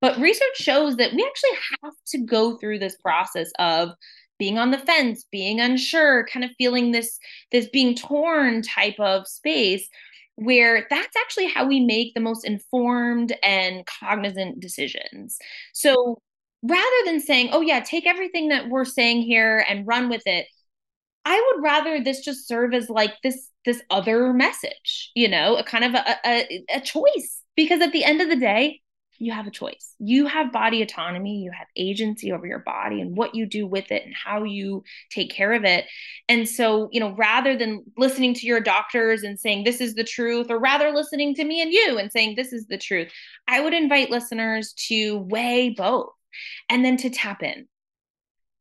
But 0.00 0.18
research 0.18 0.56
shows 0.56 0.96
that 0.96 1.12
we 1.12 1.24
actually 1.24 1.58
have 1.82 1.94
to 2.08 2.18
go 2.18 2.56
through 2.56 2.78
this 2.78 2.96
process 2.96 3.50
of 3.58 3.90
being 4.38 4.58
on 4.58 4.70
the 4.70 4.78
fence, 4.78 5.24
being 5.32 5.58
unsure, 5.58 6.24
kind 6.26 6.44
of 6.44 6.50
feeling 6.58 6.92
this 6.92 7.18
this 7.50 7.68
being 7.68 7.94
torn 7.94 8.62
type 8.62 8.98
of 8.98 9.26
space 9.26 9.88
where 10.36 10.86
that's 10.88 11.16
actually 11.16 11.48
how 11.48 11.66
we 11.66 11.80
make 11.80 12.14
the 12.14 12.20
most 12.20 12.44
informed 12.44 13.34
and 13.42 13.84
cognizant 13.86 14.60
decisions. 14.60 15.36
So 15.72 16.22
rather 16.62 17.04
than 17.04 17.20
saying, 17.20 17.50
oh, 17.52 17.60
yeah, 17.60 17.80
take 17.80 18.06
everything 18.06 18.48
that 18.48 18.68
we're 18.68 18.84
saying 18.84 19.22
here 19.22 19.64
and 19.68 19.86
run 19.86 20.08
with 20.08 20.22
it, 20.26 20.46
I 21.24 21.52
would 21.52 21.62
rather 21.62 22.02
this 22.02 22.24
just 22.24 22.48
serve 22.48 22.72
as 22.74 22.88
like 22.88 23.14
this 23.22 23.50
this 23.64 23.82
other 23.90 24.32
message, 24.32 25.10
you 25.14 25.28
know, 25.28 25.56
a 25.56 25.62
kind 25.62 25.84
of 25.84 25.94
a, 25.94 26.16
a, 26.24 26.64
a 26.76 26.80
choice. 26.80 27.42
Because 27.54 27.82
at 27.82 27.92
the 27.92 28.04
end 28.04 28.22
of 28.22 28.28
the 28.28 28.36
day, 28.36 28.80
you 29.18 29.32
have 29.32 29.46
a 29.46 29.50
choice. 29.50 29.94
You 29.98 30.26
have 30.26 30.52
body 30.52 30.80
autonomy, 30.80 31.42
you 31.42 31.50
have 31.50 31.66
agency 31.76 32.32
over 32.32 32.46
your 32.46 32.60
body 32.60 33.00
and 33.00 33.16
what 33.16 33.34
you 33.34 33.46
do 33.46 33.66
with 33.66 33.90
it 33.90 34.04
and 34.06 34.14
how 34.14 34.44
you 34.44 34.84
take 35.10 35.30
care 35.30 35.52
of 35.52 35.64
it. 35.64 35.86
And 36.28 36.48
so, 36.48 36.88
you 36.92 37.00
know, 37.00 37.14
rather 37.16 37.56
than 37.56 37.84
listening 37.96 38.32
to 38.34 38.46
your 38.46 38.60
doctors 38.60 39.22
and 39.22 39.38
saying 39.38 39.64
this 39.64 39.80
is 39.80 39.94
the 39.94 40.04
truth, 40.04 40.46
or 40.50 40.58
rather 40.58 40.92
listening 40.92 41.34
to 41.34 41.44
me 41.44 41.60
and 41.60 41.72
you 41.72 41.98
and 41.98 42.12
saying 42.12 42.36
this 42.36 42.52
is 42.52 42.66
the 42.66 42.78
truth, 42.78 43.10
I 43.48 43.60
would 43.60 43.74
invite 43.74 44.10
listeners 44.10 44.72
to 44.88 45.18
weigh 45.18 45.70
both 45.70 46.10
and 46.68 46.84
then 46.84 46.96
to 46.98 47.10
tap 47.10 47.42
in 47.42 47.66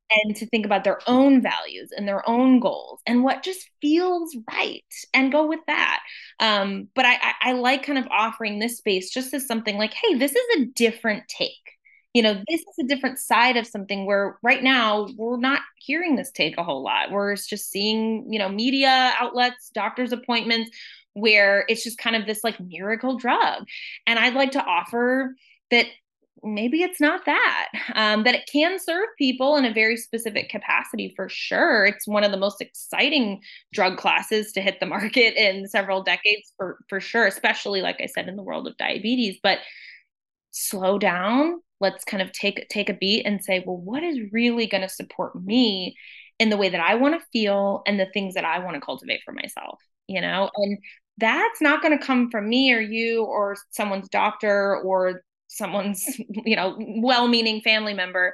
and 0.10 0.36
to 0.38 0.46
think 0.46 0.66
about 0.66 0.86
their 0.86 1.00
own 1.08 1.42
values 1.42 1.92
and 1.96 2.08
their 2.08 2.28
own 2.30 2.62
goals 2.62 3.02
and 3.06 3.24
what 3.24 3.44
just 3.44 3.70
feels 3.82 4.36
right 4.50 4.84
and 5.14 5.32
go 5.32 5.48
with 5.48 5.60
that 5.68 6.00
um, 6.40 6.88
but 6.96 7.06
I, 7.06 7.16
I, 7.16 7.34
I 7.42 7.52
like 7.54 7.84
kind 7.84 8.00
of 8.00 8.08
offering 8.10 8.60
this 8.60 8.78
space 8.78 9.12
just 9.12 9.34
as 9.34 9.46
something 9.46 9.78
like 9.78 9.94
hey 9.94 10.16
this 10.16 10.32
is 10.32 10.62
a 10.62 10.66
different 10.66 11.28
take 11.28 11.78
you 12.18 12.24
know, 12.24 12.34
this 12.50 12.62
is 12.62 12.80
a 12.80 12.88
different 12.88 13.20
side 13.20 13.58
of 13.58 13.68
something 13.68 14.08
where 14.08 14.40
right 14.42 14.64
now 14.64 15.08
we're 15.18 15.38
not 15.38 15.62
hearing 15.78 16.16
this 16.16 16.32
take 16.32 16.58
a 16.58 16.64
whole 16.64 16.82
lot. 16.82 17.12
We're 17.12 17.36
just 17.36 17.70
seeing, 17.70 18.26
you 18.34 18.40
know, 18.40 18.50
media 18.50 19.14
outlets, 19.20 19.70
doctor's 19.72 20.12
appointments, 20.12 20.72
where 21.14 21.64
it's 21.68 21.84
just 21.84 22.00
kind 22.00 22.16
of 22.16 22.26
this 22.26 22.44
like 22.44 22.60
miracle 22.60 23.18
drug. 23.18 23.66
And 24.08 24.18
I'd 24.18 24.34
like 24.34 24.54
to 24.54 24.64
offer 24.64 25.36
that 25.70 25.86
maybe 26.44 26.82
it's 26.82 27.00
not 27.00 27.26
that. 27.26 27.68
Um, 27.96 28.24
that 28.24 28.36
it 28.36 28.50
can 28.52 28.80
serve 28.80 29.08
people 29.18 29.56
in 29.56 29.66
a 29.66 29.74
very 29.74 29.98
specific 29.98 30.50
capacity 30.50 31.14
for 31.16 31.30
sure. 31.30 31.86
It's 31.86 32.08
one 32.08 32.24
of 32.24 32.32
the 32.32 32.38
most 32.38 32.62
exciting 32.62 33.42
drug 33.74 33.98
classes 33.98 34.52
to 34.54 34.62
hit 34.62 34.80
the 34.80 34.86
market 34.98 35.36
in 35.36 35.68
several 35.68 36.04
decades 36.04 36.54
for 36.58 36.80
for 36.90 37.00
sure 37.00 37.26
especially 37.26 37.82
like 37.82 37.98
i 38.02 38.06
said 38.06 38.28
in 38.28 38.36
the 38.36 38.44
world 38.44 38.68
of 38.68 38.78
diabetes. 38.78 39.38
But 39.42 39.60
slow 40.52 40.98
down. 40.98 41.62
Let's 41.80 42.04
kind 42.04 42.24
of 42.24 42.32
take 42.32 42.68
take 42.70 42.90
a 42.90 42.94
beat 42.94 43.26
and 43.26 43.44
say 43.44 43.64
well 43.66 43.78
what 43.78 44.04
is 44.04 44.20
really 44.32 44.68
going 44.68 44.82
to 44.82 44.90
support 44.90 45.36
me 45.36 45.96
in 46.40 46.50
the 46.50 46.58
way 46.58 46.70
that 46.70 46.82
i 46.82 46.96
want 46.96 47.20
to 47.20 47.26
feel 47.32 47.82
and 47.88 48.00
the 48.00 48.08
things 48.14 48.34
that 48.36 48.46
i 48.46 48.60
want 48.60 48.76
to 48.76 48.82
cultivate 48.82 49.22
for 49.26 49.32
myself? 49.32 49.80
You 50.08 50.22
know? 50.22 50.50
And 50.56 50.78
that's 51.18 51.62
not 51.62 51.82
going 51.82 51.98
to 51.98 52.06
come 52.06 52.30
from 52.30 52.48
me 52.48 52.72
or 52.74 52.80
you 52.80 53.24
or 53.24 53.58
someone's 53.72 54.10
doctor 54.10 54.78
or 54.78 55.24
someone's 55.48 56.06
you 56.46 56.56
know 56.56 56.76
well-meaning 56.80 57.62
family 57.62 57.94
member 57.94 58.34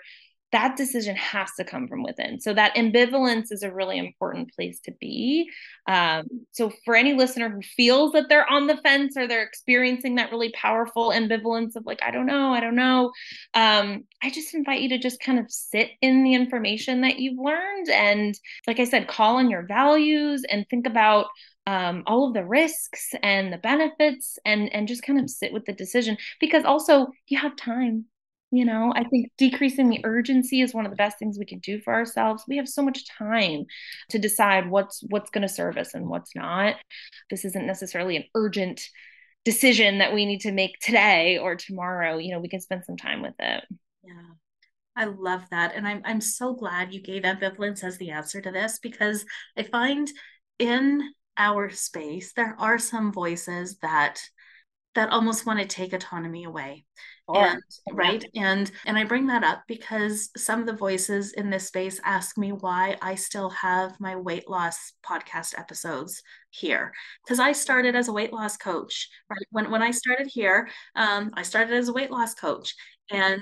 that 0.53 0.78
decision 0.78 1.16
has 1.16 1.49
to 1.57 1.64
come 1.64 1.88
from 1.88 2.03
within. 2.03 2.39
So 2.39 2.53
that 2.53 2.76
ambivalence 2.76 3.51
is 3.51 3.64
a 3.64 3.74
really 3.74 3.97
important 3.97 4.53
place 4.53 4.80
to 4.82 4.91
be. 4.91 5.49
Um, 5.88 6.28
so 6.51 6.72
for 6.86 6.95
any 6.95 7.14
listener 7.14 7.49
who 7.49 7.61
feels 7.64 8.11
that 8.11 8.30
they're 8.30 8.49
on 8.49 8.68
the 8.68 8.78
fence 8.78 9.18
or 9.18 9.28
they're 9.28 9.41
experiencing 9.43 10.16
that 10.16 10.32
really 10.32 10.51
powerful 10.51 11.09
ambivalence 11.09 11.76
of 11.76 11.86
like 11.86 11.99
i 12.03 12.11
don't 12.11 12.26
know 12.26 12.53
i 12.53 12.59
don't 12.61 12.76
know 12.76 13.11
um, 13.53 14.03
i 14.22 14.30
just 14.30 14.53
invite 14.53 14.82
you 14.82 14.89
to 14.89 14.97
just 14.97 15.20
kind 15.20 15.39
of 15.39 15.45
sit 15.49 15.89
in 16.01 16.24
the 16.24 16.34
information 16.34 17.01
that 17.01 17.20
you've 17.20 17.38
learned 17.38 17.89
and 17.89 18.39
like 18.66 18.80
i 18.80 18.86
said 18.86 19.07
call 19.07 19.38
on 19.38 19.49
your 19.49 19.66
values 19.66 20.45
and 20.49 20.66
think 20.70 20.88
about 20.88 21.26
um, 21.66 22.03
all 22.07 22.28
of 22.28 22.34
the 22.34 22.45
risks 22.45 23.14
and 23.22 23.51
the 23.51 23.57
benefits 23.57 24.38
and 24.45 24.74
and 24.74 24.88
just 24.88 25.03
kind 25.03 25.20
of 25.20 25.30
sit 25.30 25.53
with 25.53 25.66
the 25.66 25.74
decision 25.74 26.18
because 26.39 26.66
also 26.66 27.07
you 27.28 27.38
have 27.38 27.55
time 27.55 28.05
you 28.53 28.66
know? 28.66 28.93
I 28.95 29.03
think 29.05 29.32
decreasing 29.36 29.89
the 29.89 30.05
urgency 30.05 30.61
is 30.61 30.76
one 30.76 30.86
of 30.86 30.91
the 30.91 30.95
best 30.95 31.18
things 31.18 31.39
we 31.39 31.45
can 31.45 31.57
do 31.57 31.82
for 31.82 31.91
ourselves. 31.91 32.43
We 32.47 32.57
have 32.57 32.70
so 32.70 32.84
much 32.84 33.09
time 33.09 33.66
to 34.11 34.20
decide 34.20 34.70
what's 34.70 35.03
what's 35.09 35.32
going 35.32 35.41
to 35.41 35.53
serve 35.53 35.76
us 35.76 35.95
and 35.95 36.07
what's 36.07 36.36
not. 36.36 36.76
This 37.32 37.45
isn't 37.45 37.66
necessarily 37.66 38.16
an 38.16 38.26
urgent 38.36 38.82
decision 39.43 39.97
that 39.97 40.14
we 40.14 40.28
need 40.28 40.41
to 40.41 40.51
make 40.51 40.78
today 40.80 41.39
or 41.39 41.55
tomorrow. 41.55 42.20
You 42.20 42.34
know 42.34 42.39
we 42.39 42.47
can 42.47 42.61
spend 42.61 42.86
some 42.86 42.95
time 42.95 43.24
with 43.24 43.34
it. 43.39 43.64
Yeah. 44.03 44.22
I 44.95 45.05
love 45.05 45.49
that. 45.49 45.74
And 45.76 45.88
I'm 45.88 46.03
I'm 46.05 46.22
so 46.22 46.53
glad 46.53 46.93
you 46.93 47.01
gave 47.01 47.24
ambivalence 47.24 47.84
as 47.84 47.97
the 47.97 48.11
answer 48.11 48.39
to 48.39 48.51
this 48.51 48.78
because 48.78 49.26
I 49.57 49.64
find 49.64 50.07
in 50.59 51.01
our 51.38 51.69
space, 51.69 52.34
there 52.34 52.55
are 52.59 52.77
some 52.77 53.11
voices 53.11 53.77
that 53.81 54.19
that 54.95 55.09
almost 55.09 55.45
want 55.45 55.59
to 55.59 55.65
take 55.65 55.93
autonomy 55.93 56.43
away. 56.43 56.86
And 57.27 57.61
right. 57.93 58.23
And 58.36 58.69
and 58.86 58.97
I 58.97 59.05
bring 59.05 59.27
that 59.27 59.43
up 59.43 59.63
because 59.67 60.29
some 60.36 60.59
of 60.59 60.65
the 60.65 60.73
voices 60.73 61.31
in 61.34 61.49
this 61.49 61.67
space 61.67 61.99
ask 62.03 62.38
me 62.38 62.51
why 62.51 62.97
I 63.01 63.15
still 63.15 63.49
have 63.51 63.99
my 63.99 64.15
weight 64.15 64.49
loss 64.49 64.93
podcast 65.07 65.57
episodes 65.57 66.21
here. 66.49 66.91
Because 67.23 67.39
I 67.39 67.53
started 67.53 67.95
as 67.95 68.09
a 68.09 68.13
weight 68.13 68.34
loss 68.34 68.57
coach, 68.57 69.09
right? 69.29 69.47
When 69.51 69.71
when 69.71 69.81
I 69.81 69.91
started 69.91 70.27
here, 70.27 70.69
um, 70.95 71.31
I 71.34 71.43
started 71.43 71.73
as 71.73 71.88
a 71.88 71.93
weight 71.93 72.11
loss 72.11 72.34
coach. 72.34 72.75
And 73.09 73.41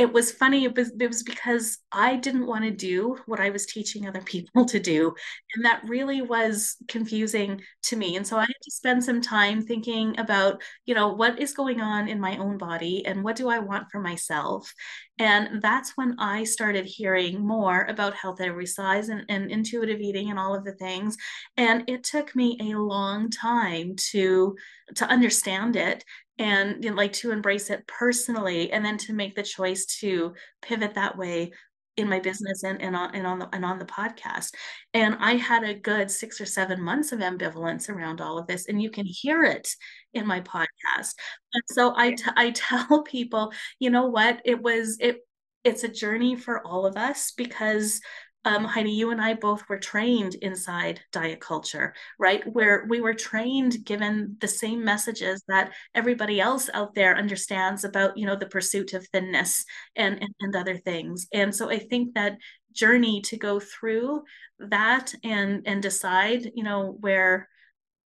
it 0.00 0.10
was 0.14 0.32
funny 0.32 0.64
it 0.64 0.74
was, 0.74 0.90
it 0.98 1.06
was 1.06 1.22
because 1.22 1.78
i 1.92 2.16
didn't 2.16 2.46
want 2.46 2.64
to 2.64 2.70
do 2.70 3.18
what 3.26 3.38
i 3.38 3.50
was 3.50 3.66
teaching 3.66 4.08
other 4.08 4.22
people 4.22 4.64
to 4.74 4.80
do 4.80 5.14
and 5.54 5.64
that 5.64 5.82
really 5.86 6.22
was 6.22 6.76
confusing 6.88 7.60
to 7.82 7.96
me 7.96 8.16
and 8.16 8.26
so 8.26 8.38
i 8.38 8.40
had 8.40 8.62
to 8.62 8.70
spend 8.70 9.04
some 9.04 9.20
time 9.20 9.60
thinking 9.60 10.18
about 10.18 10.62
you 10.86 10.94
know 10.94 11.12
what 11.12 11.38
is 11.38 11.52
going 11.52 11.82
on 11.82 12.08
in 12.08 12.18
my 12.18 12.36
own 12.38 12.56
body 12.56 13.04
and 13.04 13.22
what 13.22 13.36
do 13.36 13.50
i 13.50 13.58
want 13.58 13.90
for 13.92 14.00
myself 14.00 14.72
and 15.18 15.60
that's 15.60 15.92
when 15.96 16.16
i 16.18 16.44
started 16.44 16.86
hearing 16.86 17.46
more 17.46 17.84
about 17.90 18.14
health 18.14 18.40
at 18.40 18.48
every 18.48 18.66
size 18.66 19.10
and, 19.10 19.24
and 19.28 19.50
intuitive 19.50 20.00
eating 20.00 20.30
and 20.30 20.38
all 20.38 20.54
of 20.54 20.64
the 20.64 20.72
things 20.72 21.14
and 21.58 21.84
it 21.88 22.02
took 22.04 22.34
me 22.34 22.56
a 22.62 22.78
long 22.78 23.28
time 23.28 23.94
to 23.96 24.56
to 24.96 25.06
understand 25.06 25.76
it 25.76 26.04
and 26.38 26.82
you 26.82 26.90
know, 26.90 26.96
like 26.96 27.12
to 27.12 27.32
embrace 27.32 27.70
it 27.70 27.86
personally 27.86 28.72
and 28.72 28.84
then 28.84 28.96
to 28.98 29.12
make 29.12 29.34
the 29.34 29.42
choice 29.42 29.84
to 30.00 30.34
pivot 30.62 30.94
that 30.94 31.16
way 31.16 31.52
in 31.96 32.08
my 32.08 32.18
business 32.18 32.62
and, 32.64 32.80
and 32.80 32.96
on 32.96 33.14
and 33.14 33.26
on 33.26 33.38
the 33.38 33.48
and 33.52 33.64
on 33.64 33.78
the 33.78 33.84
podcast. 33.84 34.54
And 34.94 35.16
I 35.20 35.32
had 35.34 35.64
a 35.64 35.74
good 35.74 36.10
six 36.10 36.40
or 36.40 36.46
seven 36.46 36.80
months 36.80 37.12
of 37.12 37.20
ambivalence 37.20 37.88
around 37.88 38.20
all 38.20 38.38
of 38.38 38.46
this, 38.46 38.68
and 38.68 38.80
you 38.80 38.90
can 38.90 39.06
hear 39.06 39.44
it 39.44 39.68
in 40.14 40.26
my 40.26 40.40
podcast. 40.40 41.14
And 41.52 41.62
so 41.66 41.92
I, 41.96 42.12
t- 42.12 42.24
I 42.36 42.50
tell 42.50 43.02
people, 43.06 43.52
you 43.78 43.90
know 43.90 44.06
what, 44.06 44.40
it 44.44 44.60
was 44.60 44.96
it 45.00 45.18
it's 45.62 45.84
a 45.84 45.88
journey 45.88 46.36
for 46.36 46.66
all 46.66 46.86
of 46.86 46.96
us 46.96 47.32
because 47.36 48.00
um, 48.44 48.64
Heidi, 48.64 48.90
you 48.92 49.10
and 49.10 49.20
I 49.20 49.34
both 49.34 49.68
were 49.68 49.78
trained 49.78 50.34
inside 50.36 51.00
diet 51.12 51.40
culture, 51.40 51.94
right? 52.18 52.42
Where 52.50 52.86
we 52.88 53.00
were 53.00 53.12
trained 53.12 53.84
given 53.84 54.36
the 54.40 54.48
same 54.48 54.82
messages 54.82 55.42
that 55.48 55.72
everybody 55.94 56.40
else 56.40 56.70
out 56.72 56.94
there 56.94 57.16
understands 57.16 57.84
about, 57.84 58.16
you 58.16 58.24
know, 58.24 58.36
the 58.36 58.46
pursuit 58.46 58.94
of 58.94 59.06
thinness 59.08 59.64
and, 59.94 60.18
and, 60.22 60.34
and 60.40 60.56
other 60.56 60.78
things. 60.78 61.26
And 61.34 61.54
so 61.54 61.70
I 61.70 61.78
think 61.78 62.14
that 62.14 62.38
journey 62.72 63.20
to 63.22 63.36
go 63.36 63.60
through 63.60 64.22
that 64.58 65.12
and 65.22 65.62
and 65.66 65.82
decide, 65.82 66.50
you 66.54 66.64
know, 66.64 66.96
where 67.00 67.48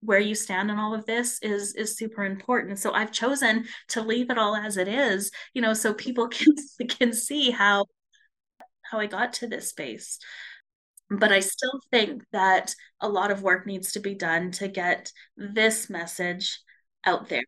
where 0.01 0.19
you 0.19 0.35
stand 0.35 0.71
in 0.71 0.79
all 0.79 0.95
of 0.95 1.07
this 1.07 1.39
is 1.43 1.75
is 1.77 1.97
super 1.97 2.25
important 2.25 2.79
so 2.79 2.93
i've 2.93 3.11
chosen 3.11 3.65
to 3.89 4.03
leave 4.03 4.29
it 4.29 4.37
all 4.37 4.55
as 4.55 4.77
it 4.77 4.87
is 4.87 5.31
you 5.55 5.63
know 5.63 5.73
so 5.73 5.95
people 5.95 6.29
can 6.29 6.53
can 6.91 7.11
see 7.11 7.51
how 7.51 7.87
how 8.91 8.99
I 8.99 9.07
got 9.07 9.33
to 9.35 9.47
this 9.47 9.69
space. 9.69 10.19
But 11.11 11.33
I 11.33 11.41
still 11.41 11.81
think 11.91 12.25
that 12.33 12.75
a 13.01 13.09
lot 13.09 13.31
of 13.31 13.43
work 13.43 13.67
needs 13.67 13.93
to 13.93 14.01
be 14.01 14.15
done 14.15 14.51
to 14.53 14.69
get 14.69 15.13
this 15.37 15.91
message 15.91 16.59
out 17.05 17.29
there. 17.29 17.45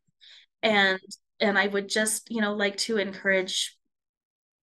And 0.62 1.00
and 1.40 1.58
I 1.58 1.66
would 1.66 1.88
just, 1.88 2.30
you 2.30 2.40
know, 2.40 2.54
like 2.54 2.76
to 2.78 2.96
encourage 2.96 3.76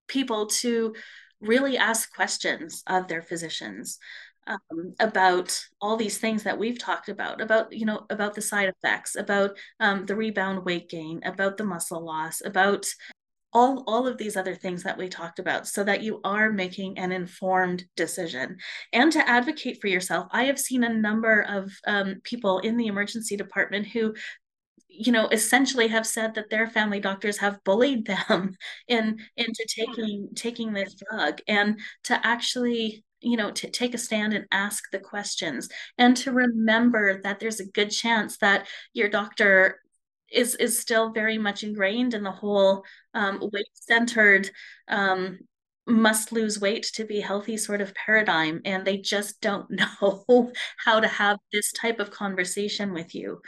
people 0.08 0.48
to 0.48 0.96
really 1.42 1.78
ask 1.78 2.14
questions 2.14 2.84
of 2.88 3.08
their 3.08 3.22
physicians 3.22 4.00
um, 4.48 4.94
about 5.00 5.66
all 5.82 5.98
these 5.98 6.18
things 6.18 6.44
that 6.44 6.58
we've 6.58 6.80
talked 6.80 7.10
about 7.10 7.42
about 7.42 7.72
you 7.72 7.86
know 7.86 8.06
about 8.10 8.34
the 8.34 8.42
side 8.42 8.70
effects 8.70 9.16
about 9.16 9.52
um, 9.80 10.06
the 10.06 10.16
rebound 10.16 10.66
weight 10.66 10.90
gain 10.90 11.22
about 11.24 11.58
the 11.58 11.64
muscle 11.64 12.04
loss 12.04 12.42
about 12.44 12.86
all 13.54 13.84
all 13.88 14.08
of 14.08 14.18
these 14.18 14.36
other 14.36 14.56
things 14.56 14.84
that 14.84 14.98
we 14.98 15.08
talked 15.08 15.40
about 15.40 15.68
so 15.68 15.84
that 15.84 16.02
you 16.02 16.20
are 16.24 16.52
making 16.52 16.98
an 16.98 17.12
informed 17.12 17.86
decision. 17.96 18.58
And 18.92 19.12
to 19.12 19.30
advocate 19.30 19.80
for 19.82 19.88
yourself 19.88 20.28
i 20.32 20.44
have 20.44 20.60
seen 20.60 20.84
a 20.84 20.94
number 20.94 21.42
of 21.44 21.72
um, 21.88 22.22
people 22.24 22.60
in 22.60 22.78
the 22.78 22.88
emergency 22.88 23.36
department 23.38 23.88
who 23.88 24.14
you 24.94 25.12
know 25.12 25.28
essentially 25.30 25.88
have 25.88 26.06
said 26.06 26.36
that 26.36 26.50
their 26.50 26.68
family 26.68 27.00
doctors 27.00 27.38
have 27.38 27.64
bullied 27.64 28.06
them 28.06 28.56
in 28.88 29.20
into 29.38 29.66
taking 29.68 30.30
taking 30.36 30.74
this 30.74 30.96
drug. 30.96 31.40
And 31.48 31.80
to 32.06 32.26
actually 32.26 33.04
you 33.22 33.38
know 33.38 33.52
to 33.52 33.70
take 33.70 33.94
a 33.94 33.98
stand 33.98 34.34
and 34.34 34.46
ask 34.52 34.84
the 34.92 35.00
questions 35.00 35.70
and 35.98 36.16
to 36.18 36.32
remember 36.32 37.22
that 37.24 37.40
there's 37.40 37.60
a 37.60 37.72
good 37.72 37.90
chance 37.90 38.38
that 38.38 38.68
your 38.94 39.10
doctor 39.10 39.80
is 40.34 40.56
is 40.56 40.80
still 40.80 41.12
very 41.12 41.38
much 41.38 41.64
ingrained 41.64 42.14
in 42.14 42.24
the 42.24 42.32
whole 42.32 42.84
um, 43.14 43.40
weight 43.54 43.66
centered 43.74 44.50
um, 44.88 45.40
must 45.86 46.32
lose 46.32 46.60
weight 46.60 46.84
to 46.94 47.06
be 47.06 47.20
healthy 47.20 47.58
sort 47.58 47.82
of 47.82 47.94
paradigm 47.94 48.62
and 48.66 48.86
they 48.86 48.98
just 48.98 49.42
don't 49.42 49.68
know 50.02 50.52
how 50.78 51.00
to 51.00 51.08
have 51.08 51.38
this 51.52 51.72
type 51.74 52.00
of 52.00 52.12
conversation 52.12 52.94
with 52.94 53.14
you. 53.14 53.42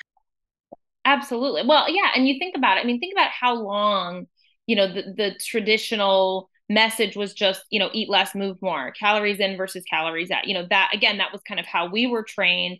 Absolutely. 1.06 1.64
Well 1.66 1.86
yeah 1.90 2.12
and 2.16 2.28
you 2.28 2.38
think 2.40 2.58
about 2.58 2.78
it 2.78 2.82
i 2.82 2.84
mean 2.84 3.00
think 3.00 3.14
about 3.14 3.30
how 3.30 3.56
long 3.56 4.28
you 4.68 4.76
know 4.76 4.92
the, 4.92 5.14
the 5.16 5.36
traditional 5.40 6.50
message 6.70 7.16
was 7.16 7.34
just 7.34 7.64
you 7.70 7.80
know 7.80 7.90
eat 7.94 8.10
less 8.10 8.34
move 8.34 8.58
more 8.62 8.92
calories 8.92 9.40
in 9.40 9.56
versus 9.56 9.84
calories 9.90 10.32
out 10.32 10.48
you 10.48 10.54
know 10.54 10.66
that 10.70 10.90
again 10.94 11.18
that 11.18 11.32
was 11.32 11.42
kind 11.48 11.60
of 11.60 11.66
how 11.66 11.90
we 11.90 12.08
were 12.08 12.24
trained 12.24 12.80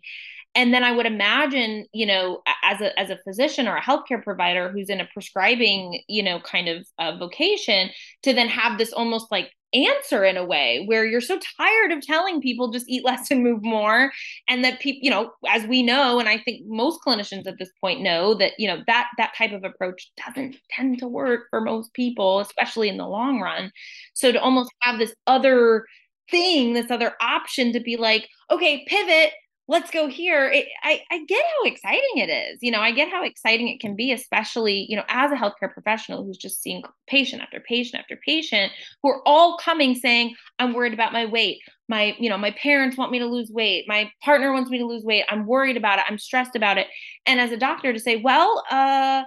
and 0.56 0.74
then 0.74 0.82
I 0.82 0.90
would 0.90 1.06
imagine, 1.06 1.86
you 1.92 2.06
know, 2.06 2.42
as 2.64 2.80
a 2.80 2.98
as 2.98 3.10
a 3.10 3.18
physician 3.18 3.68
or 3.68 3.76
a 3.76 3.82
healthcare 3.82 4.22
provider 4.22 4.70
who's 4.70 4.88
in 4.88 5.00
a 5.00 5.08
prescribing, 5.12 6.02
you 6.08 6.22
know, 6.22 6.40
kind 6.40 6.68
of 6.68 6.86
uh, 6.98 7.16
vocation, 7.16 7.90
to 8.22 8.32
then 8.32 8.48
have 8.48 8.78
this 8.78 8.92
almost 8.92 9.30
like 9.30 9.52
answer 9.74 10.24
in 10.24 10.36
a 10.36 10.44
way 10.44 10.84
where 10.86 11.04
you're 11.04 11.20
so 11.20 11.38
tired 11.58 11.92
of 11.92 12.00
telling 12.00 12.40
people 12.40 12.70
just 12.70 12.88
eat 12.88 13.04
less 13.04 13.30
and 13.30 13.42
move 13.42 13.62
more 13.62 14.12
and 14.48 14.64
that 14.64 14.78
people 14.80 15.00
you 15.02 15.10
know 15.10 15.32
as 15.48 15.66
we 15.66 15.82
know 15.82 16.20
and 16.20 16.28
i 16.28 16.38
think 16.38 16.62
most 16.66 17.00
clinicians 17.04 17.48
at 17.48 17.58
this 17.58 17.70
point 17.80 18.00
know 18.00 18.32
that 18.32 18.52
you 18.58 18.68
know 18.68 18.80
that 18.86 19.08
that 19.18 19.34
type 19.36 19.52
of 19.52 19.64
approach 19.64 20.10
doesn't 20.24 20.56
tend 20.70 20.98
to 20.98 21.08
work 21.08 21.46
for 21.50 21.60
most 21.60 21.92
people 21.94 22.38
especially 22.38 22.88
in 22.88 22.96
the 22.96 23.06
long 23.06 23.40
run. 23.40 23.70
So 24.14 24.32
to 24.32 24.40
almost 24.40 24.70
have 24.80 24.98
this 24.98 25.14
other 25.26 25.84
thing 26.30 26.72
this 26.72 26.90
other 26.90 27.14
option 27.20 27.72
to 27.72 27.80
be 27.80 27.96
like 27.96 28.28
okay 28.50 28.84
pivot 28.86 29.32
let's 29.68 29.90
go 29.90 30.06
here. 30.06 30.48
It, 30.48 30.66
I, 30.82 31.02
I 31.10 31.24
get 31.24 31.44
how 31.58 31.68
exciting 31.68 32.16
it 32.16 32.30
is 32.30 32.58
you 32.62 32.70
know 32.70 32.80
i 32.80 32.92
get 32.92 33.10
how 33.10 33.24
exciting 33.24 33.68
it 33.68 33.80
can 33.80 33.96
be 33.96 34.12
especially 34.12 34.86
you 34.88 34.96
know 34.96 35.04
as 35.08 35.32
a 35.32 35.34
healthcare 35.34 35.72
professional 35.72 36.24
who's 36.24 36.36
just 36.36 36.62
seeing 36.62 36.82
patient 37.06 37.42
after 37.42 37.60
patient 37.60 38.00
after 38.00 38.18
patient 38.24 38.72
who 39.02 39.10
are 39.10 39.22
all 39.26 39.58
coming 39.58 39.94
saying 39.94 40.34
i'm 40.58 40.72
worried 40.72 40.94
about 40.94 41.12
my 41.12 41.26
weight. 41.26 41.60
My 41.88 42.16
you 42.18 42.28
know 42.28 42.38
my 42.38 42.50
parents 42.50 42.96
want 42.96 43.12
me 43.12 43.18
to 43.20 43.26
lose 43.26 43.50
weight. 43.50 43.84
My 43.86 44.10
partner 44.22 44.52
wants 44.52 44.70
me 44.70 44.78
to 44.78 44.86
lose 44.86 45.04
weight. 45.04 45.24
I'm 45.28 45.46
worried 45.46 45.76
about 45.76 45.98
it. 45.98 46.04
I'm 46.08 46.18
stressed 46.18 46.56
about 46.56 46.78
it. 46.78 46.88
And 47.26 47.40
as 47.40 47.52
a 47.52 47.56
doctor 47.56 47.92
to 47.92 48.00
say 48.00 48.16
well 48.16 48.64
uh 48.70 49.22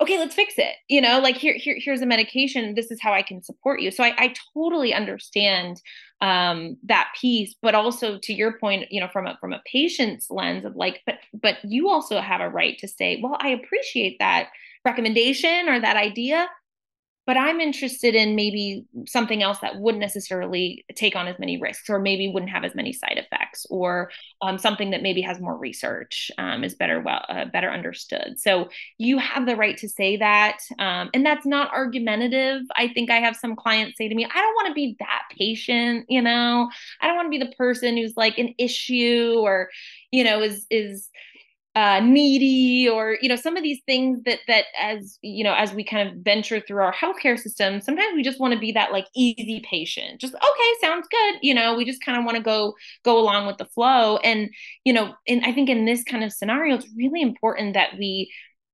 okay 0.00 0.18
let's 0.18 0.34
fix 0.34 0.54
it. 0.56 0.76
You 0.88 1.00
know 1.00 1.20
like 1.20 1.36
here, 1.36 1.54
here 1.54 1.76
here's 1.78 2.00
a 2.00 2.06
medication. 2.06 2.74
This 2.74 2.90
is 2.90 3.00
how 3.00 3.12
i 3.12 3.22
can 3.22 3.42
support 3.42 3.80
you. 3.80 3.90
So 3.90 4.02
i, 4.02 4.14
I 4.16 4.34
totally 4.54 4.94
understand 4.94 5.80
um, 6.20 6.76
that 6.84 7.08
piece 7.18 7.54
but 7.62 7.74
also 7.74 8.18
to 8.18 8.32
your 8.32 8.58
point 8.58 8.90
you 8.90 9.00
know 9.00 9.08
from 9.08 9.26
a 9.26 9.36
from 9.40 9.52
a 9.52 9.62
patient's 9.64 10.30
lens 10.30 10.64
of 10.64 10.76
like 10.76 11.00
but 11.06 11.18
but 11.32 11.56
you 11.64 11.88
also 11.88 12.20
have 12.20 12.40
a 12.40 12.48
right 12.48 12.78
to 12.78 12.86
say 12.86 13.18
well 13.22 13.36
i 13.40 13.48
appreciate 13.48 14.18
that 14.18 14.48
recommendation 14.84 15.68
or 15.68 15.80
that 15.80 15.96
idea 15.96 16.48
but 17.26 17.36
I'm 17.36 17.60
interested 17.60 18.14
in 18.14 18.34
maybe 18.34 18.86
something 19.06 19.42
else 19.42 19.58
that 19.60 19.78
wouldn't 19.78 20.00
necessarily 20.00 20.84
take 20.94 21.14
on 21.14 21.28
as 21.28 21.38
many 21.38 21.60
risks 21.60 21.88
or 21.88 21.98
maybe 21.98 22.32
wouldn't 22.32 22.50
have 22.50 22.64
as 22.64 22.74
many 22.74 22.92
side 22.92 23.18
effects 23.18 23.66
or 23.70 24.10
um, 24.42 24.58
something 24.58 24.90
that 24.90 25.02
maybe 25.02 25.20
has 25.20 25.40
more 25.40 25.56
research 25.56 26.30
um, 26.38 26.64
is 26.64 26.74
better 26.74 27.00
well 27.00 27.24
uh, 27.28 27.44
better 27.46 27.70
understood. 27.70 28.34
So 28.38 28.68
you 28.98 29.18
have 29.18 29.46
the 29.46 29.56
right 29.56 29.76
to 29.78 29.88
say 29.88 30.16
that 30.16 30.58
um, 30.78 31.10
and 31.14 31.24
that's 31.24 31.46
not 31.46 31.72
argumentative. 31.72 32.62
I 32.76 32.88
think 32.88 33.10
I 33.10 33.18
have 33.18 33.36
some 33.36 33.54
clients 33.54 33.98
say 33.98 34.08
to 34.08 34.14
me 34.14 34.24
I 34.24 34.38
don't 34.40 34.54
want 34.54 34.68
to 34.68 34.74
be 34.74 34.96
that 34.98 35.22
patient 35.38 36.06
you 36.08 36.22
know? 36.22 36.68
I 37.00 37.06
don't 37.06 37.16
want 37.16 37.26
to 37.26 37.38
be 37.38 37.44
the 37.44 37.54
person 37.56 37.96
who's 37.96 38.14
like 38.16 38.38
an 38.38 38.54
issue 38.58 39.36
or 39.38 39.70
you 40.10 40.24
know 40.24 40.42
is 40.42 40.66
is 40.70 41.08
uh, 41.80 41.98
needy 42.00 42.86
or 42.86 43.16
you 43.22 43.28
know 43.28 43.36
some 43.36 43.56
of 43.56 43.62
these 43.62 43.80
things 43.86 44.20
that 44.26 44.40
that 44.46 44.66
as 44.78 45.18
you 45.22 45.42
know 45.42 45.54
as 45.54 45.72
we 45.72 45.82
kind 45.82 46.06
of 46.06 46.14
venture 46.16 46.60
through 46.60 46.82
our 46.82 46.92
healthcare 46.92 47.38
system 47.38 47.80
sometimes 47.80 48.14
we 48.14 48.22
just 48.22 48.38
want 48.38 48.52
to 48.52 48.60
be 48.60 48.70
that 48.70 48.92
like 48.92 49.06
easy 49.16 49.62
patient. 49.68 50.20
Just 50.20 50.34
okay 50.34 50.70
sounds 50.82 51.06
good 51.10 51.36
you 51.40 51.54
know 51.54 51.74
we 51.74 51.86
just 51.86 52.04
kind 52.04 52.18
of 52.18 52.24
want 52.26 52.36
to 52.36 52.42
go 52.42 52.74
go 53.02 53.18
along 53.18 53.46
with 53.46 53.56
the 53.56 53.64
flow. 53.64 54.18
And 54.18 54.50
you 54.84 54.92
know 54.92 55.14
and 55.26 55.42
i 55.46 55.52
think 55.52 55.70
in 55.70 55.86
this 55.86 56.04
kind 56.04 56.22
of 56.22 56.32
scenario 56.32 56.74
it's 56.76 56.88
really 56.94 57.22
important 57.22 57.72
that 57.74 57.96
we 57.98 58.30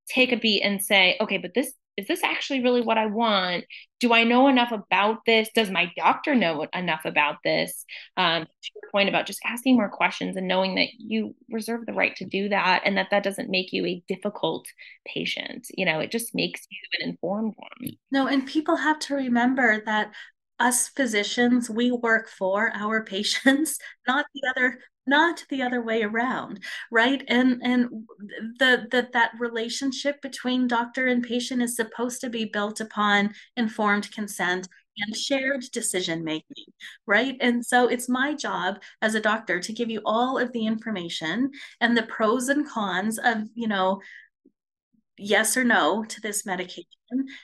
take 0.08 0.32
a 0.32 0.36
beat 0.36 0.62
and 0.62 0.82
say 0.82 1.16
okay 1.20 1.38
but 1.38 1.54
this 1.54 1.72
is 1.96 2.06
this 2.06 2.22
actually 2.22 2.62
really 2.62 2.82
what 2.82 2.98
I 2.98 3.06
want? 3.06 3.64
Do 4.00 4.12
I 4.12 4.24
know 4.24 4.48
enough 4.48 4.72
about 4.72 5.24
this? 5.24 5.48
Does 5.54 5.70
my 5.70 5.90
doctor 5.96 6.34
know 6.34 6.66
enough 6.74 7.02
about 7.04 7.36
this? 7.42 7.84
Um, 8.16 8.44
to 8.44 8.70
your 8.74 8.90
point 8.92 9.08
about 9.08 9.26
just 9.26 9.40
asking 9.44 9.76
more 9.76 9.88
questions 9.88 10.36
and 10.36 10.46
knowing 10.46 10.74
that 10.74 10.88
you 10.98 11.34
reserve 11.50 11.86
the 11.86 11.94
right 11.94 12.14
to 12.16 12.24
do 12.24 12.48
that 12.50 12.82
and 12.84 12.96
that 12.98 13.08
that 13.10 13.22
doesn't 13.22 13.50
make 13.50 13.72
you 13.72 13.86
a 13.86 14.02
difficult 14.08 14.66
patient. 15.06 15.66
You 15.70 15.86
know, 15.86 16.00
it 16.00 16.10
just 16.10 16.34
makes 16.34 16.66
you 16.70 16.78
an 17.00 17.10
informed 17.10 17.54
one. 17.56 17.92
No, 18.10 18.26
and 18.26 18.46
people 18.46 18.76
have 18.76 18.98
to 19.00 19.14
remember 19.14 19.82
that 19.86 20.12
us 20.58 20.88
physicians, 20.88 21.68
we 21.68 21.90
work 21.90 22.28
for 22.28 22.70
our 22.74 23.04
patients, 23.06 23.78
not 24.06 24.26
the 24.34 24.42
other 24.50 24.78
not 25.06 25.44
the 25.50 25.62
other 25.62 25.82
way 25.82 26.02
around 26.02 26.60
right? 26.90 27.22
And 27.28 27.60
and 27.62 27.88
the 28.58 28.86
that 28.90 29.12
that 29.12 29.32
relationship 29.38 30.20
between 30.22 30.68
doctor 30.68 31.06
and 31.06 31.22
patient 31.22 31.62
is 31.62 31.76
supposed 31.76 32.20
to 32.20 32.30
be 32.30 32.44
built 32.44 32.80
upon 32.80 33.34
informed 33.56 34.10
consent 34.12 34.68
and 34.98 35.16
shared 35.16 35.62
decision 35.72 36.24
making 36.24 36.64
right? 37.06 37.36
And 37.40 37.64
so 37.64 37.88
it's 37.88 38.08
my 38.08 38.34
job 38.34 38.76
as 39.02 39.14
a 39.14 39.20
doctor 39.20 39.60
to 39.60 39.72
give 39.72 39.90
you 39.90 40.00
all 40.04 40.38
of 40.38 40.52
the 40.52 40.66
information 40.66 41.50
and 41.80 41.96
the 41.96 42.04
pros 42.04 42.48
and 42.48 42.68
cons 42.68 43.18
of 43.18 43.44
you 43.54 43.68
know 43.68 44.00
yes 45.18 45.56
or 45.56 45.64
no 45.64 46.04
to 46.04 46.20
this 46.20 46.44
medication. 46.46 46.84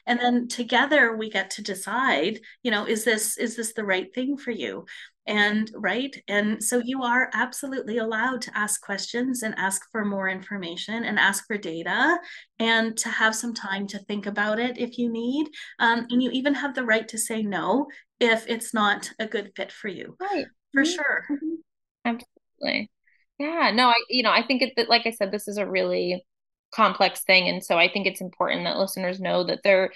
And 0.06 0.18
then 0.18 0.48
together 0.48 1.16
we 1.16 1.30
get 1.30 1.50
to 1.50 1.62
decide 1.62 2.40
you 2.62 2.70
know 2.70 2.86
is 2.86 3.04
this 3.04 3.36
is 3.38 3.56
this 3.56 3.72
the 3.74 3.84
right 3.84 4.12
thing 4.14 4.36
for 4.36 4.50
you? 4.50 4.84
And 5.26 5.70
right? 5.76 6.14
And 6.26 6.62
so 6.62 6.82
you 6.84 7.02
are 7.02 7.30
absolutely 7.32 7.98
allowed 7.98 8.42
to 8.42 8.58
ask 8.58 8.80
questions 8.82 9.44
and 9.44 9.54
ask 9.56 9.82
for 9.92 10.04
more 10.04 10.28
information 10.28 11.04
and 11.04 11.16
ask 11.16 11.46
for 11.46 11.56
data 11.56 12.18
and 12.58 12.96
to 12.98 13.08
have 13.08 13.36
some 13.36 13.54
time 13.54 13.86
to 13.88 14.00
think 14.00 14.26
about 14.26 14.58
it 14.58 14.78
if 14.78 14.98
you 14.98 15.08
need. 15.12 15.46
Um, 15.78 16.06
and 16.10 16.20
you 16.20 16.30
even 16.32 16.54
have 16.54 16.74
the 16.74 16.84
right 16.84 17.06
to 17.06 17.18
say 17.18 17.42
no 17.42 17.86
if 18.18 18.48
it's 18.48 18.74
not 18.74 19.12
a 19.20 19.26
good 19.26 19.52
fit 19.54 19.70
for 19.70 19.86
you. 19.86 20.16
Right. 20.20 20.46
For 20.72 20.82
mm-hmm. 20.82 20.92
sure. 20.92 21.24
Mm-hmm. 21.30 21.54
absolutely. 22.04 22.90
Yeah. 23.38 23.70
No 23.72 23.88
i 23.88 23.94
you 24.08 24.22
know 24.24 24.30
i 24.30 24.42
think 24.42 24.62
it 24.62 24.88
like 24.88 25.06
i 25.06 25.10
said 25.10 25.30
this 25.30 25.48
is 25.48 25.56
a 25.56 25.68
really 25.68 26.24
complex 26.72 27.20
thing. 27.20 27.48
And 27.48 27.62
so 27.64 27.78
i 27.78 27.88
think 27.88 28.06
it's 28.06 28.20
important 28.20 28.64
that 28.64 28.78
listeners 28.78 29.20
know 29.20 29.44
that 29.44 29.60
there 29.62 29.90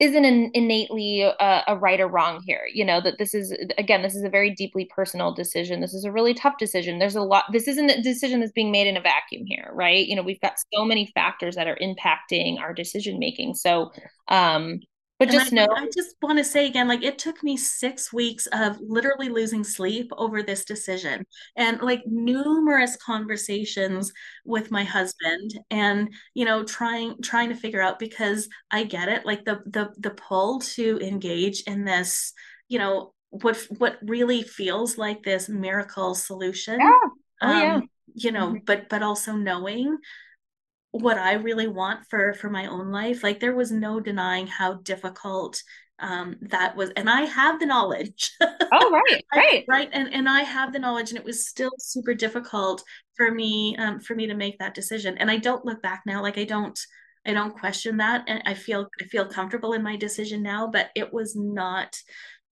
isn't 0.00 0.24
an 0.24 0.50
innately 0.54 1.22
a, 1.22 1.64
a, 1.66 1.76
right 1.76 1.98
or 1.98 2.06
wrong 2.06 2.40
here 2.46 2.62
you 2.72 2.84
know 2.84 3.00
that 3.00 3.18
this 3.18 3.34
is 3.34 3.52
again 3.78 4.00
this 4.00 4.14
is 4.14 4.22
a 4.22 4.30
very 4.30 4.54
deeply 4.54 4.88
personal 4.94 5.34
decision. 5.34 5.80
This 5.80 5.94
is 5.94 6.04
a 6.04 6.12
really 6.12 6.34
tough 6.34 6.54
decision. 6.58 6.98
There's 6.98 7.16
a 7.16 7.22
lot 7.22 7.44
this 7.52 7.66
isn't 7.66 7.90
a 7.90 8.02
decision 8.02 8.40
that's 8.40 8.52
being 8.52 8.70
made 8.70 8.86
in 8.86 8.96
a 8.96 9.00
vacuum 9.00 9.42
here 9.46 9.70
right? 9.72 10.06
You 10.06 10.14
know 10.16 10.22
we've 10.22 10.40
got 10.40 10.54
so 10.72 10.84
many 10.84 11.10
factors 11.14 11.56
that 11.56 11.66
are 11.66 11.78
impacting 11.82 12.58
our 12.60 12.72
decision 12.72 13.18
making. 13.18 13.54
So 13.54 13.90
um 14.28 14.80
but 15.18 15.30
just 15.30 15.52
I, 15.52 15.56
know 15.56 15.68
i 15.74 15.88
just 15.94 16.16
want 16.22 16.38
to 16.38 16.44
say 16.44 16.66
again 16.66 16.88
like 16.88 17.02
it 17.02 17.18
took 17.18 17.42
me 17.42 17.56
six 17.56 18.12
weeks 18.12 18.46
of 18.52 18.78
literally 18.80 19.28
losing 19.28 19.64
sleep 19.64 20.10
over 20.16 20.42
this 20.42 20.64
decision 20.64 21.24
and 21.56 21.80
like 21.80 22.02
numerous 22.06 22.96
conversations 22.96 24.12
with 24.44 24.70
my 24.70 24.84
husband 24.84 25.58
and 25.70 26.12
you 26.34 26.44
know 26.44 26.64
trying 26.64 27.20
trying 27.22 27.48
to 27.48 27.54
figure 27.54 27.82
out 27.82 27.98
because 27.98 28.48
i 28.70 28.84
get 28.84 29.08
it 29.08 29.26
like 29.26 29.44
the 29.44 29.60
the 29.66 29.90
the 29.98 30.10
pull 30.10 30.60
to 30.60 30.98
engage 31.02 31.62
in 31.62 31.84
this 31.84 32.32
you 32.68 32.78
know 32.78 33.12
what 33.30 33.56
what 33.78 33.98
really 34.02 34.42
feels 34.42 34.96
like 34.96 35.22
this 35.22 35.48
miracle 35.48 36.14
solution 36.14 36.78
yeah. 36.80 36.92
Oh, 37.42 37.48
um, 37.48 37.62
yeah. 37.62 37.80
you 38.14 38.32
know 38.32 38.48
mm-hmm. 38.48 38.64
but 38.64 38.88
but 38.88 39.02
also 39.02 39.32
knowing 39.32 39.98
what 40.90 41.18
I 41.18 41.34
really 41.34 41.68
want 41.68 42.06
for 42.08 42.34
for 42.34 42.50
my 42.50 42.66
own 42.66 42.90
life. 42.90 43.22
Like 43.22 43.40
there 43.40 43.54
was 43.54 43.70
no 43.70 44.00
denying 44.00 44.46
how 44.46 44.74
difficult 44.74 45.62
um 46.00 46.36
that 46.42 46.76
was 46.76 46.90
and 46.90 47.10
I 47.10 47.22
have 47.22 47.58
the 47.58 47.66
knowledge. 47.66 48.32
oh 48.40 48.90
right, 48.92 49.24
right. 49.34 49.64
right. 49.68 49.88
And 49.92 50.12
and 50.12 50.28
I 50.28 50.42
have 50.42 50.72
the 50.72 50.78
knowledge 50.78 51.10
and 51.10 51.18
it 51.18 51.24
was 51.24 51.48
still 51.48 51.72
super 51.78 52.14
difficult 52.14 52.82
for 53.16 53.30
me 53.30 53.76
um 53.78 54.00
for 54.00 54.14
me 54.14 54.26
to 54.26 54.34
make 54.34 54.58
that 54.58 54.74
decision. 54.74 55.18
And 55.18 55.30
I 55.30 55.36
don't 55.36 55.64
look 55.64 55.82
back 55.82 56.02
now 56.06 56.22
like 56.22 56.38
I 56.38 56.44
don't 56.44 56.78
I 57.26 57.32
don't 57.34 57.58
question 57.58 57.98
that 57.98 58.24
and 58.26 58.42
I 58.46 58.54
feel 58.54 58.88
I 59.00 59.04
feel 59.04 59.26
comfortable 59.26 59.72
in 59.74 59.82
my 59.82 59.96
decision 59.96 60.42
now, 60.42 60.68
but 60.68 60.90
it 60.94 61.12
was 61.12 61.36
not 61.36 61.96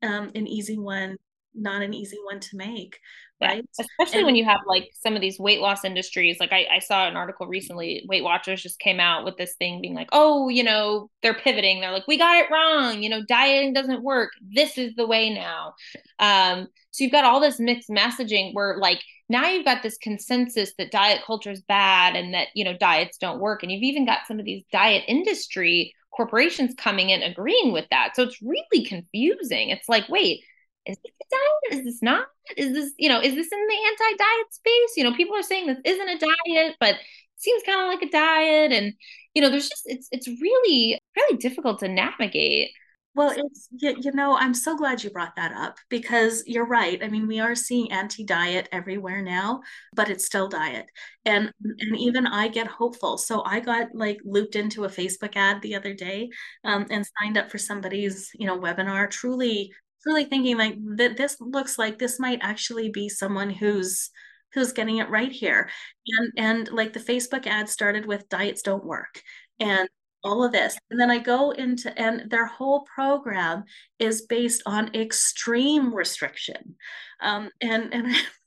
um 0.03 0.31
an 0.35 0.47
easy 0.47 0.79
one 0.79 1.17
not 1.57 1.83
an 1.83 1.95
easy 1.95 2.19
one 2.25 2.39
to 2.39 2.57
make 2.57 2.99
right? 3.41 3.65
Especially 3.79 4.21
and, 4.21 4.27
when 4.27 4.37
you 4.37 4.45
have 4.45 4.61
like 4.67 4.91
some 5.03 5.15
of 5.15 5.21
these 5.21 5.39
weight 5.39 5.61
loss 5.61 5.85
industries 5.85 6.39
like 6.41 6.53
I, 6.53 6.67
I 6.71 6.79
saw 6.79 7.07
an 7.07 7.17
article 7.17 7.47
recently 7.47 8.05
weight 8.09 8.25
watchers 8.25 8.63
just 8.63 8.79
came 8.79 9.01
out 9.01 9.25
with 9.25 9.37
this 9.37 9.55
thing 9.55 9.81
being 9.81 9.95
like 9.95 10.09
oh 10.13 10.49
you 10.49 10.63
know 10.63 11.11
they're 11.23 11.35
pivoting. 11.35 11.81
They're 11.81 11.93
like 11.93 12.07
we 12.07 12.19
got 12.19 12.37
it 12.37 12.51
wrong. 12.51 13.03
You 13.03 13.11
know 13.11 13.23
dieting 13.29 13.73
doesn't 13.73 14.03
work. 14.03 14.31
This 14.55 14.79
is 14.79 14.95
the 14.95 15.07
way 15.07 15.31
now 15.33 15.75
um 16.19 16.69
so 16.91 17.05
you've 17.05 17.13
got 17.13 17.25
all 17.25 17.41
this 17.41 17.61
mixed 17.61 17.91
messaging 17.91 18.55
where 18.55 18.79
like 18.79 19.03
now 19.29 19.49
you've 19.49 19.65
got 19.65 19.83
this 19.83 19.99
consensus 19.99 20.73
that 20.79 20.91
diet 20.91 21.21
culture 21.27 21.51
is 21.51 21.61
bad 21.63 22.17
and 22.17 22.33
that 22.33 22.49
you 22.55 22.65
know 22.65 22.77
diets 22.77 23.19
don't 23.19 23.41
work. 23.41 23.63
And 23.63 23.71
you've 23.71 23.83
even 23.83 24.07
got 24.07 24.27
some 24.27 24.39
of 24.39 24.45
these 24.45 24.65
diet 24.73 25.05
industry 25.07 25.93
corporations 26.17 26.75
coming 26.79 27.11
in 27.11 27.23
agreeing 27.23 27.73
with 27.73 27.85
that. 27.91 28.17
So 28.17 28.23
it's 28.23 28.41
really 28.41 28.87
confusing. 28.87 29.69
It's 29.69 29.89
like 29.89 30.09
wait 30.09 30.43
is 30.87 30.97
this 31.03 31.13
a 31.21 31.25
diet? 31.31 31.79
Is 31.79 31.85
this 31.85 32.03
not? 32.03 32.27
Is 32.57 32.73
this, 32.73 32.93
you 32.97 33.09
know, 33.09 33.21
is 33.21 33.35
this 33.35 33.53
in 33.53 33.67
the 33.67 33.79
anti-diet 33.89 34.53
space? 34.53 34.97
You 34.97 35.05
know, 35.05 35.15
people 35.15 35.37
are 35.37 35.43
saying 35.43 35.67
this 35.67 35.79
isn't 35.85 36.09
a 36.09 36.19
diet, 36.19 36.77
but 36.81 36.97
seems 37.37 37.63
kind 37.65 37.81
of 37.81 37.89
like 37.89 38.03
a 38.03 38.11
diet. 38.11 38.73
And, 38.73 38.95
you 39.35 39.43
know, 39.43 39.51
there's 39.51 39.69
just 39.69 39.83
it's 39.87 40.09
it's 40.13 40.29
really, 40.29 40.99
really 41.17 41.37
difficult 41.39 41.81
to 41.81 41.89
navigate. 41.89 42.71
Well, 43.15 43.33
it's 43.35 43.69
you, 43.73 43.97
you 43.99 44.13
know, 44.13 44.37
I'm 44.37 44.53
so 44.53 44.77
glad 44.77 45.03
you 45.03 45.09
brought 45.09 45.37
that 45.37 45.53
up 45.53 45.79
because 45.89 46.43
you're 46.47 46.67
right. 46.67 47.03
I 47.03 47.09
mean, 47.09 47.27
we 47.27 47.41
are 47.41 47.55
seeing 47.55 47.91
anti-diet 47.91 48.69
everywhere 48.73 49.23
now, 49.23 49.63
but 49.95 50.11
it's 50.11 50.27
still 50.27 50.49
diet. 50.49 50.85
And 51.25 51.51
and 51.65 51.97
even 51.97 52.27
I 52.27 52.49
get 52.49 52.67
hopeful. 52.67 53.17
So 53.17 53.43
I 53.45 53.61
got 53.61 53.89
like 53.95 54.19
looped 54.23 54.55
into 54.55 54.85
a 54.85 54.91
Facebook 54.91 55.35
ad 55.35 55.63
the 55.63 55.77
other 55.77 55.95
day 55.95 56.29
um, 56.63 56.85
and 56.91 57.07
signed 57.19 57.39
up 57.39 57.51
for 57.51 57.57
somebody's, 57.57 58.31
you 58.35 58.47
know, 58.47 58.59
webinar, 58.61 59.11
truly 59.11 59.73
truly 60.07 60.25
thinking 60.25 60.57
like 60.57 60.77
that 60.97 61.17
this 61.17 61.37
looks 61.41 61.79
like 61.79 61.99
this 61.99 62.21
might 62.21 62.39
actually 62.43 62.91
be 62.91 63.09
someone 63.09 63.51
who's 63.51 64.11
who's 64.53 64.73
getting 64.73 64.99
it 64.99 65.11
right 65.11 65.33
here. 65.33 65.69
And 66.07 66.33
and 66.37 66.73
like 66.73 66.93
the 66.93 67.01
Facebook 67.01 67.47
ad 67.47 67.69
started 67.69 68.07
with 68.07 68.29
diets 68.29 68.63
don't 68.63 68.85
work. 68.85 69.23
And 69.59 69.89
all 70.27 70.45
of 70.45 70.53
this. 70.53 70.77
And 70.91 71.01
then 71.01 71.11
I 71.11 71.19
go 71.19 71.53
into, 71.53 71.97
and 71.99 72.29
their 72.31 72.47
whole 72.47 72.87
program 72.95 73.65
is 73.99 74.23
based 74.23 74.63
on 74.67 74.95
extreme 74.95 75.95
restriction. 75.95 76.75
Um, 77.21 77.51
and, 77.61 77.95
and, 77.95 78.07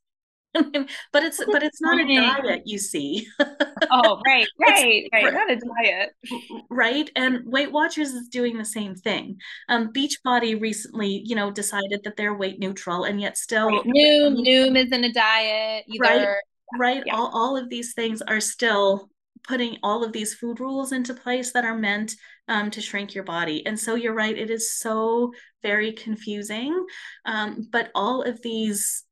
but 1.13 1.23
it's 1.23 1.39
but 1.45 1.61
it's 1.61 1.79
not 1.79 1.99
a 1.99 2.05
diet 2.05 2.63
you 2.65 2.79
see 2.79 3.27
oh 3.91 4.19
right 4.25 4.47
right 4.59 5.07
right 5.13 5.33
not 5.33 5.51
a 5.51 5.55
diet 5.55 6.09
right 6.71 7.11
and 7.15 7.45
weight 7.45 7.71
watchers 7.71 8.09
is 8.09 8.27
doing 8.29 8.57
the 8.57 8.65
same 8.65 8.95
thing 8.95 9.37
um 9.69 9.93
beachbody 9.93 10.59
recently 10.59 11.21
you 11.23 11.35
know 11.35 11.51
decided 11.51 12.01
that 12.03 12.17
they're 12.17 12.33
weight 12.33 12.59
neutral 12.59 13.03
and 13.03 13.21
yet 13.21 13.37
still 13.37 13.67
right. 13.67 13.85
noom 13.85 14.37
noom 14.47 14.75
isn't 14.75 15.03
a 15.03 15.13
diet 15.13 15.85
either 15.87 16.03
right 16.03 16.37
right 16.79 17.03
yeah. 17.05 17.15
all, 17.15 17.29
all 17.31 17.55
of 17.55 17.69
these 17.69 17.93
things 17.93 18.21
are 18.23 18.39
still 18.39 19.07
putting 19.47 19.77
all 19.83 20.03
of 20.03 20.11
these 20.13 20.33
food 20.33 20.59
rules 20.59 20.91
into 20.91 21.13
place 21.13 21.51
that 21.53 21.65
are 21.65 21.77
meant 21.77 22.15
um, 22.47 22.69
to 22.71 22.81
shrink 22.81 23.15
your 23.15 23.23
body. 23.23 23.65
And 23.65 23.79
so 23.79 23.95
you're 23.95 24.13
right, 24.13 24.37
it 24.37 24.49
is 24.49 24.73
so 24.77 25.31
very 25.63 25.91
confusing. 25.93 26.85
Um, 27.25 27.67
but 27.71 27.89
all 27.95 28.21
of 28.21 28.41
these, 28.41 29.03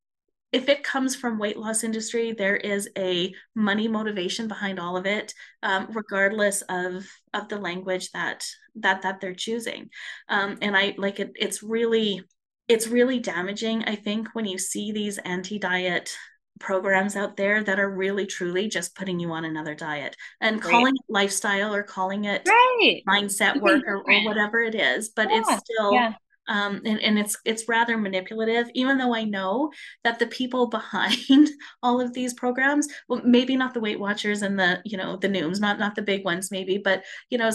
if 0.51 0.69
it 0.69 0.83
comes 0.83 1.15
from 1.15 1.39
weight 1.39 1.57
loss 1.57 1.83
industry, 1.83 2.31
there 2.31 2.55
is 2.55 2.89
a 2.97 3.33
money 3.53 3.87
motivation 3.87 4.47
behind 4.47 4.79
all 4.79 4.95
of 4.95 5.05
it, 5.05 5.33
um, 5.61 5.87
regardless 5.91 6.61
of 6.63 7.05
of 7.33 7.49
the 7.49 7.59
language 7.59 8.11
that 8.11 8.45
that 8.75 9.01
that 9.01 9.19
they're 9.19 9.33
choosing. 9.33 9.89
Um, 10.29 10.57
and 10.61 10.75
I 10.75 10.95
like 10.97 11.19
it. 11.19 11.31
It's 11.35 11.61
really 11.61 12.21
it's 12.67 12.87
really 12.87 13.19
damaging. 13.19 13.83
I 13.85 13.95
think 13.95 14.29
when 14.33 14.45
you 14.45 14.57
see 14.57 14.91
these 14.91 15.17
anti 15.19 15.59
diet 15.59 16.15
programs 16.59 17.15
out 17.15 17.37
there 17.37 17.63
that 17.63 17.79
are 17.79 17.89
really 17.89 18.25
truly 18.25 18.67
just 18.67 18.95
putting 18.95 19.19
you 19.19 19.31
on 19.31 19.45
another 19.45 19.75
diet 19.75 20.15
and 20.41 20.63
right. 20.63 20.71
calling 20.71 20.95
it 20.95 21.01
lifestyle 21.07 21.73
or 21.73 21.83
calling 21.83 22.25
it 22.25 22.47
right. 22.47 23.01
mindset 23.07 23.61
work 23.61 23.83
or, 23.85 23.97
or, 23.97 24.25
whatever 24.25 24.59
it 24.61 24.73
is 24.73 25.09
but 25.09 25.29
yeah. 25.29 25.37
it's 25.37 25.57
still 25.59 25.93
yeah. 25.93 26.13
Um, 26.47 26.81
and, 26.85 26.99
and 27.01 27.19
it's 27.19 27.37
it's 27.45 27.67
rather 27.67 27.97
manipulative 27.97 28.69
even 28.73 28.97
though 28.97 29.13
i 29.13 29.23
know 29.23 29.71
that 30.03 30.19
the 30.19 30.27
people 30.27 30.67
behind 30.77 31.49
all 31.83 32.01
of 32.01 32.13
these 32.13 32.33
programs 32.33 32.87
well 33.07 33.21
maybe 33.23 33.55
not 33.55 33.73
the 33.73 33.79
weight 33.79 33.99
watchers 33.99 34.41
and 34.41 34.59
the 34.59 34.81
you 34.85 34.97
know 34.97 35.17
the 35.17 35.29
nooms 35.29 35.59
not 35.59 35.79
not 35.79 35.95
the 35.95 36.01
big 36.01 36.23
ones 36.25 36.51
maybe 36.51 36.77
but 36.77 37.03
you 37.29 37.37
know 37.37 37.49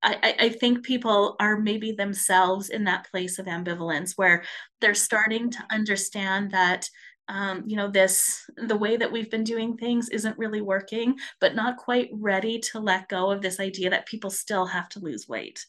I, 0.00 0.36
I 0.38 0.48
think 0.50 0.84
people 0.84 1.34
are 1.40 1.58
maybe 1.58 1.90
themselves 1.90 2.70
in 2.70 2.84
that 2.84 3.10
place 3.10 3.40
of 3.40 3.46
ambivalence 3.46 4.12
where 4.14 4.44
they're 4.80 4.94
starting 4.94 5.50
to 5.50 5.58
understand 5.72 6.52
that 6.52 6.88
um, 7.28 7.64
you 7.66 7.76
know 7.76 7.88
this 7.90 8.48
the 8.56 8.76
way 8.76 8.96
that 8.96 9.12
we've 9.12 9.30
been 9.30 9.44
doing 9.44 9.76
things 9.76 10.08
isn't 10.08 10.38
really 10.38 10.62
working 10.62 11.16
but 11.40 11.54
not 11.54 11.76
quite 11.76 12.08
ready 12.12 12.58
to 12.58 12.80
let 12.80 13.08
go 13.08 13.30
of 13.30 13.42
this 13.42 13.60
idea 13.60 13.90
that 13.90 14.06
people 14.06 14.30
still 14.30 14.64
have 14.64 14.88
to 14.90 15.00
lose 15.00 15.28
weight 15.28 15.64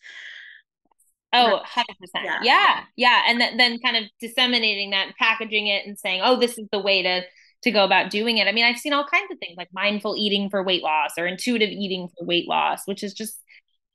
Oh, 1.34 1.62
100%. 1.64 2.26
Yeah. 2.26 2.40
yeah. 2.42 2.80
Yeah. 2.96 3.22
And 3.28 3.40
th- 3.40 3.58
then 3.58 3.80
kind 3.80 3.98
of 3.98 4.04
disseminating 4.20 4.92
that, 4.92 5.08
and 5.08 5.16
packaging 5.16 5.68
it 5.68 5.86
and 5.86 5.98
saying, 5.98 6.22
oh, 6.24 6.40
this 6.40 6.58
is 6.58 6.68
the 6.72 6.80
way 6.80 7.04
to 7.04 7.22
to 7.64 7.72
go 7.72 7.84
about 7.84 8.10
doing 8.10 8.38
it. 8.38 8.48
I 8.48 8.54
mean, 8.54 8.64
I've 8.64 8.78
seen 8.80 8.94
all 8.94 9.06
kinds 9.06 9.30
of 9.32 9.38
things 9.38 9.58
like 9.58 9.68
mindful 9.74 10.16
eating 10.18 10.50
for 10.50 10.64
weight 10.64 10.82
loss 10.82 11.12
or 11.18 11.28
intuitive 11.28 11.70
eating 11.70 12.08
for 12.08 12.26
weight 12.26 12.48
loss, 12.48 12.84
which 12.86 13.04
is 13.04 13.14
just 13.14 13.38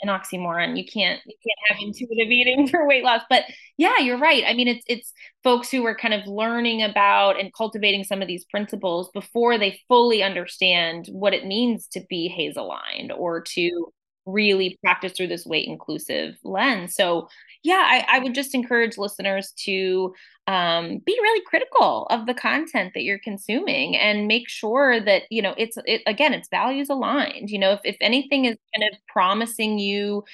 an 0.02 0.08
oxymoron. 0.08 0.76
You 0.76 0.84
can't 0.84 1.20
you 1.24 1.34
can't 1.42 1.58
have 1.70 1.78
intuitive 1.80 2.30
eating 2.30 2.68
for 2.70 2.86
weight 2.86 3.04
loss. 3.04 3.22
But 3.30 3.44
yeah, 3.78 3.98
you're 3.98 4.18
right. 4.18 4.44
I 4.46 4.52
mean, 4.54 4.68
it's 4.68 4.84
it's 4.86 5.12
folks 5.42 5.70
who 5.70 5.84
are 5.86 5.96
kind 5.96 6.14
of 6.14 6.26
learning 6.26 6.82
about 6.82 7.40
and 7.40 7.52
cultivating 7.54 8.04
some 8.04 8.20
of 8.22 8.28
these 8.28 8.44
principles 8.44 9.10
before 9.14 9.58
they 9.58 9.80
fully 9.88 10.22
understand 10.22 11.06
what 11.10 11.34
it 11.34 11.46
means 11.46 11.86
to 11.88 12.02
be 12.08 12.28
HAES 12.28 12.56
aligned 12.56 13.12
or 13.12 13.40
to 13.54 13.92
really 14.26 14.78
practice 14.82 15.12
through 15.12 15.28
this 15.28 15.46
weight 15.46 15.66
inclusive 15.68 16.36
lens. 16.44 16.94
So 16.94 17.28
yeah, 17.62 17.82
I, 17.86 18.16
I 18.16 18.18
would 18.20 18.34
just 18.34 18.54
encourage 18.54 18.98
listeners 18.98 19.52
to 19.64 20.14
um, 20.46 20.98
be 20.98 21.18
really 21.22 21.42
critical 21.46 22.06
of 22.10 22.26
the 22.26 22.34
content 22.34 22.92
that 22.94 23.02
you're 23.02 23.18
consuming 23.18 23.96
and 23.96 24.28
make 24.28 24.48
sure 24.48 25.00
that 25.00 25.22
you 25.30 25.40
know 25.42 25.54
it's 25.56 25.78
it 25.86 26.02
again 26.06 26.34
it's 26.34 26.48
values 26.48 26.90
aligned. 26.90 27.50
You 27.50 27.58
know, 27.58 27.72
if 27.72 27.80
if 27.84 27.96
anything 28.00 28.44
is 28.44 28.56
kind 28.74 28.90
of 28.92 28.98
promising 29.08 29.78
you 29.78 30.24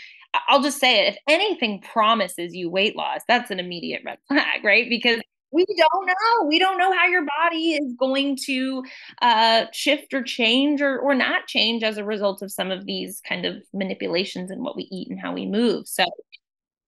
I'll 0.49 0.62
just 0.62 0.78
say 0.78 1.07
it. 1.07 1.14
If 1.14 1.18
anything 1.28 1.80
promises 1.80 2.55
you 2.55 2.70
weight 2.70 2.97
loss, 2.97 3.20
that's 3.26 3.51
an 3.51 3.59
immediate 3.61 4.03
red 4.05 4.18
flag, 4.28 4.64
right? 4.64 4.88
Because 4.88 5.20
we 5.53 5.64
don't 5.64 6.07
know. 6.07 6.46
We 6.46 6.59
don't 6.59 6.78
know 6.78 6.92
how 6.92 7.07
your 7.07 7.26
body 7.42 7.72
is 7.72 7.94
going 7.98 8.36
to 8.46 8.84
uh, 9.20 9.66
shift 9.72 10.14
or 10.14 10.22
change 10.22 10.80
or, 10.80 10.98
or 10.98 11.14
not 11.14 11.46
change 11.46 11.82
as 11.82 11.98
a 11.98 12.05
result 12.05 12.42
of 12.42 12.53
some 12.53 12.70
of 12.70 12.86
these 12.86 13.20
kind 13.28 13.44
of 13.44 13.57
manipulations 13.72 14.51
in 14.51 14.62
what 14.62 14.76
we 14.76 14.88
eat 14.90 15.11
and 15.11 15.20
how 15.20 15.32
we 15.32 15.46
move. 15.46 15.88
So, 15.88 16.05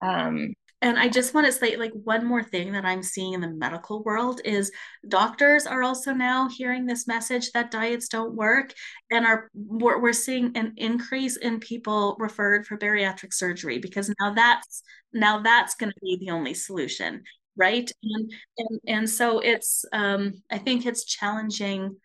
um, 0.00 0.54
and 0.80 0.98
I 0.98 1.08
just 1.08 1.32
want 1.32 1.46
to 1.46 1.52
say, 1.52 1.76
like, 1.76 1.92
one 1.92 2.26
more 2.26 2.42
thing 2.42 2.72
that 2.72 2.84
I'm 2.84 3.04
seeing 3.04 3.34
in 3.34 3.40
the 3.40 3.48
medical 3.48 4.02
world 4.02 4.40
is 4.44 4.72
doctors 5.08 5.64
are 5.64 5.84
also 5.84 6.12
now 6.12 6.48
hearing 6.48 6.86
this 6.86 7.06
message 7.06 7.52
that 7.52 7.70
diets 7.70 8.08
don't 8.08 8.34
work, 8.34 8.74
and 9.08 9.24
are 9.24 9.48
we're, 9.54 10.00
we're 10.00 10.12
seeing 10.12 10.56
an 10.56 10.72
increase 10.76 11.36
in 11.36 11.60
people 11.60 12.16
referred 12.18 12.66
for 12.66 12.76
bariatric 12.76 13.32
surgery 13.32 13.78
because 13.78 14.12
now 14.18 14.34
that's 14.34 14.82
now 15.12 15.40
that's 15.40 15.76
going 15.76 15.92
to 15.92 16.00
be 16.00 16.18
the 16.20 16.30
only 16.30 16.52
solution 16.52 17.22
right? 17.56 17.90
And 18.02 18.32
and, 18.58 18.80
and 18.86 19.10
so 19.10 19.40
it's 19.40 19.84
um 19.92 20.34
i 20.50 20.58
think 20.58 20.86
it's 20.86 21.04
challenging 21.04 21.96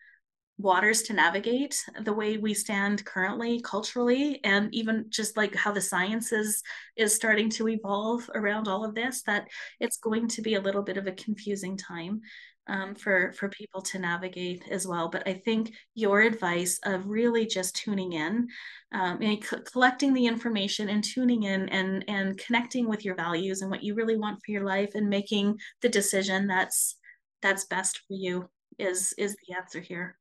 waters 0.58 1.02
to 1.02 1.12
navigate 1.12 1.84
the 2.02 2.12
way 2.12 2.36
we 2.36 2.52
stand 2.52 3.04
currently 3.04 3.60
culturally 3.60 4.40
and 4.42 4.74
even 4.74 5.06
just 5.08 5.36
like 5.36 5.54
how 5.54 5.70
the 5.70 5.80
sciences 5.80 6.62
is 6.96 7.14
starting 7.14 7.48
to 7.48 7.68
evolve 7.68 8.28
around 8.34 8.66
all 8.66 8.84
of 8.84 8.94
this 8.94 9.22
that 9.22 9.46
it's 9.78 9.98
going 9.98 10.26
to 10.26 10.42
be 10.42 10.54
a 10.54 10.60
little 10.60 10.82
bit 10.82 10.96
of 10.96 11.06
a 11.06 11.12
confusing 11.12 11.76
time 11.76 12.20
um, 12.68 12.94
for 12.94 13.32
for 13.32 13.48
people 13.48 13.82
to 13.82 13.98
navigate 13.98 14.64
as 14.70 14.86
well. 14.86 15.08
But 15.08 15.26
I 15.26 15.34
think 15.34 15.72
your 15.94 16.20
advice 16.20 16.78
of 16.84 17.06
really 17.06 17.46
just 17.46 17.76
tuning 17.76 18.12
in, 18.12 18.48
um, 18.92 19.20
and 19.22 19.42
collecting 19.64 20.14
the 20.14 20.26
information 20.26 20.88
and 20.88 21.02
tuning 21.02 21.44
in 21.44 21.68
and 21.70 22.04
and 22.08 22.38
connecting 22.38 22.88
with 22.88 23.04
your 23.04 23.14
values 23.14 23.62
and 23.62 23.70
what 23.70 23.82
you 23.82 23.94
really 23.94 24.16
want 24.16 24.40
for 24.44 24.52
your 24.52 24.64
life 24.64 24.94
and 24.94 25.08
making 25.08 25.58
the 25.82 25.88
decision 25.88 26.46
that's 26.46 26.96
that's 27.42 27.64
best 27.64 27.98
for 28.06 28.14
you 28.14 28.48
is 28.78 29.12
is 29.18 29.36
the 29.46 29.54
answer 29.56 29.80
here. 29.80 30.16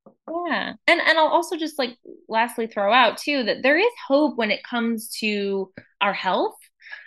Yeah. 0.48 0.74
And 0.88 1.02
and 1.02 1.18
i'll 1.18 1.28
also 1.28 1.58
just 1.58 1.78
like 1.78 1.98
lastly 2.28 2.68
throw 2.68 2.91
out 2.91 3.18
too 3.18 3.43
that 3.43 3.62
there 3.64 3.78
is 3.78 3.91
hope 4.08 4.38
when 4.38 4.52
it 4.52 4.64
comes 4.64 5.10
to 5.20 5.72
our 6.02 6.14
health. 6.14 6.56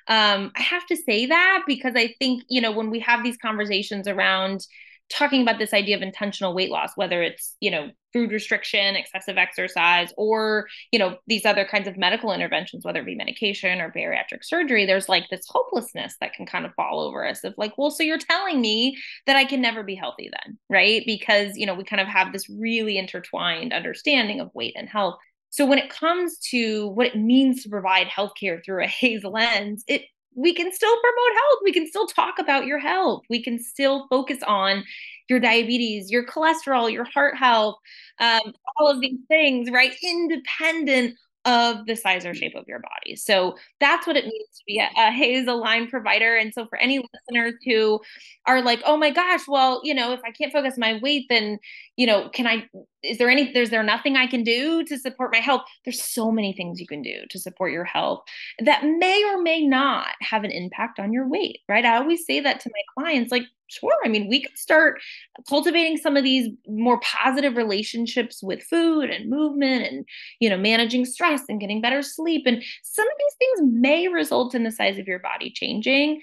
Um 0.06 0.52
i 0.56 0.62
have 0.62 0.86
to 0.86 0.96
say 0.96 1.26
that 1.26 1.62
because 1.66 1.94
i 1.96 2.14
think 2.18 2.44
you 2.48 2.60
know 2.60 2.72
when 2.72 2.90
we 2.90 3.00
have 3.00 3.24
these 3.24 3.36
conversations 3.38 4.06
around 4.06 4.66
talking 5.10 5.42
about 5.42 5.58
this 5.58 5.74
idea 5.74 5.96
of 5.96 6.02
intentional 6.02 6.54
weight 6.54 6.70
loss 6.70 6.92
whether 6.96 7.22
it's 7.22 7.56
you 7.60 7.70
know 7.70 7.90
food 8.12 8.32
restriction 8.32 8.96
excessive 8.96 9.36
exercise 9.36 10.12
or 10.16 10.66
you 10.92 10.98
know 10.98 11.16
these 11.26 11.44
other 11.44 11.64
kinds 11.64 11.86
of 11.86 11.96
medical 11.96 12.32
interventions 12.32 12.84
whether 12.84 13.00
it 13.00 13.06
be 13.06 13.14
medication 13.14 13.80
or 13.80 13.92
bariatric 13.92 14.42
surgery 14.42 14.86
there's 14.86 15.08
like 15.08 15.28
this 15.30 15.46
hopelessness 15.48 16.14
that 16.20 16.32
can 16.32 16.46
kind 16.46 16.64
of 16.64 16.74
fall 16.74 17.00
over 17.00 17.26
us 17.26 17.44
of 17.44 17.54
like 17.56 17.76
well 17.76 17.90
so 17.90 18.02
you're 18.02 18.18
telling 18.18 18.60
me 18.60 18.96
that 19.26 19.36
i 19.36 19.44
can 19.44 19.60
never 19.60 19.82
be 19.82 19.94
healthy 19.94 20.30
then 20.32 20.58
right? 20.70 21.02
Because 21.04 21.56
you 21.56 21.66
know 21.66 21.74
we 21.74 21.84
kind 21.84 22.00
of 22.00 22.08
have 22.08 22.32
this 22.32 22.48
really 22.48 22.96
intertwined 22.96 23.74
understanding 23.74 24.40
of 24.40 24.50
weight 24.54 24.74
and 24.76 24.88
health. 24.88 25.16
So 25.50 25.66
when 25.66 25.78
it 25.78 25.90
comes 25.90 26.38
to 26.50 26.88
what 26.88 27.08
it 27.08 27.16
means 27.16 27.64
to 27.64 27.68
provide 27.68 28.06
healthcare 28.06 28.64
through 28.64 28.84
a 28.84 28.86
HAES 29.00 29.24
lens, 29.24 29.84
it 29.88 30.02
we 30.34 30.54
can 30.54 30.72
still 30.72 30.96
promote 31.00 31.34
health. 31.34 31.58
We 31.64 31.72
can 31.72 31.86
still 31.86 32.06
talk 32.06 32.38
about 32.38 32.66
your 32.66 32.78
health. 32.78 33.22
We 33.28 33.42
can 33.42 33.58
still 33.58 34.06
focus 34.08 34.38
on 34.46 34.84
your 35.28 35.40
diabetes, 35.40 36.10
your 36.10 36.24
cholesterol, 36.26 36.92
your 36.92 37.04
heart 37.04 37.36
health, 37.36 37.76
um, 38.18 38.52
all 38.76 38.90
of 38.90 39.00
these 39.00 39.18
things, 39.28 39.70
right? 39.70 39.92
Independent 40.02 41.16
of 41.46 41.86
the 41.86 41.96
size 41.96 42.26
or 42.26 42.34
shape 42.34 42.54
of 42.54 42.64
your 42.68 42.80
body. 42.80 43.16
So 43.16 43.56
that's 43.80 44.06
what 44.06 44.16
it 44.16 44.24
means 44.24 44.48
to 44.56 44.62
be 44.66 44.78
a, 44.78 44.88
a 45.00 45.10
HAES 45.10 45.46
aligned 45.46 45.88
provider. 45.88 46.36
And 46.36 46.52
so 46.52 46.66
for 46.66 46.76
any 46.78 46.98
listeners 46.98 47.54
who 47.64 48.00
are 48.46 48.60
like, 48.60 48.82
oh 48.84 48.96
my 48.96 49.10
gosh, 49.10 49.48
well, 49.48 49.80
you 49.82 49.94
know, 49.94 50.12
if 50.12 50.20
I 50.24 50.32
can't 50.32 50.52
focus 50.52 50.74
my 50.76 50.98
weight, 51.02 51.26
then, 51.30 51.58
you 51.96 52.06
know, 52.06 52.28
can 52.28 52.46
I 52.46 52.68
is 53.02 53.18
there 53.18 53.30
any 53.30 53.52
there's 53.52 53.70
there 53.70 53.82
nothing 53.82 54.16
i 54.16 54.26
can 54.26 54.42
do 54.42 54.84
to 54.84 54.98
support 54.98 55.32
my 55.32 55.38
health? 55.38 55.62
There's 55.84 56.02
so 56.02 56.30
many 56.30 56.52
things 56.52 56.80
you 56.80 56.86
can 56.86 57.02
do 57.02 57.24
to 57.30 57.38
support 57.38 57.72
your 57.72 57.84
health 57.84 58.22
that 58.64 58.84
may 58.84 59.22
or 59.24 59.42
may 59.42 59.66
not 59.66 60.14
have 60.20 60.44
an 60.44 60.50
impact 60.50 60.98
on 60.98 61.12
your 61.12 61.28
weight 61.28 61.60
right? 61.68 61.84
I 61.84 61.96
always 61.96 62.24
say 62.26 62.40
that 62.40 62.60
to 62.60 62.70
my 62.70 63.02
clients 63.02 63.32
like 63.32 63.44
sure 63.70 63.96
i 64.04 64.08
mean 64.08 64.28
we 64.28 64.42
could 64.42 64.58
start 64.58 65.00
cultivating 65.48 65.96
some 65.96 66.16
of 66.16 66.24
these 66.24 66.48
more 66.68 67.00
positive 67.00 67.56
relationships 67.56 68.42
with 68.42 68.62
food 68.62 69.10
and 69.10 69.30
movement 69.30 69.86
and 69.86 70.04
you 70.40 70.50
know 70.50 70.58
managing 70.58 71.04
stress 71.04 71.42
and 71.48 71.60
getting 71.60 71.80
better 71.80 72.02
sleep 72.02 72.42
and 72.46 72.62
some 72.82 73.06
of 73.06 73.14
these 73.18 73.34
things 73.38 73.72
may 73.72 74.08
result 74.08 74.54
in 74.54 74.64
the 74.64 74.72
size 74.72 74.98
of 74.98 75.06
your 75.06 75.20
body 75.20 75.50
changing 75.54 76.20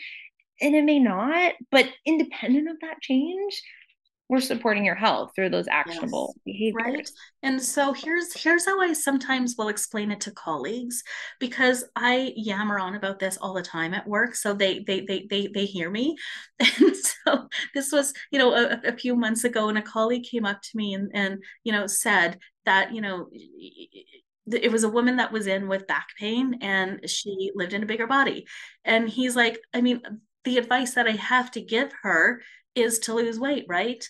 and 0.62 0.76
it 0.76 0.84
may 0.84 1.00
not 1.00 1.54
but 1.72 1.88
independent 2.06 2.70
of 2.70 2.78
that 2.82 3.00
change 3.02 3.62
we're 4.30 4.42
supporting 4.42 4.84
your 4.84 4.96
health 4.96 5.32
through 5.36 5.50
those 5.50 5.68
actionable 5.68 6.36
yes, 6.46 6.74
behaviors. 6.74 6.96
Right 6.98 7.12
and 7.44 7.62
so 7.62 7.94
here's 7.94 8.34
here's 8.34 8.66
how 8.66 8.82
i 8.82 8.94
sometimes 8.94 9.56
will 9.58 9.70
explain 9.70 10.12
it 10.12 10.22
to 10.22 10.32
colleagues 10.32 11.04
because 11.40 11.86
i 11.96 12.34
yammer 12.36 12.80
on 12.80 12.96
about 12.96 13.20
this 13.20 13.38
all 13.38 13.54
the 13.54 13.62
time 13.62 13.94
at 13.94 14.08
work 14.08 14.36
so 14.36 14.54
they 14.54 14.80
they 14.80 15.02
they 15.02 15.28
they, 15.30 15.48
they 15.48 15.66
hear 15.66 15.90
me. 15.90 16.16
And 16.60 16.96
so 16.96 17.48
this 17.74 17.92
was 17.92 18.14
you 18.32 18.40
know 18.40 18.54
a, 18.54 18.80
a 18.86 18.98
few 18.98 19.16
months 19.16 19.44
ago 19.44 19.70
and 19.70 19.78
a 19.78 19.82
colleague 19.82 20.24
came 20.24 20.46
up 20.46 20.62
to 20.62 20.70
me 20.76 20.94
and 20.94 21.12
and 21.14 21.44
you 21.64 21.72
know 21.72 21.88
said 21.88 22.40
that 22.66 22.94
you 22.94 23.02
know 23.02 23.30
it 24.52 24.72
was 24.72 24.84
a 24.84 24.90
woman 24.90 25.18
that 25.18 25.32
was 25.32 25.46
in 25.46 25.68
with 25.68 25.88
back 25.88 26.08
pain 26.18 26.60
and 26.62 27.10
she 27.10 27.52
lived 27.54 27.74
in 27.74 27.84
a 27.84 27.88
bigger 27.88 28.08
body. 28.08 28.46
And 28.86 29.10
he's 29.10 29.36
like 29.36 29.60
i 29.74 29.82
mean 29.82 30.02
the 30.44 30.58
advice 30.58 30.94
that 30.94 31.08
i 31.08 31.12
have 31.12 31.52
to 31.52 31.62
give 31.62 31.92
her 32.04 32.42
is 32.78 33.00
to 33.00 33.14
lose 33.14 33.40
weight, 33.40 33.66
right? 33.68 34.08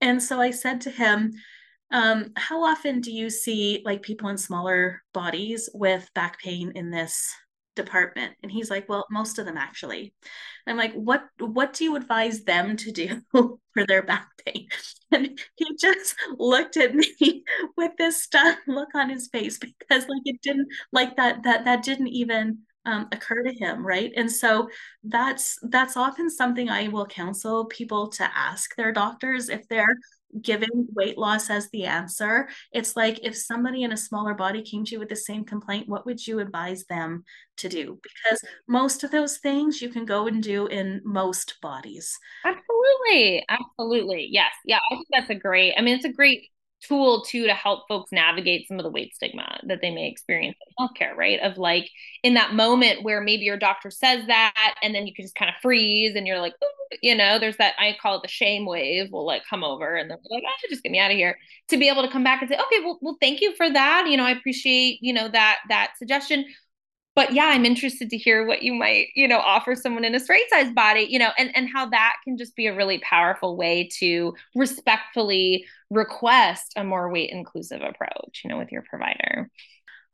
And 0.00 0.22
so 0.22 0.40
I 0.40 0.50
said 0.50 0.80
to 0.82 0.90
him, 0.90 1.32
um, 1.90 2.32
how 2.36 2.64
often 2.64 3.00
do 3.00 3.10
you 3.12 3.30
see 3.30 3.82
like 3.84 4.02
people 4.02 4.28
in 4.28 4.36
smaller 4.38 5.02
bodies 5.14 5.70
with 5.72 6.08
back 6.14 6.38
pain 6.40 6.72
in 6.74 6.90
this 6.90 7.32
department? 7.76 8.34
And 8.42 8.52
he's 8.52 8.70
like, 8.70 8.88
well, 8.88 9.06
most 9.10 9.38
of 9.38 9.46
them 9.46 9.56
actually. 9.56 10.12
I'm 10.66 10.76
like, 10.76 10.92
what 10.92 11.24
what 11.38 11.72
do 11.72 11.84
you 11.84 11.96
advise 11.96 12.44
them 12.44 12.76
to 12.76 12.92
do 12.92 13.22
for 13.32 13.86
their 13.86 14.02
back 14.02 14.28
pain? 14.44 14.68
And 15.10 15.40
he 15.56 15.64
just 15.80 16.14
looked 16.36 16.76
at 16.76 16.94
me 16.94 17.42
with 17.78 17.92
this 17.96 18.22
stunned 18.22 18.58
look 18.66 18.90
on 18.94 19.08
his 19.08 19.28
face 19.28 19.56
because 19.58 20.06
like 20.06 20.20
it 20.26 20.42
didn't 20.42 20.68
like 20.92 21.16
that 21.16 21.44
that 21.44 21.64
that 21.64 21.82
didn't 21.82 22.08
even 22.08 22.58
um, 22.88 23.08
occur 23.12 23.42
to 23.42 23.52
him 23.62 23.86
right? 23.86 24.12
And 24.16 24.30
so 24.30 24.68
that's 25.04 25.58
that's 25.74 25.96
often 25.96 26.28
something 26.30 26.68
i 26.68 26.88
will 26.88 27.06
counsel 27.06 27.66
people 27.66 28.08
to 28.08 28.24
ask 28.36 28.74
their 28.76 28.92
doctors. 28.92 29.48
If 29.48 29.68
they're 29.68 29.96
giving 30.42 30.86
weight 30.94 31.16
loss 31.16 31.48
as 31.48 31.70
the 31.70 31.84
answer 31.86 32.48
it's 32.72 32.94
like 32.96 33.18
if 33.22 33.34
somebody 33.34 33.82
in 33.82 33.92
a 33.92 33.96
smaller 33.96 34.34
body 34.34 34.60
came 34.62 34.84
to 34.84 34.92
you 34.92 34.98
with 34.98 35.08
the 35.08 35.16
same 35.16 35.42
complaint 35.42 35.88
what 35.88 36.04
would 36.04 36.20
you 36.26 36.38
advise 36.38 36.84
them 36.84 37.24
to 37.56 37.68
do? 37.68 37.98
Because 38.02 38.38
most 38.68 39.04
of 39.04 39.10
those 39.10 39.38
things 39.38 39.80
you 39.80 39.88
can 39.88 40.04
go 40.04 40.26
and 40.26 40.42
do 40.42 40.66
in 40.66 41.00
most 41.04 41.56
bodies. 41.62 42.16
Absolutely. 42.44 43.44
Absolutely. 43.48 44.28
Yes. 44.30 44.52
Yeah 44.64 44.80
i 44.90 44.94
think 44.94 45.08
that's 45.10 45.30
a 45.30 45.34
great 45.34 45.74
i 45.78 45.80
mean 45.82 45.96
it's 45.96 46.04
a 46.04 46.12
great 46.12 46.50
tool 46.86 47.22
too 47.22 47.46
to 47.46 47.54
help 47.54 47.88
folks 47.88 48.12
navigate 48.12 48.68
some 48.68 48.78
of 48.78 48.84
the 48.84 48.90
weight 48.90 49.14
stigma 49.14 49.60
that 49.64 49.80
they 49.80 49.90
may 49.90 50.08
experience 50.08 50.56
in 50.66 50.86
healthcare, 50.86 51.16
right? 51.16 51.40
Of 51.40 51.58
like 51.58 51.90
in 52.22 52.34
that 52.34 52.54
moment 52.54 53.02
where 53.02 53.20
maybe 53.20 53.44
your 53.44 53.56
doctor 53.56 53.90
says 53.90 54.26
that 54.26 54.74
and 54.82 54.94
then 54.94 55.06
you 55.06 55.14
can 55.14 55.24
just 55.24 55.34
kind 55.34 55.48
of 55.48 55.60
freeze 55.60 56.14
and 56.14 56.26
you're 56.26 56.40
like, 56.40 56.54
you 57.02 57.14
know, 57.14 57.38
there's 57.38 57.56
that 57.56 57.74
I 57.78 57.96
call 58.00 58.16
it 58.16 58.22
the 58.22 58.28
shame 58.28 58.64
wave 58.64 59.10
will 59.10 59.26
like 59.26 59.42
come 59.48 59.64
over 59.64 59.96
and 59.96 60.10
then 60.10 60.18
like, 60.30 60.44
oh, 60.46 60.68
just 60.70 60.82
get 60.82 60.92
me 60.92 60.98
out 60.98 61.10
of 61.10 61.16
here. 61.16 61.36
To 61.68 61.76
be 61.76 61.88
able 61.88 62.02
to 62.02 62.10
come 62.10 62.24
back 62.24 62.40
and 62.42 62.48
say, 62.48 62.56
okay, 62.56 62.84
well, 62.84 62.98
well, 63.02 63.18
thank 63.20 63.40
you 63.40 63.54
for 63.56 63.70
that. 63.70 64.06
You 64.08 64.16
know, 64.16 64.24
I 64.24 64.30
appreciate, 64.30 64.98
you 65.02 65.12
know, 65.12 65.28
that 65.28 65.58
that 65.68 65.92
suggestion 65.98 66.44
but 67.18 67.32
yeah 67.32 67.46
i'm 67.46 67.64
interested 67.64 68.08
to 68.08 68.16
hear 68.16 68.46
what 68.46 68.62
you 68.62 68.72
might 68.72 69.08
you 69.16 69.26
know 69.26 69.38
offer 69.38 69.74
someone 69.74 70.04
in 70.04 70.14
a 70.14 70.20
straight 70.20 70.48
size 70.50 70.72
body 70.72 71.04
you 71.10 71.18
know 71.18 71.30
and 71.36 71.50
and 71.56 71.68
how 71.68 71.84
that 71.84 72.14
can 72.22 72.38
just 72.38 72.54
be 72.54 72.68
a 72.68 72.76
really 72.76 73.00
powerful 73.00 73.56
way 73.56 73.88
to 73.92 74.32
respectfully 74.54 75.64
request 75.90 76.72
a 76.76 76.84
more 76.84 77.10
weight 77.10 77.30
inclusive 77.30 77.80
approach 77.82 78.42
you 78.44 78.50
know 78.50 78.56
with 78.56 78.70
your 78.70 78.82
provider. 78.88 79.50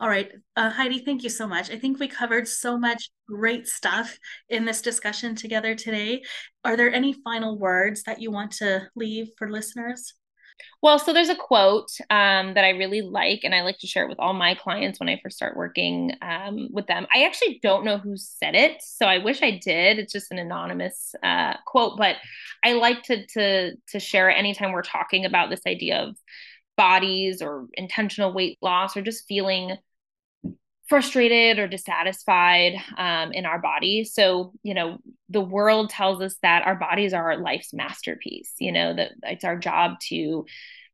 All 0.00 0.08
right. 0.08 0.30
Uh, 0.56 0.70
heidi 0.70 0.98
thank 0.98 1.22
you 1.22 1.30
so 1.30 1.46
much. 1.46 1.70
I 1.70 1.78
think 1.78 2.00
we 2.00 2.08
covered 2.08 2.48
so 2.48 2.76
much 2.76 3.10
great 3.28 3.68
stuff 3.68 4.18
in 4.48 4.64
this 4.64 4.82
discussion 4.82 5.36
together 5.36 5.74
today. 5.74 6.22
Are 6.64 6.76
there 6.76 6.92
any 6.92 7.12
final 7.12 7.58
words 7.58 8.02
that 8.02 8.20
you 8.20 8.30
want 8.30 8.50
to 8.52 8.88
leave 8.96 9.28
for 9.38 9.50
listeners 9.50 10.14
well, 10.82 10.98
so 10.98 11.12
there's 11.12 11.30
a 11.30 11.36
quote 11.36 11.90
um, 12.10 12.54
that 12.54 12.64
I 12.64 12.70
really 12.70 13.00
like, 13.00 13.40
and 13.42 13.54
I 13.54 13.62
like 13.62 13.78
to 13.78 13.86
share 13.86 14.04
it 14.04 14.08
with 14.08 14.18
all 14.18 14.34
my 14.34 14.54
clients 14.54 15.00
when 15.00 15.08
I 15.08 15.18
first 15.22 15.36
start 15.36 15.56
working 15.56 16.12
um, 16.20 16.68
with 16.70 16.86
them. 16.86 17.06
I 17.14 17.24
actually 17.24 17.58
don't 17.62 17.84
know 17.84 17.98
who 17.98 18.16
said 18.16 18.54
it, 18.54 18.82
so 18.82 19.06
I 19.06 19.18
wish 19.18 19.42
I 19.42 19.58
did. 19.62 19.98
It's 19.98 20.12
just 20.12 20.30
an 20.30 20.38
anonymous 20.38 21.14
uh, 21.22 21.54
quote, 21.66 21.96
but 21.96 22.16
I 22.62 22.74
like 22.74 23.02
to 23.04 23.26
to 23.28 23.72
to 23.88 24.00
share 24.00 24.28
it 24.30 24.34
anytime 24.34 24.72
we're 24.72 24.82
talking 24.82 25.24
about 25.24 25.50
this 25.50 25.62
idea 25.66 26.02
of 26.02 26.16
bodies 26.76 27.40
or 27.40 27.66
intentional 27.74 28.32
weight 28.32 28.58
loss 28.60 28.96
or 28.96 29.02
just 29.02 29.26
feeling 29.26 29.76
frustrated 30.88 31.58
or 31.58 31.66
dissatisfied 31.66 32.74
um, 32.98 33.32
in 33.32 33.46
our 33.46 33.58
body. 33.58 34.04
So, 34.04 34.52
you 34.62 34.74
know, 34.74 34.98
the 35.30 35.40
world 35.40 35.90
tells 35.90 36.20
us 36.20 36.36
that 36.42 36.66
our 36.66 36.74
bodies 36.74 37.14
are 37.14 37.32
our 37.32 37.38
life's 37.38 37.72
masterpiece, 37.72 38.52
you 38.58 38.70
know, 38.70 38.94
that 38.94 39.12
it's 39.22 39.44
our 39.44 39.58
job 39.58 39.98
to 40.08 40.44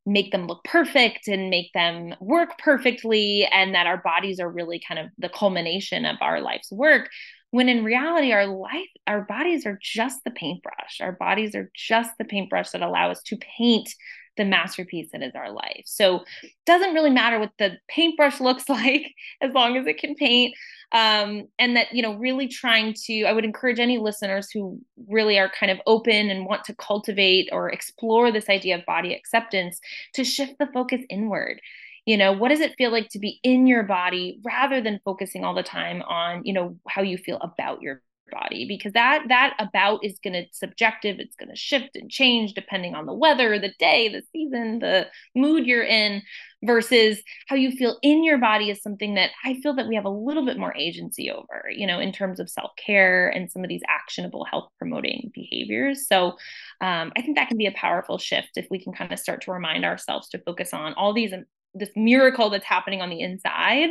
make 0.07 0.33
them 0.33 0.47
look 0.47 0.65
perfect 0.65 1.29
and 1.29 1.51
make 1.51 1.73
them 1.73 2.15
work 2.21 2.59
perfectly, 2.59 3.47
and 3.53 3.75
that 3.75 3.87
our 3.87 3.99
bodies 3.99 4.41
are 4.41 4.49
really 4.49 4.81
kind 4.87 4.99
of 4.99 5.07
the 5.19 5.29
culmination 5.29 6.05
of 6.05 6.17
our 6.21 6.41
life's 6.41 6.73
work. 6.73 7.09
When 7.51 7.69
in 7.69 7.85
reality, 7.85 8.33
our 8.33 8.47
life, 8.47 8.89
our 9.07 9.23
bodies 9.23 9.67
are 9.67 9.79
just 9.83 10.23
the 10.25 10.31
paintbrush. 10.31 11.01
Our 11.01 11.13
bodies 11.13 11.55
are 11.57 11.71
just 11.75 12.11
the 12.17 12.25
paintbrush 12.25 12.71
that 12.71 12.83
allow 12.83 13.11
us 13.11 13.23
to 13.25 13.37
paint 13.37 13.93
the 14.41 14.45
masterpiece 14.47 15.11
that 15.13 15.23
is 15.23 15.35
our 15.35 15.53
life. 15.53 15.83
So 15.85 16.25
it 16.43 16.51
doesn't 16.65 16.95
really 16.95 17.11
matter 17.11 17.39
what 17.39 17.53
the 17.59 17.77
paintbrush 17.89 18.41
looks 18.41 18.69
like 18.69 19.15
as 19.41 19.53
long 19.53 19.77
as 19.77 19.87
it 19.87 19.99
can 19.99 20.15
paint. 20.15 20.55
Um, 20.93 21.47
and 21.59 21.77
that, 21.77 21.95
you 21.95 22.03
know, 22.03 22.15
really 22.15 22.49
trying 22.49 22.95
to, 23.05 23.25
I 23.25 23.33
would 23.33 23.45
encourage 23.45 23.79
any 23.79 23.99
listeners 23.99 24.51
who 24.51 24.81
really 25.09 25.39
are 25.39 25.49
kind 25.49 25.71
of 25.71 25.79
open 25.87 26.31
and 26.31 26.47
want 26.47 26.65
to 26.65 26.75
cultivate 26.75 27.49
or 27.53 27.71
explore 27.71 28.33
this 28.33 28.49
idea 28.49 28.77
of 28.77 28.87
body 28.87 29.15
acceptance 29.15 29.79
to 30.15 30.25
shift 30.25 30.55
the 30.59 30.67
focus 30.73 31.03
inward 31.09 31.61
you 32.07 32.17
know 32.17 32.33
what 32.33 32.49
does 32.49 32.61
it 32.61 32.75
feel 32.79 32.91
like 32.91 33.11
to 33.11 33.19
be 33.19 33.39
in 33.43 33.67
your 33.67 33.83
body 33.83 34.41
rather 34.43 34.81
than 34.81 34.99
focusing 35.05 35.45
all 35.45 35.55
the 35.55 35.63
time 35.63 36.01
on 36.03 36.43
you 36.47 36.53
know 36.55 36.75
how 36.89 37.03
you 37.03 37.19
feel 37.19 37.37
about 37.43 37.83
your 37.83 38.03
body 38.31 38.67
because 38.67 38.93
that 38.93 39.25
that 39.29 39.55
about 39.59 40.05
is 40.05 40.19
going 40.23 40.33
to 40.33 40.45
subjective 40.53 41.19
it's 41.19 41.37
going 41.37 41.49
to 41.49 41.57
shift 41.57 41.91
and 41.95 42.11
change 42.11 42.55
depending 42.55 42.95
on 42.95 43.07
the 43.07 43.15
weather 43.15 43.59
the 43.59 43.73
day 43.79 44.09
the 44.09 44.23
season 44.33 44.79
the 44.79 45.07
mood 45.35 45.67
you're 45.67 45.85
in 45.85 46.23
versus 46.63 47.21
how 47.49 47.57
you 47.57 47.71
feel 47.73 47.99
in 48.03 48.23
your 48.23 48.39
body 48.39 48.71
is 48.71 48.83
something 48.83 49.15
that 49.15 49.31
i 49.45 49.55
feel 49.63 49.75
that 49.75 49.89
we 49.89 49.95
have 49.95 50.05
a 50.05 50.11
little 50.11 50.45
bit 50.45 50.59
more 50.59 50.77
agency 50.77 51.31
over 51.31 51.65
you 51.71 51.87
know 51.87 51.99
in 51.99 52.13
terms 52.13 52.41
of 52.41 52.49
self-care 52.51 53.29
and 53.29 53.51
some 53.51 53.63
of 53.63 53.69
these 53.69 53.83
actionable 53.89 54.45
health 54.45 54.69
promoting 54.79 55.31
behaviors. 55.35 56.07
So 56.07 56.37
um, 56.81 57.13
i 57.17 57.23
think 57.23 57.37
that 57.37 57.49
can 57.49 57.59
be 57.59 57.67
a 57.67 57.73
powerful 57.73 58.19
shift 58.19 58.51
if 58.57 58.67
we 58.71 58.83
can 58.83 58.93
kind 58.93 59.13
of 59.13 59.19
start 59.19 59.43
to 59.43 59.53
remind 59.53 59.85
ourselves 59.85 60.29
to 60.31 60.39
focus 60.39 60.73
on 60.73 60.95
all 60.95 61.13
these 61.13 61.33
this 61.75 61.91
miracle 61.95 62.51
that's 62.51 62.65
happening 62.65 63.01
on 63.01 63.11
the 63.11 63.21
inside 63.21 63.91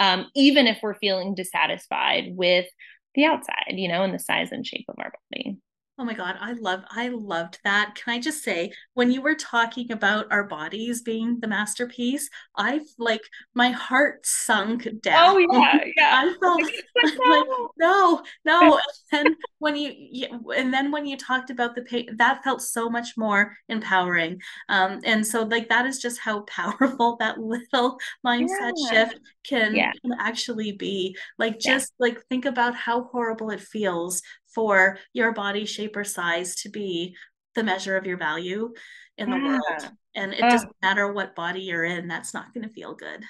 um, 0.00 0.26
even 0.34 0.66
if 0.66 0.78
we're 0.82 0.94
feeling 0.94 1.34
dissatisfied 1.34 2.32
with 2.34 2.66
the 3.14 3.24
outside, 3.24 3.72
you 3.74 3.88
know, 3.88 4.02
and 4.02 4.14
the 4.14 4.18
size 4.18 4.52
and 4.52 4.66
shape 4.66 4.86
of 4.88 4.96
our 4.98 5.12
body. 5.32 5.58
Oh 6.00 6.04
my 6.04 6.14
God, 6.14 6.36
I 6.40 6.54
love, 6.54 6.82
I 6.90 7.08
loved 7.08 7.58
that. 7.62 7.94
Can 7.94 8.14
I 8.14 8.18
just 8.18 8.42
say, 8.42 8.72
when 8.94 9.10
you 9.10 9.20
were 9.20 9.34
talking 9.34 9.92
about 9.92 10.32
our 10.32 10.44
bodies 10.44 11.02
being 11.02 11.38
the 11.40 11.46
masterpiece, 11.46 12.30
I've 12.56 12.86
like 12.96 13.20
my 13.52 13.68
heart 13.68 14.24
sunk 14.24 14.88
down. 15.02 15.36
Oh 15.36 15.38
yeah, 15.38 15.84
yeah. 15.98 16.22
I 16.24 16.34
felt 16.40 16.62
like 16.62 16.74
no, 17.78 18.22
no. 18.46 18.80
And 19.12 19.26
then 19.26 19.36
when 19.58 19.76
you, 19.76 20.30
and 20.56 20.72
then 20.72 20.90
when 20.90 21.04
you 21.04 21.18
talked 21.18 21.50
about 21.50 21.74
the 21.74 21.82
pain, 21.82 22.16
that 22.16 22.42
felt 22.44 22.62
so 22.62 22.88
much 22.88 23.08
more 23.18 23.56
empowering. 23.68 24.40
Um, 24.68 25.00
and 25.04 25.26
so 25.26 25.42
like 25.42 25.68
that 25.68 25.84
is 25.84 25.98
just 25.98 26.18
how 26.20 26.42
powerful 26.42 27.16
that 27.18 27.38
little 27.38 27.98
mindset 28.24 28.72
yeah. 28.76 28.90
shift 28.90 29.20
can, 29.44 29.74
yeah. 29.74 29.92
can 30.00 30.12
actually 30.18 30.72
be. 30.72 31.14
Like 31.38 31.58
just 31.58 31.92
yeah. 31.98 32.06
like 32.06 32.22
think 32.30 32.46
about 32.46 32.74
how 32.74 33.02
horrible 33.04 33.50
it 33.50 33.60
feels 33.60 34.22
for 34.54 34.98
your 35.12 35.32
body 35.32 35.64
shape 35.64 35.96
or 35.96 36.04
size 36.04 36.54
to 36.56 36.68
be 36.68 37.14
the 37.54 37.62
measure 37.62 37.96
of 37.96 38.06
your 38.06 38.16
value 38.16 38.72
in 39.18 39.30
the 39.30 39.36
yeah. 39.36 39.46
world. 39.46 39.92
And 40.14 40.32
it 40.32 40.42
uh, 40.42 40.50
doesn't 40.50 40.72
matter 40.82 41.12
what 41.12 41.36
body 41.36 41.60
you're 41.60 41.84
in, 41.84 42.08
that's 42.08 42.34
not 42.34 42.52
going 42.52 42.66
to 42.66 42.72
feel 42.74 42.94
good. 42.94 43.22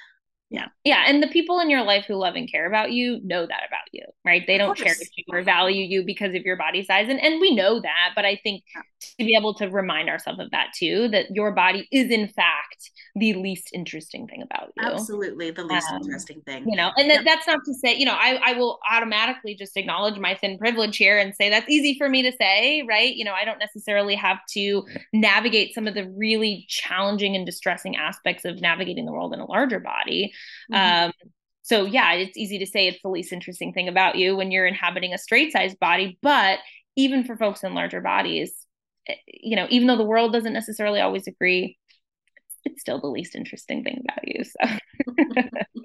Yeah. 0.51 0.67
Yeah. 0.85 1.05
And 1.07 1.23
the 1.23 1.29
people 1.29 1.61
in 1.61 1.71
your 1.71 1.85
life 1.85 2.07
who 2.07 2.17
love 2.17 2.35
and 2.35 2.51
care 2.51 2.67
about 2.67 2.91
you 2.91 3.21
know 3.23 3.47
that 3.47 3.63
about 3.69 3.87
you, 3.93 4.03
right? 4.25 4.43
They 4.45 4.59
don't 4.59 4.77
cherish 4.77 4.99
you 5.17 5.25
or 5.33 5.43
value 5.43 5.85
you 5.85 6.05
because 6.05 6.35
of 6.35 6.43
your 6.43 6.57
body 6.57 6.85
size. 6.85 7.09
And, 7.09 7.21
and 7.21 7.41
we 7.41 7.55
know 7.55 7.81
that. 7.81 8.11
But 8.17 8.25
I 8.25 8.35
think 8.43 8.65
yeah. 8.75 8.83
to 9.21 9.25
be 9.25 9.37
able 9.37 9.55
to 9.55 9.69
remind 9.69 10.09
ourselves 10.09 10.41
of 10.41 10.51
that 10.51 10.73
too, 10.77 11.07
that 11.11 11.27
your 11.31 11.53
body 11.53 11.87
is 11.93 12.11
in 12.11 12.27
fact 12.27 12.91
the 13.15 13.35
least 13.35 13.71
interesting 13.73 14.27
thing 14.27 14.43
about 14.43 14.73
you. 14.77 14.83
Absolutely. 14.83 15.53
The 15.53 15.65
least 15.65 15.89
um, 15.89 16.03
interesting 16.03 16.41
thing. 16.41 16.69
You 16.69 16.77
know, 16.77 16.91
and 16.97 17.09
that, 17.11 17.25
that's 17.25 17.47
not 17.47 17.61
to 17.65 17.75
say, 17.75 17.95
you 17.95 18.05
know, 18.05 18.17
I, 18.19 18.41
I 18.45 18.53
will 18.55 18.81
automatically 18.91 19.55
just 19.55 19.77
acknowledge 19.77 20.19
my 20.19 20.35
thin 20.35 20.59
privilege 20.59 20.97
here 20.97 21.17
and 21.17 21.33
say 21.33 21.49
that's 21.49 21.69
easy 21.69 21.97
for 21.97 22.09
me 22.09 22.23
to 22.23 22.33
say, 22.37 22.83
right? 22.89 23.15
You 23.15 23.25
know, 23.25 23.35
I 23.35 23.45
don't 23.45 23.61
necessarily 23.61 24.17
have 24.17 24.39
to 24.55 24.85
navigate 25.13 25.75
some 25.75 25.87
of 25.87 25.95
the 25.95 26.09
really 26.17 26.67
challenging 26.69 27.37
and 27.37 27.47
distressing 27.47 27.95
aspects 27.95 28.45
of 28.45 28.61
navigating 28.61 29.07
the 29.07 29.13
world 29.13 29.33
in 29.33 29.39
a 29.39 29.47
larger 29.47 29.79
body 29.79 30.33
Mm-hmm. 30.73 31.07
Um, 31.07 31.13
so 31.63 31.85
yeah, 31.85 32.15
it's 32.15 32.37
easy 32.37 32.59
to 32.59 32.67
say 32.67 32.89
it's 32.89 33.03
the 33.03 33.09
least 33.09 33.33
interesting 33.33 33.73
thing 33.73 33.89
about 33.89 34.17
you 34.17 34.37
when 34.37 34.51
you're 34.51 34.67
inhabiting 34.67 35.15
a 35.15 35.19
straight 35.19 35.53
sized 35.53 35.79
body, 35.79 36.19
but 36.23 36.59
even 36.97 37.25
for 37.25 37.37
folks 37.37 37.63
in 37.63 37.75
larger 37.75 38.01
bodies, 38.01 38.67
eh, 39.09 39.15
you 39.27 39.57
know, 39.57 39.67
even 39.71 39.87
though 39.87 39.97
the 39.97 40.05
world 40.05 40.33
doesn't 40.33 40.53
necessarily 40.53 41.01
always 41.01 41.27
agree, 41.27 41.79
it's 42.65 42.81
still 42.81 43.01
the 43.01 43.07
least 43.07 43.35
interesting 43.35 43.85
thing 43.85 44.03
about 44.05 44.27
you. 44.27 44.45
So 44.45 44.79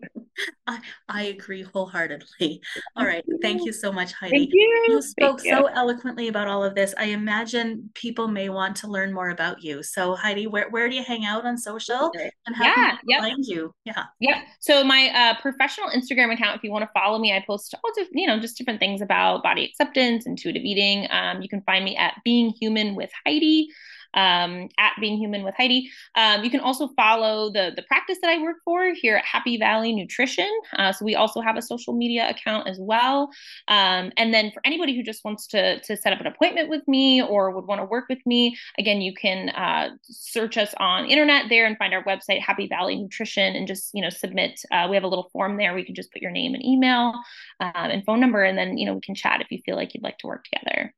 I, 0.68 0.80
I 1.10 1.24
agree 1.24 1.64
wholeheartedly. 1.64 2.62
All 2.96 3.06
right. 3.06 3.24
Thank 3.42 3.66
you 3.66 3.74
so 3.74 3.92
much, 3.92 4.14
Heidi. 4.14 4.38
Thank 4.38 4.54
you. 4.54 4.86
You 4.90 5.02
spoke 5.02 5.42
Thank 5.42 5.56
so 5.56 5.66
eloquently 5.68 6.28
about 6.28 6.48
all 6.48 6.64
of 6.64 6.76
this. 6.76 6.94
I 6.98 7.06
imagine 7.06 7.90
people 7.94 8.28
may 8.28 8.50
want 8.50 8.76
to 8.78 8.88
learn 8.88 9.14
more 9.14 9.30
about 9.30 9.64
you. 9.64 9.84
So, 9.84 10.16
Heidi, 10.16 10.48
where, 10.48 10.70
where 10.70 10.90
do 10.90 10.96
you 10.96 11.04
hang 11.04 11.26
out 11.26 11.46
on 11.46 11.58
social 11.58 12.12
and 12.46 12.56
how 12.56 12.66
yeah, 12.66 12.74
can 12.74 13.00
yep. 13.08 13.22
find 13.22 13.46
you? 13.46 13.74
Yeah. 13.86 14.04
Yeah. 14.20 14.42
So, 14.60 14.84
my 14.84 15.10
uh, 15.10 15.42
professional 15.42 15.90
Instagram 15.90 16.34
account, 16.34 16.58
if 16.58 16.64
you 16.64 16.72
want 16.72 16.84
to 16.84 16.90
follow 16.94 17.20
me, 17.20 17.34
I 17.34 17.44
post 17.46 17.74
all 17.84 18.04
of, 18.04 18.08
you 18.12 18.28
know, 18.28 18.40
just 18.40 18.58
different 18.58 18.80
things 18.80 19.02
about 19.02 19.44
body 19.44 19.66
acceptance, 19.66 20.26
intuitive 20.26 20.64
eating. 20.64 21.08
Um, 21.12 21.42
you 21.42 21.50
can 21.50 21.62
find 21.62 21.86
me 21.86 21.96
at 21.96 22.16
Being 22.24 22.54
Human 22.60 22.96
with 22.96 23.12
Heidi 23.26 23.70
um, 24.16 24.70
at 24.78 24.94
Being 25.00 25.18
Human 25.18 25.44
with 25.44 25.56
Heidi. 25.56 25.92
Um, 26.16 26.44
you 26.44 26.50
can 26.50 26.60
also 26.60 26.90
follow 26.96 27.52
the 27.52 27.72
the 27.76 27.84
practice 27.84 28.18
that 28.22 28.30
I 28.30 28.42
work 28.42 28.58
for 28.64 28.94
here 28.94 29.18
at 29.18 29.26
Happy 29.26 29.58
Valley 29.58 29.94
Nutrition. 29.94 30.50
Uh, 30.78 30.92
so 30.92 31.06
we 31.06 31.16
also 31.16 31.42
have 31.42 31.58
a 31.58 31.62
social 31.62 31.94
media 31.94 32.30
account 32.30 32.68
as 32.68 32.78
well. 32.80 33.30
Um, 33.68 34.12
and 34.18 34.34
then 34.34 34.52
for 34.52 34.62
anybody 34.66 34.96
who 34.96 35.04
just 35.04 35.24
wants 35.24 35.48
to 35.48 35.80
to 35.82 35.98
set 35.98 36.14
up 36.14 36.20
an 36.20 36.28
appointment 36.28 36.70
with 36.70 36.88
me 36.88 37.22
or 37.22 37.52
would 37.52 37.66
want 37.66 37.82
to 37.82 37.86
work 37.86 38.06
with 38.10 38.26
me, 38.26 38.58
again, 38.80 39.02
you 39.02 39.14
can 39.14 39.50
uh, 39.50 39.90
search 40.04 40.58
us 40.58 40.74
on 40.80 41.06
internet 41.06 41.50
there 41.50 41.66
and 41.66 41.78
find 41.78 41.94
our 41.94 42.04
website 42.04 42.40
Happy 42.40 42.68
Valley 42.68 42.96
Nutrition 42.96 43.56
and 43.56 43.68
just 43.68 43.92
you 43.94 44.02
know 44.02 44.10
submit. 44.10 44.62
Uh, 44.72 44.88
we 44.90 44.96
have 44.96 45.04
a 45.04 45.08
little 45.08 45.30
form 45.32 45.58
there. 45.58 45.74
We 45.74 45.86
can 45.86 45.96
just 45.96 46.12
put 46.12 46.22
your 46.22 46.32
name 46.32 46.54
and 46.54 46.64
email 46.64 47.14
um, 47.60 47.72
and 47.76 48.06
phone 48.06 48.20
number, 48.20 48.44
and 48.44 48.58
then 48.58 48.78
you 48.78 48.86
know 48.86 48.94
we 48.94 49.02
can 49.02 49.16
chat 49.16 49.42
if 49.42 49.52
you 49.52 49.60
feel 49.66 49.76
like 49.76 49.94
you'd 49.94 50.04
like 50.04 50.18
to 50.20 50.28
work 50.28 50.46
together. 50.46 50.94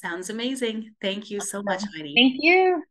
Sounds 0.00 0.30
amazing. 0.30 0.94
Thank 1.02 1.28
you 1.28 1.40
so 1.40 1.60
much, 1.60 1.82
Heidi. 1.96 2.14
Thank 2.14 2.36
you. 2.38 2.84